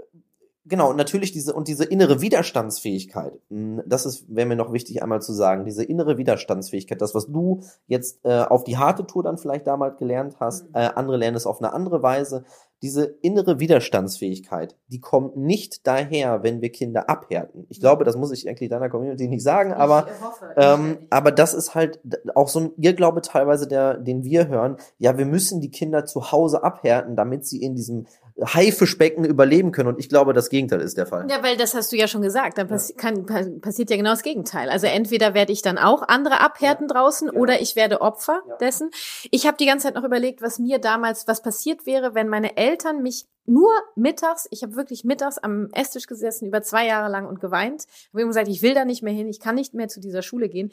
Genau, 0.67 0.89
und 0.89 0.97
natürlich 0.97 1.31
diese, 1.31 1.53
und 1.53 1.67
diese 1.67 1.85
innere 1.85 2.21
Widerstandsfähigkeit, 2.21 3.33
hm, 3.49 3.81
das 3.85 4.05
ist, 4.05 4.25
wäre 4.27 4.47
mir 4.47 4.55
noch 4.55 4.73
wichtig 4.73 5.01
einmal 5.01 5.21
zu 5.21 5.33
sagen, 5.33 5.65
diese 5.65 5.83
innere 5.83 6.17
Widerstandsfähigkeit, 6.17 7.01
das, 7.01 7.15
was 7.15 7.27
du 7.27 7.61
jetzt 7.87 8.19
äh, 8.23 8.41
auf 8.41 8.63
die 8.63 8.77
harte 8.77 9.05
Tour 9.05 9.23
dann 9.23 9.37
vielleicht 9.37 9.67
damals 9.67 9.97
gelernt 9.97 10.37
hast, 10.39 10.69
mhm. 10.69 10.75
äh, 10.75 10.89
andere 10.95 11.17
lernen 11.17 11.37
es 11.37 11.47
auf 11.47 11.61
eine 11.61 11.73
andere 11.73 12.03
Weise, 12.03 12.43
diese 12.81 13.05
innere 13.05 13.59
Widerstandsfähigkeit, 13.59 14.75
die 14.87 14.99
kommt 14.99 15.35
nicht 15.35 15.87
daher, 15.87 16.43
wenn 16.43 16.61
wir 16.61 16.71
Kinder 16.71 17.09
abhärten. 17.09 17.65
Ich 17.69 17.79
glaube, 17.79 18.03
das 18.03 18.15
muss 18.15 18.31
ich 18.31 18.47
eigentlich 18.47 18.69
deiner 18.69 18.89
Community 18.89 19.27
nicht 19.27 19.41
sagen, 19.41 19.73
aber, 19.73 20.07
hoffe, 20.21 20.53
ähm, 20.55 20.99
aber 21.09 21.31
das 21.31 21.55
ist 21.55 21.73
halt 21.73 21.99
auch 22.35 22.49
so 22.49 22.59
ein 22.59 22.71
Irrglaube 22.77 23.21
teilweise, 23.21 23.67
der, 23.67 23.97
den 23.97 24.23
wir 24.23 24.47
hören. 24.47 24.77
Ja, 24.99 25.17
wir 25.17 25.25
müssen 25.25 25.59
die 25.59 25.71
Kinder 25.71 26.05
zu 26.05 26.31
Hause 26.31 26.63
abhärten, 26.63 27.15
damit 27.15 27.47
sie 27.47 27.63
in 27.63 27.73
diesem 27.73 28.05
Haifischbecken 28.43 29.25
überleben 29.25 29.71
können. 29.71 29.89
Und 29.89 29.99
ich 29.99 30.09
glaube, 30.09 30.33
das 30.33 30.49
Gegenteil 30.49 30.81
ist 30.81 30.97
der 30.97 31.07
Fall. 31.07 31.27
Ja, 31.29 31.41
weil 31.41 31.57
das 31.57 31.73
hast 31.73 31.91
du 31.91 31.95
ja 31.95 32.07
schon 32.07 32.21
gesagt. 32.21 32.57
Dann 32.57 32.67
passi 32.67 32.93
kann, 32.93 33.25
passiert 33.61 33.89
ja 33.89 33.97
genau 33.97 34.11
das 34.11 34.21
Gegenteil. 34.21 34.69
Also 34.69 34.85
entweder 34.87 35.33
werde 35.33 35.51
ich 35.51 35.61
dann 35.61 35.77
auch 35.77 36.07
andere 36.07 36.39
abhärten 36.39 36.87
ja. 36.87 36.93
draußen 36.93 37.29
ja. 37.33 37.39
oder 37.39 37.61
ich 37.61 37.75
werde 37.75 38.01
Opfer 38.01 38.41
ja. 38.47 38.55
dessen. 38.57 38.91
Ich 39.31 39.47
habe 39.47 39.57
die 39.57 39.65
ganze 39.65 39.87
Zeit 39.87 39.95
noch 39.95 40.03
überlegt, 40.03 40.41
was 40.41 40.59
mir 40.59 40.79
damals, 40.79 41.27
was 41.27 41.41
passiert 41.41 41.85
wäre, 41.85 42.13
wenn 42.13 42.27
meine 42.27 42.57
Eltern 42.57 43.01
mich 43.01 43.25
nur 43.45 43.71
mittags, 43.95 44.47
ich 44.51 44.61
habe 44.61 44.75
wirklich 44.75 45.03
mittags 45.03 45.37
am 45.37 45.69
Esstisch 45.71 46.05
gesessen, 46.05 46.47
über 46.47 46.61
zwei 46.61 46.85
Jahre 46.85 47.09
lang 47.09 47.25
und 47.25 47.39
geweint. 47.39 47.85
Habe 48.11 48.21
ihm 48.21 48.27
gesagt, 48.27 48.49
ich 48.49 48.61
will 48.61 48.73
da 48.73 48.85
nicht 48.85 49.01
mehr 49.01 49.13
hin, 49.13 49.29
ich 49.29 49.39
kann 49.39 49.55
nicht 49.55 49.73
mehr 49.73 49.87
zu 49.87 49.99
dieser 49.99 50.21
Schule 50.21 50.49
gehen. 50.49 50.71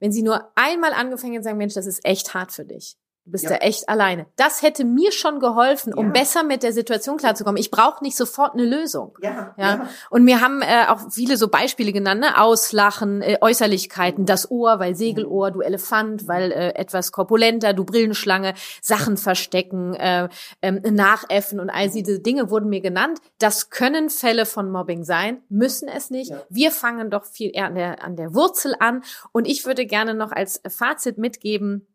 Wenn 0.00 0.12
sie 0.12 0.22
nur 0.22 0.50
einmal 0.56 0.92
angefangen 0.92 1.34
hätten, 1.34 1.44
sagen, 1.44 1.58
Mensch, 1.58 1.74
das 1.74 1.86
ist 1.86 2.04
echt 2.04 2.34
hart 2.34 2.52
für 2.52 2.64
dich. 2.64 2.96
Du 3.26 3.32
bist 3.32 3.44
ja. 3.44 3.50
da 3.50 3.56
echt 3.56 3.88
alleine. 3.88 4.26
Das 4.36 4.62
hätte 4.62 4.84
mir 4.84 5.10
schon 5.10 5.40
geholfen, 5.40 5.92
um 5.92 6.06
ja. 6.06 6.12
besser 6.12 6.44
mit 6.44 6.62
der 6.62 6.72
Situation 6.72 7.16
klarzukommen. 7.16 7.60
Ich 7.60 7.72
brauche 7.72 8.04
nicht 8.04 8.16
sofort 8.16 8.54
eine 8.54 8.64
Lösung. 8.64 9.18
Ja, 9.20 9.52
ja. 9.56 9.74
ja. 9.74 9.88
Und 10.10 10.22
mir 10.22 10.40
haben 10.40 10.62
äh, 10.62 10.86
auch 10.86 11.10
viele 11.10 11.36
so 11.36 11.48
Beispiele 11.48 11.92
genannt, 11.92 12.20
ne? 12.20 12.40
Auslachen, 12.40 13.22
äh, 13.22 13.38
Äußerlichkeiten, 13.40 14.26
das 14.26 14.48
Ohr, 14.48 14.78
weil 14.78 14.94
Segelohr, 14.94 15.50
du 15.50 15.60
Elefant, 15.60 16.28
weil 16.28 16.52
äh, 16.52 16.74
etwas 16.76 17.10
korpulenter, 17.10 17.72
du 17.72 17.84
Brillenschlange, 17.84 18.54
Sachen 18.80 19.16
verstecken, 19.16 19.94
äh, 19.94 20.28
äh, 20.60 20.70
nachäffen 20.70 21.58
und 21.58 21.68
all 21.68 21.90
diese 21.90 22.20
Dinge 22.20 22.48
wurden 22.48 22.68
mir 22.68 22.80
genannt. 22.80 23.18
Das 23.40 23.70
können 23.70 24.08
Fälle 24.08 24.46
von 24.46 24.70
Mobbing 24.70 25.02
sein, 25.02 25.42
müssen 25.48 25.88
es 25.88 26.10
nicht. 26.10 26.30
Ja. 26.30 26.42
Wir 26.48 26.70
fangen 26.70 27.10
doch 27.10 27.24
viel 27.24 27.50
eher 27.52 27.66
an 27.66 27.74
der, 27.74 28.04
an 28.04 28.14
der 28.14 28.34
Wurzel 28.34 28.76
an. 28.78 29.02
Und 29.32 29.48
ich 29.48 29.66
würde 29.66 29.84
gerne 29.84 30.14
noch 30.14 30.30
als 30.30 30.62
Fazit 30.68 31.18
mitgeben, 31.18 31.88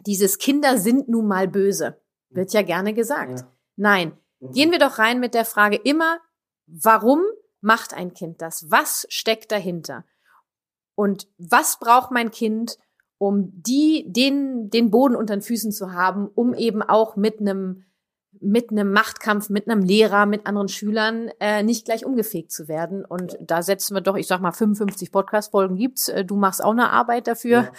dieses 0.00 0.38
Kinder 0.38 0.78
sind 0.78 1.08
nun 1.08 1.26
mal 1.26 1.48
böse. 1.48 2.00
Wird 2.30 2.52
ja 2.52 2.62
gerne 2.62 2.94
gesagt. 2.94 3.40
Ja. 3.40 3.52
Nein. 3.76 4.18
Mhm. 4.40 4.52
Gehen 4.52 4.70
wir 4.70 4.78
doch 4.78 4.98
rein 4.98 5.20
mit 5.20 5.34
der 5.34 5.44
Frage 5.44 5.76
immer, 5.76 6.18
warum 6.66 7.22
macht 7.60 7.94
ein 7.94 8.14
Kind 8.14 8.42
das? 8.42 8.70
Was 8.70 9.06
steckt 9.08 9.52
dahinter? 9.52 10.04
Und 10.94 11.28
was 11.38 11.78
braucht 11.78 12.10
mein 12.10 12.30
Kind, 12.30 12.78
um 13.18 13.50
die, 13.54 14.04
den, 14.08 14.68
den 14.70 14.90
Boden 14.90 15.16
unter 15.16 15.36
den 15.36 15.42
Füßen 15.42 15.72
zu 15.72 15.92
haben, 15.92 16.28
um 16.34 16.54
eben 16.54 16.82
auch 16.82 17.16
mit 17.16 17.40
einem 17.40 17.84
mit 18.40 18.70
einem 18.70 18.92
Machtkampf, 18.92 19.50
mit 19.50 19.68
einem 19.68 19.82
Lehrer, 19.82 20.26
mit 20.26 20.46
anderen 20.46 20.68
Schülern 20.68 21.30
äh, 21.38 21.62
nicht 21.62 21.84
gleich 21.84 22.04
umgefegt 22.04 22.50
zu 22.50 22.66
werden. 22.66 23.04
Und 23.04 23.36
da 23.40 23.62
setzen 23.62 23.94
wir 23.94 24.00
doch, 24.00 24.16
ich 24.16 24.26
sag 24.26 24.40
mal, 24.40 24.52
55 24.52 25.12
Podcast-Folgen 25.12 25.76
gibt's. 25.76 26.08
Äh, 26.08 26.24
du 26.24 26.36
machst 26.36 26.64
auch 26.64 26.72
eine 26.72 26.90
Arbeit 26.90 27.26
dafür. 27.26 27.62
Ja. 27.62 27.72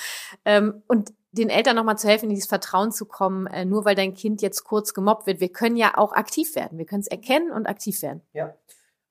Ähm, 0.45 0.83
und 0.87 1.11
den 1.33 1.49
Eltern 1.49 1.75
nochmal 1.75 1.97
zu 1.97 2.07
helfen, 2.07 2.25
in 2.25 2.35
dieses 2.35 2.47
Vertrauen 2.47 2.91
zu 2.91 3.05
kommen, 3.05 3.47
äh, 3.47 3.65
nur 3.65 3.85
weil 3.85 3.95
dein 3.95 4.13
Kind 4.13 4.41
jetzt 4.41 4.63
kurz 4.63 4.93
gemobbt 4.93 5.25
wird. 5.25 5.39
Wir 5.39 5.51
können 5.51 5.75
ja 5.75 5.97
auch 5.97 6.13
aktiv 6.13 6.55
werden. 6.55 6.77
Wir 6.77 6.85
können 6.85 7.01
es 7.01 7.07
erkennen 7.07 7.51
und 7.51 7.65
aktiv 7.65 8.01
werden. 8.01 8.21
Ja. 8.33 8.53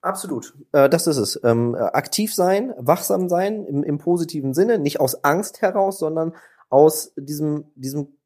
Absolut, 0.02 0.56
äh, 0.72 0.88
das 0.88 1.06
ist 1.06 1.16
es. 1.16 1.40
Ähm, 1.44 1.76
aktiv 1.76 2.35
sein, 2.35 2.74
wachsam 2.76 3.28
sein 3.28 3.64
im, 3.64 3.85
im 3.85 3.98
positiven 3.98 4.52
Sinne, 4.52 4.80
nicht 4.80 4.98
aus 4.98 5.22
Angst 5.22 5.62
heraus, 5.62 6.00
sondern 6.00 6.35
aus 6.70 7.12
diesem, 7.16 7.70
diesem 7.76 8.18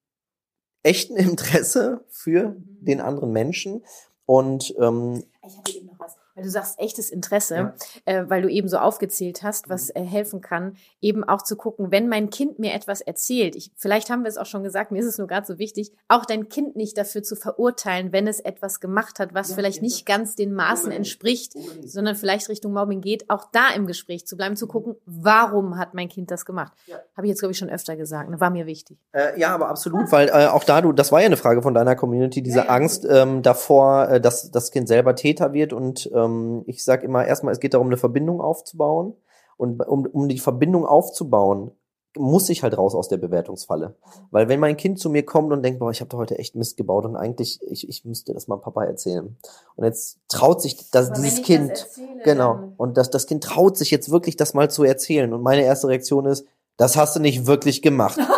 echten 0.82 1.16
Interesse 1.16 2.04
für 2.08 2.48
mhm. 2.48 2.78
den 2.80 3.00
anderen 3.00 3.30
Menschen. 3.30 3.84
Und 4.24 4.74
ähm, 4.80 5.22
ich 5.46 5.58
hatte 5.58 5.72
eben 5.72 5.86
noch 5.86 5.95
weil 6.36 6.44
du 6.44 6.50
sagst 6.50 6.78
echtes 6.78 7.10
Interesse, 7.10 7.54
ja. 7.56 7.74
äh, 8.04 8.28
weil 8.28 8.42
du 8.42 8.48
eben 8.48 8.68
so 8.68 8.76
aufgezählt 8.76 9.42
hast, 9.42 9.68
was 9.68 9.88
mhm. 9.88 10.02
äh, 10.02 10.04
helfen 10.04 10.40
kann, 10.42 10.76
eben 11.00 11.24
auch 11.24 11.42
zu 11.42 11.56
gucken, 11.56 11.90
wenn 11.90 12.08
mein 12.08 12.30
Kind 12.30 12.58
mir 12.58 12.74
etwas 12.74 13.00
erzählt, 13.00 13.56
ich, 13.56 13.72
vielleicht 13.74 14.10
haben 14.10 14.22
wir 14.22 14.28
es 14.28 14.36
auch 14.36 14.46
schon 14.46 14.62
gesagt, 14.62 14.92
mir 14.92 15.00
ist 15.00 15.06
es 15.06 15.18
nur 15.18 15.26
gerade 15.26 15.46
so 15.46 15.58
wichtig, 15.58 15.92
auch 16.08 16.26
dein 16.26 16.48
Kind 16.48 16.76
nicht 16.76 16.98
dafür 16.98 17.22
zu 17.22 17.36
verurteilen, 17.36 18.12
wenn 18.12 18.28
es 18.28 18.40
etwas 18.40 18.80
gemacht 18.80 19.18
hat, 19.18 19.34
was 19.34 19.48
ja, 19.48 19.54
vielleicht 19.56 19.80
nicht 19.80 20.04
ganz 20.04 20.36
den 20.36 20.52
Maßen 20.52 20.92
entspricht, 20.92 21.54
sondern 21.84 22.14
vielleicht 22.14 22.50
Richtung 22.50 22.74
Mobbing 22.74 23.00
geht, 23.00 23.30
auch 23.30 23.46
da 23.52 23.70
im 23.74 23.86
Gespräch 23.86 24.26
zu 24.26 24.36
bleiben, 24.36 24.56
zu 24.56 24.66
mhm. 24.66 24.70
gucken, 24.70 24.96
warum 25.06 25.78
hat 25.78 25.94
mein 25.94 26.10
Kind 26.10 26.30
das 26.30 26.44
gemacht? 26.44 26.74
Ja. 26.86 26.96
Habe 27.16 27.26
ich 27.26 27.30
jetzt, 27.30 27.40
glaube 27.40 27.52
ich, 27.52 27.58
schon 27.58 27.70
öfter 27.70 27.96
gesagt, 27.96 28.28
ne? 28.28 28.40
war 28.40 28.50
mir 28.50 28.66
wichtig. 28.66 28.98
Äh, 29.12 29.40
ja, 29.40 29.54
aber 29.54 29.68
absolut, 29.68 30.12
weil 30.12 30.28
äh, 30.28 30.48
auch 30.48 30.64
da, 30.64 30.82
du, 30.82 30.92
das 30.92 31.12
war 31.12 31.20
ja 31.20 31.26
eine 31.26 31.38
Frage 31.38 31.62
von 31.62 31.72
deiner 31.72 31.96
Community, 31.96 32.42
diese 32.42 32.68
Angst 32.68 33.06
ähm, 33.08 33.40
davor, 33.40 34.10
äh, 34.10 34.20
dass 34.20 34.50
das 34.50 34.70
Kind 34.70 34.86
selber 34.86 35.14
Täter 35.14 35.54
wird 35.54 35.72
und 35.72 36.10
ähm, 36.14 36.25
ähm, 36.26 36.64
ich 36.66 36.84
sage 36.84 37.04
immer 37.04 37.24
erstmal, 37.24 37.52
es 37.52 37.60
geht 37.60 37.74
darum, 37.74 37.88
eine 37.88 37.96
Verbindung 37.96 38.40
aufzubauen. 38.40 39.14
Und 39.56 39.80
um, 39.86 40.04
um 40.06 40.28
die 40.28 40.38
Verbindung 40.38 40.84
aufzubauen, 40.84 41.70
muss 42.18 42.48
ich 42.48 42.62
halt 42.62 42.76
raus 42.76 42.94
aus 42.94 43.08
der 43.08 43.16
Bewertungsfalle. 43.18 43.94
Weil 44.30 44.48
wenn 44.48 44.60
mein 44.60 44.76
Kind 44.76 44.98
zu 44.98 45.10
mir 45.10 45.24
kommt 45.24 45.52
und 45.52 45.62
denkt, 45.62 45.80
boah, 45.80 45.90
ich 45.90 46.00
habe 46.00 46.08
da 46.08 46.16
heute 46.16 46.38
echt 46.38 46.54
Mist 46.54 46.76
gebaut 46.76 47.04
und 47.04 47.16
eigentlich, 47.16 47.60
ich, 47.68 47.88
ich 47.88 48.04
müsste 48.04 48.32
das 48.32 48.48
mal 48.48 48.56
Papa 48.56 48.84
erzählen. 48.84 49.36
Und 49.76 49.84
jetzt 49.84 50.18
traut 50.28 50.62
sich 50.62 50.90
das, 50.90 51.12
dieses 51.12 51.42
Kind, 51.42 51.72
das 51.72 51.98
erzähle, 51.98 52.22
genau, 52.24 52.72
und 52.76 52.96
das, 52.96 53.10
das 53.10 53.26
Kind 53.26 53.44
traut 53.44 53.76
sich 53.76 53.90
jetzt 53.90 54.10
wirklich, 54.10 54.36
das 54.36 54.54
mal 54.54 54.70
zu 54.70 54.84
erzählen. 54.84 55.32
Und 55.32 55.42
meine 55.42 55.62
erste 55.62 55.88
Reaktion 55.88 56.26
ist, 56.26 56.46
das 56.76 56.96
hast 56.96 57.16
du 57.16 57.20
nicht 57.20 57.46
wirklich 57.46 57.82
gemacht. 57.82 58.18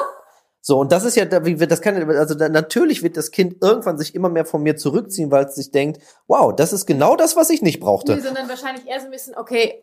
So, 0.68 0.78
und 0.78 0.92
das 0.92 1.04
ist 1.04 1.16
ja, 1.16 1.24
wie 1.46 1.60
wird 1.60 1.70
das 1.70 1.80
kann, 1.80 1.96
also 2.10 2.34
natürlich 2.34 3.02
wird 3.02 3.16
das 3.16 3.30
Kind 3.30 3.62
irgendwann 3.62 3.96
sich 3.96 4.14
immer 4.14 4.28
mehr 4.28 4.44
von 4.44 4.62
mir 4.62 4.76
zurückziehen, 4.76 5.30
weil 5.30 5.46
es 5.46 5.54
sich 5.54 5.70
denkt, 5.70 5.98
wow, 6.26 6.54
das 6.54 6.74
ist 6.74 6.84
genau 6.84 7.16
das, 7.16 7.36
was 7.36 7.48
ich 7.48 7.62
nicht 7.62 7.80
brauchte. 7.80 8.14
Nee, 8.14 8.20
sondern 8.20 8.50
wahrscheinlich 8.50 8.86
eher 8.86 9.00
so 9.00 9.06
ein 9.06 9.10
bisschen, 9.10 9.34
okay, 9.34 9.82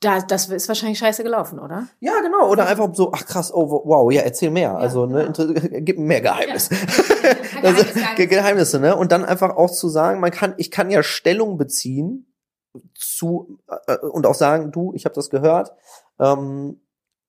Da, 0.00 0.20
das 0.20 0.48
ist 0.48 0.66
wahrscheinlich 0.66 0.98
scheiße 0.98 1.22
gelaufen, 1.22 1.60
oder? 1.60 1.86
Ja, 2.00 2.20
genau. 2.22 2.50
Oder 2.50 2.66
einfach 2.66 2.92
so, 2.92 3.12
ach 3.12 3.24
krass, 3.24 3.54
oh 3.54 3.82
wow, 3.84 4.10
ja, 4.10 4.22
erzähl 4.22 4.50
mehr. 4.50 4.70
Ja, 4.70 4.76
also, 4.78 5.06
ne, 5.06 5.30
genau. 5.32 5.60
gib 5.82 5.96
mir 5.96 6.06
mehr 6.06 6.20
Geheimnis. 6.22 6.70
Ja. 6.70 7.62
also, 7.62 7.84
Geheimnisse, 8.16 8.80
ne? 8.80 8.96
Und 8.96 9.12
dann 9.12 9.24
einfach 9.24 9.56
auch 9.56 9.70
zu 9.70 9.88
sagen, 9.88 10.18
man 10.18 10.32
kann, 10.32 10.54
ich 10.56 10.72
kann 10.72 10.90
ja 10.90 11.04
Stellung 11.04 11.56
beziehen 11.56 12.26
zu 12.96 13.60
äh, 13.86 13.96
und 13.98 14.26
auch 14.26 14.34
sagen, 14.34 14.72
du, 14.72 14.92
ich 14.94 15.04
habe 15.04 15.14
das 15.14 15.30
gehört, 15.30 15.72
ähm, 16.18 16.80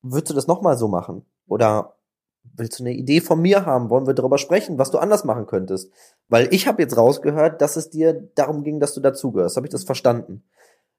würdest 0.02 0.32
du 0.32 0.34
das 0.34 0.48
nochmal 0.48 0.80
so 0.80 0.88
machen? 0.88 1.28
Oder 1.48 1.99
willst 2.44 2.80
du 2.80 2.84
eine 2.84 2.94
Idee 2.94 3.22
von 3.22 3.42
mir 3.42 3.66
haben? 3.66 3.90
Wollen 3.90 4.08
wir 4.08 4.14
darüber 4.14 4.38
sprechen, 4.38 4.78
was 4.78 4.92
du 4.92 4.98
anders 4.98 5.24
machen 5.24 5.46
könntest? 5.48 5.92
Weil 6.28 6.54
ich 6.54 6.68
habe 6.68 6.82
jetzt 6.82 6.98
rausgehört, 6.98 7.62
dass 7.62 7.76
es 7.76 7.90
dir 7.90 8.30
darum 8.36 8.64
ging, 8.64 8.80
dass 8.80 8.94
du 8.94 9.02
dazugehörst. 9.02 9.56
Habe 9.56 9.68
ich 9.68 9.72
das 9.72 9.84
verstanden? 9.84 10.44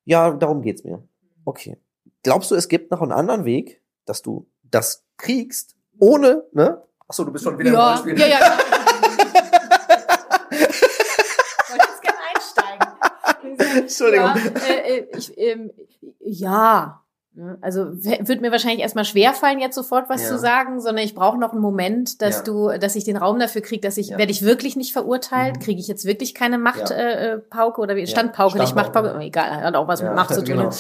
Ja, 0.05 0.31
darum 0.31 0.63
geht's 0.63 0.85
mir. 0.85 1.03
Okay. 1.45 1.79
Glaubst 2.23 2.51
du, 2.51 2.55
es 2.55 2.69
gibt 2.69 2.91
noch 2.91 3.03
einen 3.03 3.13
anderen 3.13 3.45
Weg, 3.45 3.83
dass 4.05 4.23
du 4.23 4.47
das 4.63 5.05
kriegst, 5.17 5.77
ohne, 5.99 6.45
ne? 6.53 6.83
Achso, 7.07 7.25
du 7.25 7.33
bist 7.33 7.45
schon 7.45 7.59
wieder 7.59 7.73
ja, 7.73 7.95
im 7.95 7.99
Rollenspiel. 7.99 8.19
Ja, 8.19 8.27
ja, 8.27 8.39
ja. 8.39 8.59
Wollte 11.69 11.87
jetzt 11.89 12.03
gerne 12.03 12.19
einsteigen. 12.35 13.79
Entschuldigung. 13.79 14.27
Ja, 14.27 14.37
äh, 14.67 14.99
äh 14.99 15.17
ich, 15.17 15.37
ähm, 15.39 15.71
ja? 16.21 17.03
Also 17.61 17.87
wird 17.93 18.41
mir 18.41 18.51
wahrscheinlich 18.51 18.81
erstmal 18.81 19.05
schwerfallen, 19.05 19.61
jetzt 19.61 19.77
sofort 19.77 20.09
was 20.09 20.23
ja. 20.23 20.29
zu 20.29 20.39
sagen, 20.39 20.81
sondern 20.81 21.05
ich 21.05 21.15
brauche 21.15 21.39
noch 21.39 21.53
einen 21.53 21.61
Moment, 21.61 22.21
dass 22.23 22.39
ja. 22.39 22.43
du, 22.43 22.79
dass 22.79 22.97
ich 22.97 23.05
den 23.05 23.17
Raum 23.17 23.39
dafür 23.39 23.63
kriege, 23.63 23.81
dass 23.81 23.99
ich, 23.99 24.09
ja. 24.09 24.19
werde 24.19 24.33
ich 24.33 24.43
wirklich 24.43 24.75
nicht 24.75 24.93
verurteilt, 24.93 25.57
mhm. 25.57 25.61
kriege 25.61 25.81
ich 25.81 25.87
jetzt 25.87 26.05
wirklich 26.05 26.35
keine 26.35 26.59
Machtpauke 26.59 26.95
äh, 26.95 27.35
äh, 27.35 27.39
Pauke 27.39 27.81
oder 27.81 27.95
wie 27.95 28.07
Standpauke, 28.07 28.59
nicht 28.59 28.75
Machtpauke, 28.75 29.15
oh, 29.17 29.21
egal, 29.21 29.63
hat 29.63 29.77
auch 29.77 29.87
was 29.87 30.03
mit 30.03 30.13
Macht 30.13 30.35
zu 30.35 30.41
tun. 30.45 30.57
Genau. 30.57 30.71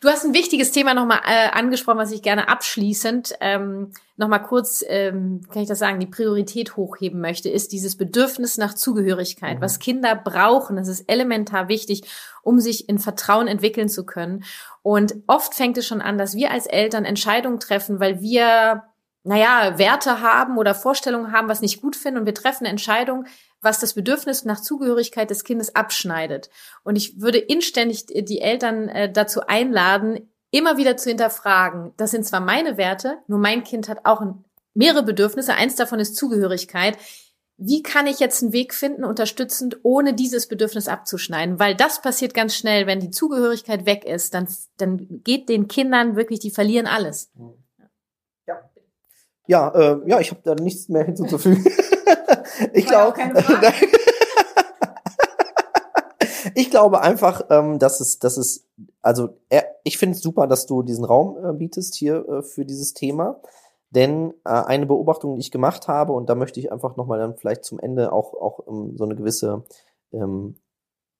Du 0.00 0.08
hast 0.08 0.24
ein 0.24 0.32
wichtiges 0.32 0.70
Thema 0.70 0.94
nochmal 0.94 1.18
äh, 1.26 1.50
angesprochen, 1.50 1.98
was 1.98 2.12
ich 2.12 2.22
gerne 2.22 2.48
abschließend 2.48 3.34
ähm, 3.40 3.90
nochmal 4.16 4.42
kurz, 4.42 4.84
ähm, 4.88 5.42
kann 5.52 5.62
ich 5.62 5.68
das 5.68 5.78
sagen, 5.78 6.00
die 6.00 6.06
Priorität 6.06 6.76
hochheben 6.76 7.20
möchte, 7.20 7.48
ist 7.48 7.72
dieses 7.72 7.96
Bedürfnis 7.96 8.58
nach 8.58 8.74
Zugehörigkeit, 8.74 9.58
mhm. 9.58 9.62
was 9.62 9.78
Kinder 9.78 10.14
brauchen. 10.14 10.76
Das 10.76 10.88
ist 10.88 11.08
elementar 11.08 11.68
wichtig, 11.68 12.02
um 12.42 12.58
sich 12.60 12.88
in 12.88 12.98
Vertrauen 12.98 13.48
entwickeln 13.48 13.88
zu 13.88 14.06
können. 14.06 14.44
Und 14.82 15.16
oft 15.26 15.54
fängt 15.54 15.76
es 15.78 15.86
schon 15.86 16.00
an, 16.00 16.18
dass 16.18 16.34
wir 16.34 16.50
als 16.50 16.66
Eltern 16.66 17.04
Entscheidungen 17.04 17.60
treffen, 17.60 18.00
weil 18.00 18.20
wir 18.20 18.84
naja, 19.26 19.76
Werte 19.76 20.20
haben 20.20 20.56
oder 20.56 20.72
Vorstellungen 20.72 21.32
haben, 21.32 21.48
was 21.48 21.60
nicht 21.60 21.82
gut 21.82 21.96
finden 21.96 22.20
und 22.20 22.26
wir 22.26 22.34
treffen 22.34 22.64
eine 22.64 22.70
Entscheidung, 22.70 23.26
was 23.60 23.80
das 23.80 23.94
Bedürfnis 23.94 24.44
nach 24.44 24.60
Zugehörigkeit 24.60 25.30
des 25.30 25.42
Kindes 25.42 25.74
abschneidet. 25.74 26.48
Und 26.84 26.94
ich 26.94 27.20
würde 27.20 27.38
inständig 27.38 28.06
die 28.06 28.40
Eltern 28.40 28.88
äh, 28.88 29.10
dazu 29.10 29.40
einladen, 29.40 30.30
immer 30.50 30.76
wieder 30.76 30.96
zu 30.96 31.08
hinterfragen. 31.08 31.92
Das 31.96 32.10
sind 32.10 32.24
zwar 32.24 32.40
meine 32.40 32.76
Werte, 32.76 33.18
nur 33.26 33.38
mein 33.38 33.64
Kind 33.64 33.88
hat 33.88 34.00
auch 34.04 34.22
mehrere 34.74 35.02
Bedürfnisse. 35.02 35.54
Eins 35.54 35.76
davon 35.76 35.98
ist 35.98 36.16
Zugehörigkeit. 36.16 36.96
Wie 37.58 37.82
kann 37.82 38.06
ich 38.06 38.20
jetzt 38.20 38.42
einen 38.42 38.52
Weg 38.52 38.74
finden, 38.74 39.02
unterstützend, 39.02 39.78
ohne 39.82 40.12
dieses 40.12 40.46
Bedürfnis 40.46 40.88
abzuschneiden? 40.88 41.58
Weil 41.58 41.74
das 41.74 42.02
passiert 42.02 42.34
ganz 42.34 42.54
schnell, 42.54 42.86
wenn 42.86 43.00
die 43.00 43.10
Zugehörigkeit 43.10 43.86
weg 43.86 44.04
ist, 44.04 44.34
dann, 44.34 44.46
dann 44.76 45.22
geht 45.24 45.48
den 45.48 45.66
Kindern 45.66 46.16
wirklich, 46.16 46.38
die 46.40 46.50
verlieren 46.50 46.86
alles. 46.86 47.30
Ja, 48.46 48.60
ja, 49.46 49.68
äh, 49.74 50.00
ja 50.06 50.20
ich 50.20 50.30
habe 50.30 50.42
da 50.44 50.54
nichts 50.54 50.90
mehr 50.90 51.04
hinzuzufügen. 51.04 51.64
ich 52.74 52.84
glaube, 52.84 53.18
ich 56.54 56.70
glaube 56.70 57.00
einfach, 57.00 57.46
ähm, 57.48 57.78
dass 57.78 58.00
es, 58.00 58.18
dass 58.18 58.36
es, 58.36 58.66
also 59.06 59.38
er, 59.50 59.76
ich 59.84 59.98
finde 59.98 60.16
es 60.16 60.20
super, 60.20 60.48
dass 60.48 60.66
du 60.66 60.82
diesen 60.82 61.04
Raum 61.04 61.36
äh, 61.36 61.52
bietest 61.52 61.94
hier 61.94 62.28
äh, 62.28 62.42
für 62.42 62.64
dieses 62.64 62.92
Thema. 62.92 63.40
Denn 63.90 64.34
äh, 64.44 64.50
eine 64.50 64.84
Beobachtung, 64.84 65.36
die 65.36 65.40
ich 65.40 65.52
gemacht 65.52 65.86
habe, 65.86 66.12
und 66.12 66.28
da 66.28 66.34
möchte 66.34 66.58
ich 66.58 66.72
einfach 66.72 66.96
nochmal 66.96 67.20
dann 67.20 67.36
vielleicht 67.36 67.64
zum 67.64 67.78
Ende 67.78 68.10
auch, 68.10 68.34
auch 68.34 68.58
um, 68.58 68.88
ähm, 68.90 68.96
so 68.96 69.04
eine 69.04 69.14
gewisse, 69.14 69.64
ähm, 70.12 70.56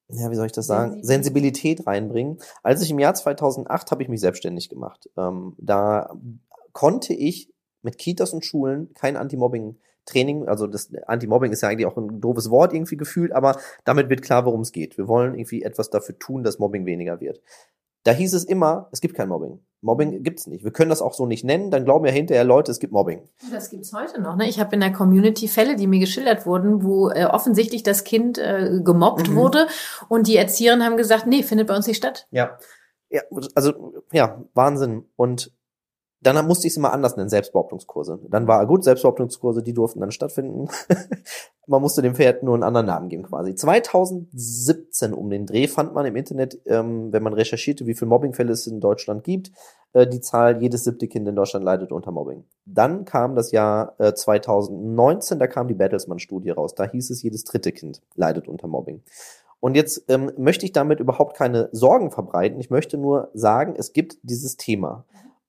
ja, 0.09 0.29
wie 0.33 0.35
soll 0.35 0.47
ich 0.47 0.53
das 0.53 0.67
sagen, 0.67 1.05
Sensibilität 1.05 1.87
reinbringen. 1.87 2.39
Als 2.65 2.83
ich 2.83 2.91
im 2.91 2.99
Jahr 2.99 3.15
2008 3.15 3.93
habe 3.93 4.03
ich 4.03 4.09
mich 4.09 4.21
selbstständig 4.21 4.69
gemacht. 4.69 5.09
Ähm, 5.17 5.55
da 5.59 6.13
konnte 6.73 7.15
ich 7.15 7.53
mit 7.83 7.99
Kitas 7.99 8.33
und 8.33 8.45
Schulen 8.45 8.93
kein 8.95 9.17
Anti-Mobbing 9.17 9.77
Training, 10.07 10.49
also 10.49 10.67
das 10.69 10.91
Anti-Mobbing 11.07 11.53
ist 11.53 11.63
ja 11.63 11.69
eigentlich 11.69 11.87
auch 11.87 11.97
ein 11.97 12.21
doofes 12.21 12.49
Wort 12.49 12.73
irgendwie 12.73 12.97
gefühlt, 12.97 13.33
aber 13.33 13.59
damit 13.85 14.09
wird 14.09 14.23
klar, 14.23 14.47
worum 14.47 14.61
es 14.61 14.73
geht. 14.73 14.97
Wir 14.97 15.09
wollen 15.09 15.35
irgendwie 15.35 15.63
etwas 15.63 15.91
dafür 15.91 16.17
tun, 16.19 16.45
dass 16.45 16.61
Mobbing 16.61 16.87
weniger 16.87 17.21
wird. 17.21 17.43
Da 18.07 18.13
hieß 18.13 18.35
es 18.35 18.45
immer, 18.45 18.89
es 18.93 19.01
gibt 19.01 19.17
kein 19.17 19.29
Mobbing. 19.29 19.59
Mobbing 19.81 20.23
gibt's 20.23 20.47
nicht. 20.47 20.63
Wir 20.63 20.71
können 20.71 20.91
das 20.91 21.03
auch 21.03 21.13
so 21.13 21.27
nicht 21.27 21.43
nennen, 21.43 21.73
dann 21.73 21.85
glauben 21.85 22.07
ja 22.07 22.13
hinterher 22.13 22.45
Leute, 22.45 22.71
es 22.71 22.79
gibt 22.79 22.93
Mobbing. 22.93 23.29
Das 23.51 23.69
gibt's 23.69 23.93
heute 23.93 24.21
noch. 24.21 24.37
Ne? 24.37 24.49
Ich 24.49 24.61
habe 24.61 24.73
in 24.75 24.81
der 24.81 24.93
Community 24.93 25.49
Fälle, 25.49 25.75
die 25.75 25.89
mir 25.89 25.99
geschildert 25.99 26.47
wurden, 26.47 26.85
wo 26.85 27.11
äh, 27.11 27.25
offensichtlich 27.25 27.83
das 27.83 28.05
Kind 28.05 28.39
äh, 28.39 28.81
gemobbt 28.85 29.31
mhm. 29.31 29.35
wurde 29.35 29.67
und 30.09 30.29
die 30.29 30.37
Erzieherinnen 30.37 30.87
haben 30.87 30.97
gesagt, 30.97 31.27
nee, 31.27 31.43
findet 31.43 31.67
bei 31.67 31.75
uns 31.75 31.89
nicht 31.89 31.97
statt. 31.97 32.29
Ja. 32.31 32.57
Ja, 33.11 33.23
also 33.57 34.05
ja, 34.13 34.41
Wahnsinn. 34.55 35.05
Und 35.17 35.53
dann 36.21 36.47
musste 36.47 36.67
ich 36.67 36.73
es 36.73 36.77
immer 36.77 36.93
anders 36.93 37.17
nennen, 37.17 37.29
Selbstbehauptungskurse. 37.29 38.19
Dann 38.29 38.49
war 38.49 38.67
gut, 38.67 38.85
Selbstbehauptungskurse, 38.85 39.63
die 39.63 39.75
durften 39.75 40.01
dann 40.01 40.11
stattfinden. 40.11 40.69
man 41.67 41.83
musste 41.83 42.03
dem 42.03 42.15
Pferd 42.15 42.43
nur 42.43 42.55
einen 42.55 42.63
anderen 42.63 42.87
Namen 42.87 43.09
geben 43.09 43.25
quasi. 43.25 43.55
2017 43.55 45.13
um 45.13 45.31
den 45.31 45.47
Dreh 45.47 45.69
fand 45.69 45.95
man 45.95 46.07
im 46.07 46.17
Internet, 46.17 46.59
ähm, 46.67 47.13
wenn 47.13 47.23
man 47.23 47.35
recherchierte, 47.35 47.87
wie 47.87 47.95
viele 47.95 48.09
Mobbingfälle 48.09 48.53
es 48.53 48.67
in 48.67 48.81
Deutschland 48.81 49.25
gibt, 49.25 49.53
äh, 49.93 50.07
die 50.07 50.21
Zahl, 50.21 50.63
jedes 50.63 50.85
siebte 50.85 51.07
Kind 51.07 51.29
in 51.29 51.37
Deutschland 51.37 51.65
leidet 51.65 51.93
unter 51.93 52.11
Mobbing. 52.13 52.45
Dann 52.65 53.05
kam 53.05 53.35
das 53.35 53.53
Jahr 53.53 53.95
äh, 53.99 54.15
2019, 54.15 55.39
da 55.39 55.47
kam 55.47 55.69
die 55.69 55.75
Bertelsmann-Studie 55.75 56.51
raus. 56.51 56.75
Da 56.75 56.85
hieß 56.85 57.11
es, 57.11 57.23
jedes 57.23 57.45
dritte 57.45 57.73
Kind 57.73 58.01
leidet 58.15 58.49
unter 58.49 58.69
Mobbing. 58.69 59.03
Und 59.61 59.75
jetzt 59.75 60.05
ähm, 60.09 60.33
möchte 60.37 60.65
ich 60.65 60.73
damit 60.73 61.01
überhaupt 61.01 61.37
keine 61.37 61.69
Sorgen 61.73 62.11
verbreiten. 62.11 62.61
Ich 62.61 62.71
möchte 62.71 62.99
nur 62.99 63.31
sagen, 63.35 63.75
es 63.77 63.93
gibt 63.93 64.19
dieses 64.23 64.57
Thema. 64.57 65.05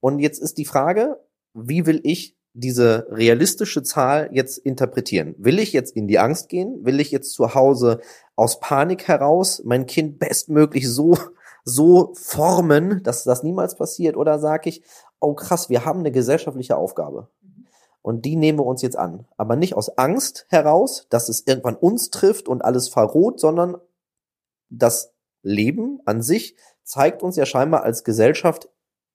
Und 0.08 0.20
jetzt 0.20 0.40
ist 0.40 0.58
die 0.58 0.64
Frage, 0.64 1.20
wie 1.54 1.86
will 1.86 2.00
ich 2.06 2.38
diese 2.54 3.08
realistische 3.10 3.84
Zahl 3.84 4.30
jetzt 4.32 4.58
interpretieren? 4.58 5.36
Will 5.38 5.60
ich 5.60 5.74
jetzt 5.74 5.98
in 5.98 6.08
die 6.08 6.18
Angst 6.18 6.48
gehen? 6.48 6.86
Will 6.86 7.02
ich 7.02 7.12
jetzt 7.12 7.34
zu 7.34 7.56
Hause 7.56 8.00
aus 8.38 8.62
Panik 8.62 9.10
heraus 9.10 9.62
mein 9.66 9.86
Kind 9.86 10.18
bestmöglich 10.18 10.90
so, 10.90 11.18
so 11.66 12.14
formen, 12.14 13.04
dass 13.04 13.26
das 13.26 13.44
niemals 13.44 13.76
passiert? 13.76 14.16
Oder 14.16 14.40
sage 14.40 14.70
ich, 14.70 14.82
oh 15.20 15.34
krass, 15.34 15.68
wir 15.70 15.84
haben 15.84 16.00
eine 16.00 16.14
gesellschaftliche 16.14 16.78
Aufgabe. 16.78 17.28
Und 18.02 18.24
die 18.24 18.38
nehmen 18.38 18.60
wir 18.60 18.66
uns 18.66 18.82
jetzt 18.82 18.98
an. 18.98 19.28
Aber 19.36 19.58
nicht 19.58 19.76
aus 19.76 19.90
Angst 19.98 20.46
heraus, 20.48 21.06
dass 21.10 21.28
es 21.28 21.46
irgendwann 21.46 21.76
uns 21.76 22.12
trifft 22.12 22.48
und 22.48 22.64
alles 22.64 22.88
verroht, 22.88 23.42
sondern 23.42 23.76
das 24.70 25.14
Leben 25.42 26.00
an 26.06 26.22
sich 26.22 26.56
zeigt 26.86 27.24
uns 27.24 27.36
ja 27.36 27.46
scheinbar 27.46 27.84
als 27.84 28.06
Gesellschaft 28.06 28.70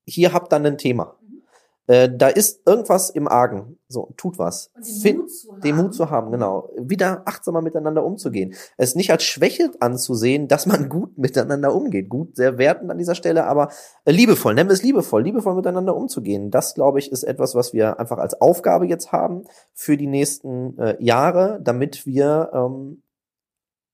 hier 0.06 0.32
habt 0.32 0.52
dann 0.52 0.66
ein 0.66 0.78
Thema. 0.78 1.16
Mhm. 1.20 1.42
Äh, 1.86 2.10
da 2.14 2.28
ist 2.28 2.66
irgendwas 2.66 3.10
im 3.10 3.28
Argen. 3.28 3.78
So, 3.88 4.14
tut 4.16 4.38
was. 4.38 4.70
Und 4.74 5.04
den, 5.04 5.16
Mut 5.16 5.30
zu 5.30 5.50
haben. 5.50 5.60
den 5.60 5.76
Mut 5.76 5.94
zu 5.94 6.10
haben, 6.10 6.32
genau. 6.32 6.70
Wieder 6.78 7.22
achtsamer 7.26 7.60
miteinander 7.60 8.04
umzugehen. 8.04 8.54
Es 8.76 8.94
nicht 8.94 9.10
als 9.10 9.24
Schwäche 9.24 9.70
anzusehen, 9.80 10.48
dass 10.48 10.66
man 10.66 10.88
gut 10.88 11.18
miteinander 11.18 11.74
umgeht. 11.74 12.08
Gut, 12.08 12.36
sehr 12.36 12.58
wertend 12.58 12.90
an 12.90 12.98
dieser 12.98 13.14
Stelle, 13.14 13.46
aber 13.46 13.70
äh, 14.04 14.12
liebevoll, 14.12 14.54
nennen 14.54 14.70
wir 14.70 14.74
es 14.74 14.82
liebevoll, 14.82 15.22
liebevoll 15.22 15.54
miteinander 15.54 15.96
umzugehen. 15.96 16.50
Das, 16.50 16.74
glaube 16.74 16.98
ich, 16.98 17.10
ist 17.10 17.24
etwas, 17.24 17.54
was 17.54 17.72
wir 17.72 17.98
einfach 17.98 18.18
als 18.18 18.40
Aufgabe 18.40 18.86
jetzt 18.86 19.12
haben 19.12 19.44
für 19.74 19.96
die 19.96 20.06
nächsten 20.06 20.78
äh, 20.78 20.96
Jahre, 21.02 21.60
damit 21.62 22.06
wir 22.06 22.50
ähm, 22.54 23.02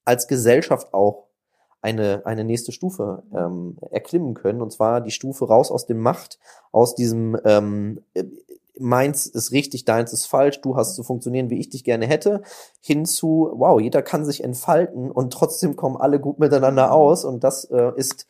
als 0.05 0.27
Gesellschaft 0.27 0.95
auch 0.95 1.28
eine, 1.81 2.27
eine 2.27 2.45
nächste 2.45 2.73
Stufe 2.73 3.23
ähm, 3.33 3.79
erklimmen 3.91 4.35
können. 4.35 4.63
Und 4.63 4.73
zwar 4.73 5.01
die 5.01 5.11
Stufe 5.11 5.47
raus 5.47 5.71
aus 5.71 5.87
dem 5.87 5.99
Macht, 5.99 6.39
aus 6.73 6.95
diesem 6.95 7.39
ähm, 7.45 8.01
äh, 8.15 8.25
meins 8.81 9.27
ist 9.27 9.53
richtig, 9.53 9.85
deins 9.85 10.13
ist 10.13 10.27
falsch, 10.27 10.61
du 10.61 10.77
hast 10.77 10.95
zu 10.95 11.03
funktionieren, 11.03 11.51
wie 11.51 11.59
ich 11.59 11.71
dich 11.71 11.85
gerne 11.85 12.07
hätte, 12.07 12.43
hin 12.81 13.05
zu, 13.05 13.51
wow, 13.55 13.81
jeder 13.81 14.03
kann 14.03 14.25
sich 14.25 14.43
entfalten 14.43 15.11
und 15.11 15.33
trotzdem 15.33 15.77
kommen 15.77 15.97
alle 15.97 16.21
gut 16.21 16.39
miteinander 16.39 16.93
aus. 16.93 17.25
Und 17.25 17.45
das 17.45 17.65
äh, 17.65 17.93
ist, 17.97 18.27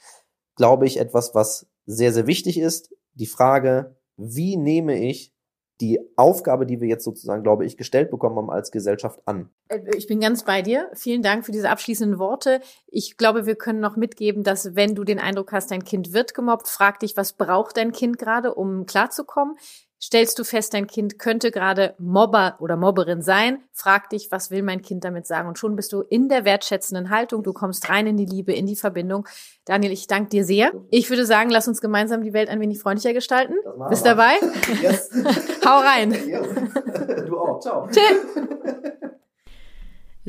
glaube 0.57 0.87
ich, 0.87 0.99
etwas, 0.99 1.35
was 1.35 1.67
sehr, 1.87 2.13
sehr 2.13 2.27
wichtig 2.27 2.59
ist. 2.59 2.95
Die 3.15 3.27
Frage, 3.27 3.97
wie 4.17 4.57
nehme 4.57 4.99
ich 4.99 5.33
die 5.81 6.01
Aufgabe, 6.17 6.67
die 6.67 6.81
wir 6.81 6.89
jetzt 6.89 7.05
sozusagen, 7.05 7.43
glaube 7.43 7.65
ich, 7.65 7.77
gestellt 7.77 8.11
bekommen 8.11 8.37
haben 8.37 8.51
als 8.51 8.71
Gesellschaft 8.71 9.21
an. 9.27 9.51
Äh, 9.69 9.81
ich 9.97 10.07
bin 10.07 10.21
ganz 10.21 10.45
bei 10.45 10.63
dir. 10.63 10.91
Vielen 10.95 11.23
Dank 11.23 11.45
für 11.47 11.53
diese 11.53 11.71
abschließenden 11.71 12.19
Worte. 12.19 12.61
Ich 12.87 13.17
glaube, 13.17 13.47
wir 13.47 13.55
können 13.55 13.81
noch 13.81 13.97
mitgeben, 13.97 14.43
dass 14.43 14.75
wenn 14.75 14.95
du 14.95 15.05
den 15.05 15.21
Eindruck 15.21 15.53
hast, 15.53 15.71
dein 15.71 15.85
Kind 15.85 16.13
wird 16.13 16.35
gemobbt, 16.35 16.69
frag 16.69 16.99
dich, 17.01 17.17
was 17.17 17.35
braucht 17.35 17.77
dein 17.77 17.93
Kind 17.93 18.19
gerade, 18.19 18.55
um 18.55 18.87
klarzukommen. 18.87 19.57
Stellst 20.01 20.39
du 20.39 20.45
fest, 20.45 20.75
dein 20.75 20.87
Kind 20.87 21.19
könnte 21.19 21.51
gerade 21.51 21.95
Mobber 21.99 22.57
oder 22.61 22.77
Mobberin 22.77 23.21
sein? 23.21 23.65
Frag 23.73 24.11
dich, 24.11 24.31
was 24.31 24.51
will 24.53 24.63
mein 24.63 24.81
Kind 24.81 25.03
damit 25.05 25.27
sagen? 25.27 25.49
Und 25.49 25.59
schon 25.59 25.75
bist 25.75 25.93
du 25.93 26.03
in 26.03 26.29
der 26.29 26.45
wertschätzenden 26.45 27.11
Haltung. 27.11 27.43
Du 27.43 27.53
kommst 27.53 27.91
rein 27.91 28.07
in 28.07 28.17
die 28.17 28.25
Liebe, 28.25 28.53
in 28.53 28.67
die 28.67 28.77
Verbindung. 28.77 29.27
Daniel, 29.65 29.91
ich 29.91 30.07
danke 30.07 30.31
dir 30.31 30.45
sehr. 30.45 30.71
Ich 30.91 31.11
würde 31.11 31.27
sagen, 31.27 31.51
lass 31.51 31.67
uns 31.67 31.81
gemeinsam 31.81 32.23
die 32.23 32.33
Welt 32.33 32.49
ein 32.49 32.61
wenig 32.61 32.79
freundlicher 32.79 33.13
gestalten. 33.13 33.55
Bist 33.89 34.07
dabei? 34.07 34.35
Yes. 34.81 35.11
Hau 35.67 35.79
rein. 35.79 36.13
Yes. 36.13 36.47
Du 37.29 37.39
auch. 37.39 37.61
Ciao. 37.61 37.87
Tschüss. 37.89 38.89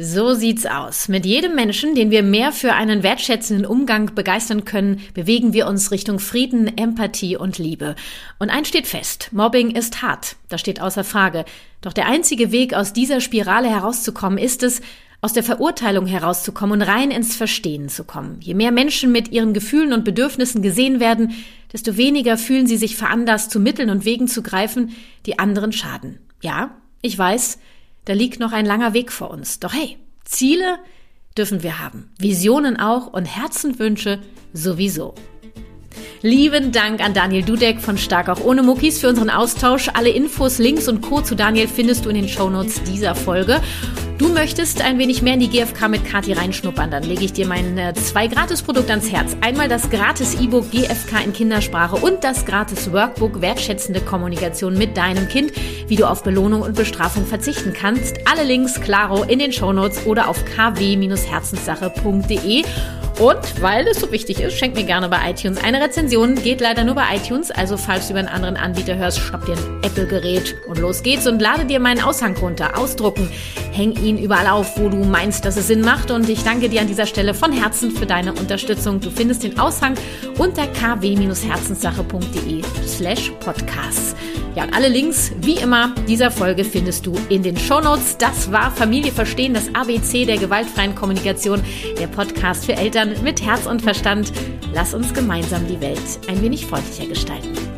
So 0.01 0.33
sieht's 0.33 0.65
aus. 0.65 1.09
Mit 1.09 1.25
jedem 1.25 1.55
Menschen, 1.55 1.93
den 1.93 2.09
wir 2.09 2.23
mehr 2.23 2.53
für 2.53 2.71
einen 2.71 3.03
wertschätzenden 3.03 3.65
Umgang 3.65 4.15
begeistern 4.15 4.63
können, 4.63 5.01
bewegen 5.13 5.51
wir 5.51 5.67
uns 5.67 5.91
Richtung 5.91 6.19
Frieden, 6.19 6.77
Empathie 6.77 7.35
und 7.35 7.57
Liebe. 7.57 7.95
Und 8.37 8.49
eins 8.49 8.69
steht 8.69 8.87
fest. 8.87 9.27
Mobbing 9.33 9.71
ist 9.71 10.01
hart. 10.01 10.37
Das 10.47 10.61
steht 10.61 10.79
außer 10.79 11.03
Frage. 11.03 11.43
Doch 11.81 11.91
der 11.91 12.07
einzige 12.07 12.53
Weg, 12.53 12.73
aus 12.73 12.93
dieser 12.93 13.19
Spirale 13.19 13.69
herauszukommen, 13.69 14.39
ist 14.39 14.63
es, 14.63 14.79
aus 15.19 15.33
der 15.33 15.43
Verurteilung 15.43 16.05
herauszukommen 16.05 16.79
und 16.79 16.87
rein 16.87 17.11
ins 17.11 17.35
Verstehen 17.35 17.89
zu 17.89 18.05
kommen. 18.05 18.37
Je 18.39 18.53
mehr 18.53 18.71
Menschen 18.71 19.11
mit 19.11 19.33
ihren 19.33 19.53
Gefühlen 19.53 19.91
und 19.91 20.05
Bedürfnissen 20.05 20.61
gesehen 20.61 21.01
werden, 21.01 21.33
desto 21.73 21.97
weniger 21.97 22.37
fühlen 22.37 22.67
sie 22.67 22.77
sich 22.77 22.95
veranlasst, 22.95 23.51
zu 23.51 23.59
Mitteln 23.59 23.89
und 23.89 24.05
Wegen 24.05 24.29
zu 24.29 24.43
greifen, 24.43 24.95
die 25.25 25.39
anderen 25.39 25.73
schaden. 25.73 26.19
Ja, 26.41 26.77
ich 27.01 27.17
weiß, 27.17 27.59
da 28.09 28.15
liegt 28.15 28.39
noch 28.39 28.53
ein 28.53 28.65
langer 28.65 28.95
Weg 28.95 29.11
vor 29.11 29.29
uns. 29.29 29.59
Doch 29.59 29.71
hey, 29.71 29.99
Ziele 30.25 30.79
dürfen 31.37 31.61
wir 31.61 31.77
haben. 31.77 32.11
Visionen 32.17 32.75
auch 32.75 33.05
und 33.05 33.25
Herzenwünsche 33.25 34.19
sowieso. 34.51 35.13
Lieben 36.21 36.73
Dank 36.73 37.01
an 37.01 37.13
Daniel 37.13 37.43
Dudek 37.43 37.79
von 37.79 37.97
Stark 37.97 38.27
auch 38.27 38.43
ohne 38.43 38.61
Muckis 38.61 38.99
für 38.99 39.07
unseren 39.07 39.29
Austausch. 39.29 39.87
Alle 39.93 40.09
Infos, 40.09 40.57
Links 40.57 40.89
und 40.89 40.99
Co. 40.99 41.21
zu 41.21 41.33
Daniel 41.33 41.69
findest 41.69 42.03
du 42.03 42.09
in 42.09 42.15
den 42.15 42.27
Shownotes 42.27 42.83
dieser 42.83 43.15
Folge. 43.15 43.61
Du 44.17 44.27
möchtest 44.27 44.81
ein 44.81 44.99
wenig 44.99 45.21
mehr 45.21 45.35
in 45.35 45.39
die 45.39 45.47
GFK 45.47 45.87
mit 45.87 46.03
Kati 46.03 46.33
reinschnuppern, 46.33 46.91
dann 46.91 47.03
lege 47.03 47.23
ich 47.23 47.31
dir 47.31 47.47
meine 47.47 47.93
zwei 47.93 48.27
Gratis-Produkte 48.27 48.91
ans 48.91 49.09
Herz. 49.09 49.37
Einmal 49.39 49.69
das 49.69 49.89
gratis 49.89 50.35
E-Book 50.35 50.69
GFK 50.71 51.23
in 51.23 51.31
Kindersprache 51.31 51.95
und 51.95 52.25
das 52.25 52.45
gratis 52.45 52.91
Workbook 52.91 53.39
Wertschätzende 53.39 54.01
Kommunikation 54.01 54.77
mit 54.77 54.97
deinem 54.97 55.29
Kind, 55.29 55.53
wie 55.87 55.95
du 55.95 56.03
auf 56.03 56.23
Belohnung 56.23 56.63
und 56.63 56.75
Bestrafung 56.75 57.25
verzichten 57.25 57.71
kannst. 57.71 58.17
Alle 58.29 58.43
Links, 58.43 58.81
klaro, 58.81 59.23
in 59.23 59.39
den 59.39 59.53
Shownotes 59.53 60.05
oder 60.05 60.27
auf 60.27 60.43
kw-herzenssache.de. 60.43 62.65
Und 63.19 63.61
weil 63.61 63.85
es 63.85 63.99
so 63.99 64.11
wichtig 64.13 64.39
ist, 64.39 64.57
schenk 64.57 64.75
mir 64.75 64.85
gerne 64.85 65.09
bei 65.09 65.29
iTunes 65.29 65.61
eine 65.61 65.81
Rezension. 65.81 66.35
Geht 66.35 66.61
leider 66.61 66.85
nur 66.85 66.95
bei 66.95 67.03
iTunes, 67.15 67.51
also 67.51 67.75
falls 67.75 68.07
du 68.07 68.13
über 68.13 68.19
einen 68.19 68.29
anderen 68.29 68.55
Anbieter 68.55 68.95
hörst, 68.95 69.19
schnapp 69.19 69.45
dir 69.45 69.57
ein 69.57 69.83
Apple-Gerät 69.83 70.55
und 70.67 70.79
los 70.79 71.03
geht's 71.03 71.27
und 71.27 71.41
lade 71.41 71.65
dir 71.65 71.81
meinen 71.81 72.01
Aushang 72.01 72.37
runter, 72.37 72.77
ausdrucken, 72.77 73.29
häng 73.73 73.91
ihn 74.01 74.17
überall 74.17 74.47
auf, 74.47 74.79
wo 74.79 74.87
du 74.87 75.03
meinst, 75.03 75.43
dass 75.43 75.57
es 75.57 75.67
Sinn 75.67 75.81
macht. 75.81 76.11
Und 76.11 76.29
ich 76.29 76.43
danke 76.43 76.69
dir 76.69 76.79
an 76.79 76.87
dieser 76.87 77.07
Stelle 77.07 77.33
von 77.33 77.51
Herzen 77.51 77.91
für 77.91 78.05
deine 78.05 78.31
Unterstützung. 78.31 79.01
Du 79.01 79.11
findest 79.11 79.43
den 79.43 79.59
Aushang 79.59 79.95
unter 80.37 80.65
kw-herzenssache.de 80.67 82.61
slash 82.87 83.31
podcasts. 83.41 84.15
Ja, 84.55 84.63
und 84.63 84.73
alle 84.73 84.87
Links, 84.87 85.31
wie 85.41 85.55
immer, 85.55 85.93
dieser 86.07 86.31
Folge 86.31 86.63
findest 86.63 87.05
du 87.05 87.13
in 87.29 87.43
den 87.43 87.55
Shownotes. 87.55 88.17
Das 88.17 88.51
war 88.51 88.71
Familie 88.71 89.11
Verstehen, 89.11 89.53
das 89.53 89.73
ABC 89.75 90.25
der 90.25 90.37
gewaltfreien 90.37 90.95
Kommunikation, 90.95 91.61
der 91.99 92.07
Podcast 92.07 92.65
für 92.65 92.73
Eltern 92.73 93.13
mit 93.23 93.45
Herz 93.45 93.67
und 93.67 93.81
Verstand. 93.81 94.33
Lass 94.73 94.93
uns 94.93 95.13
gemeinsam 95.13 95.67
die 95.67 95.79
Welt 95.79 95.99
ein 96.27 96.41
wenig 96.41 96.65
freundlicher 96.65 97.07
gestalten. 97.07 97.68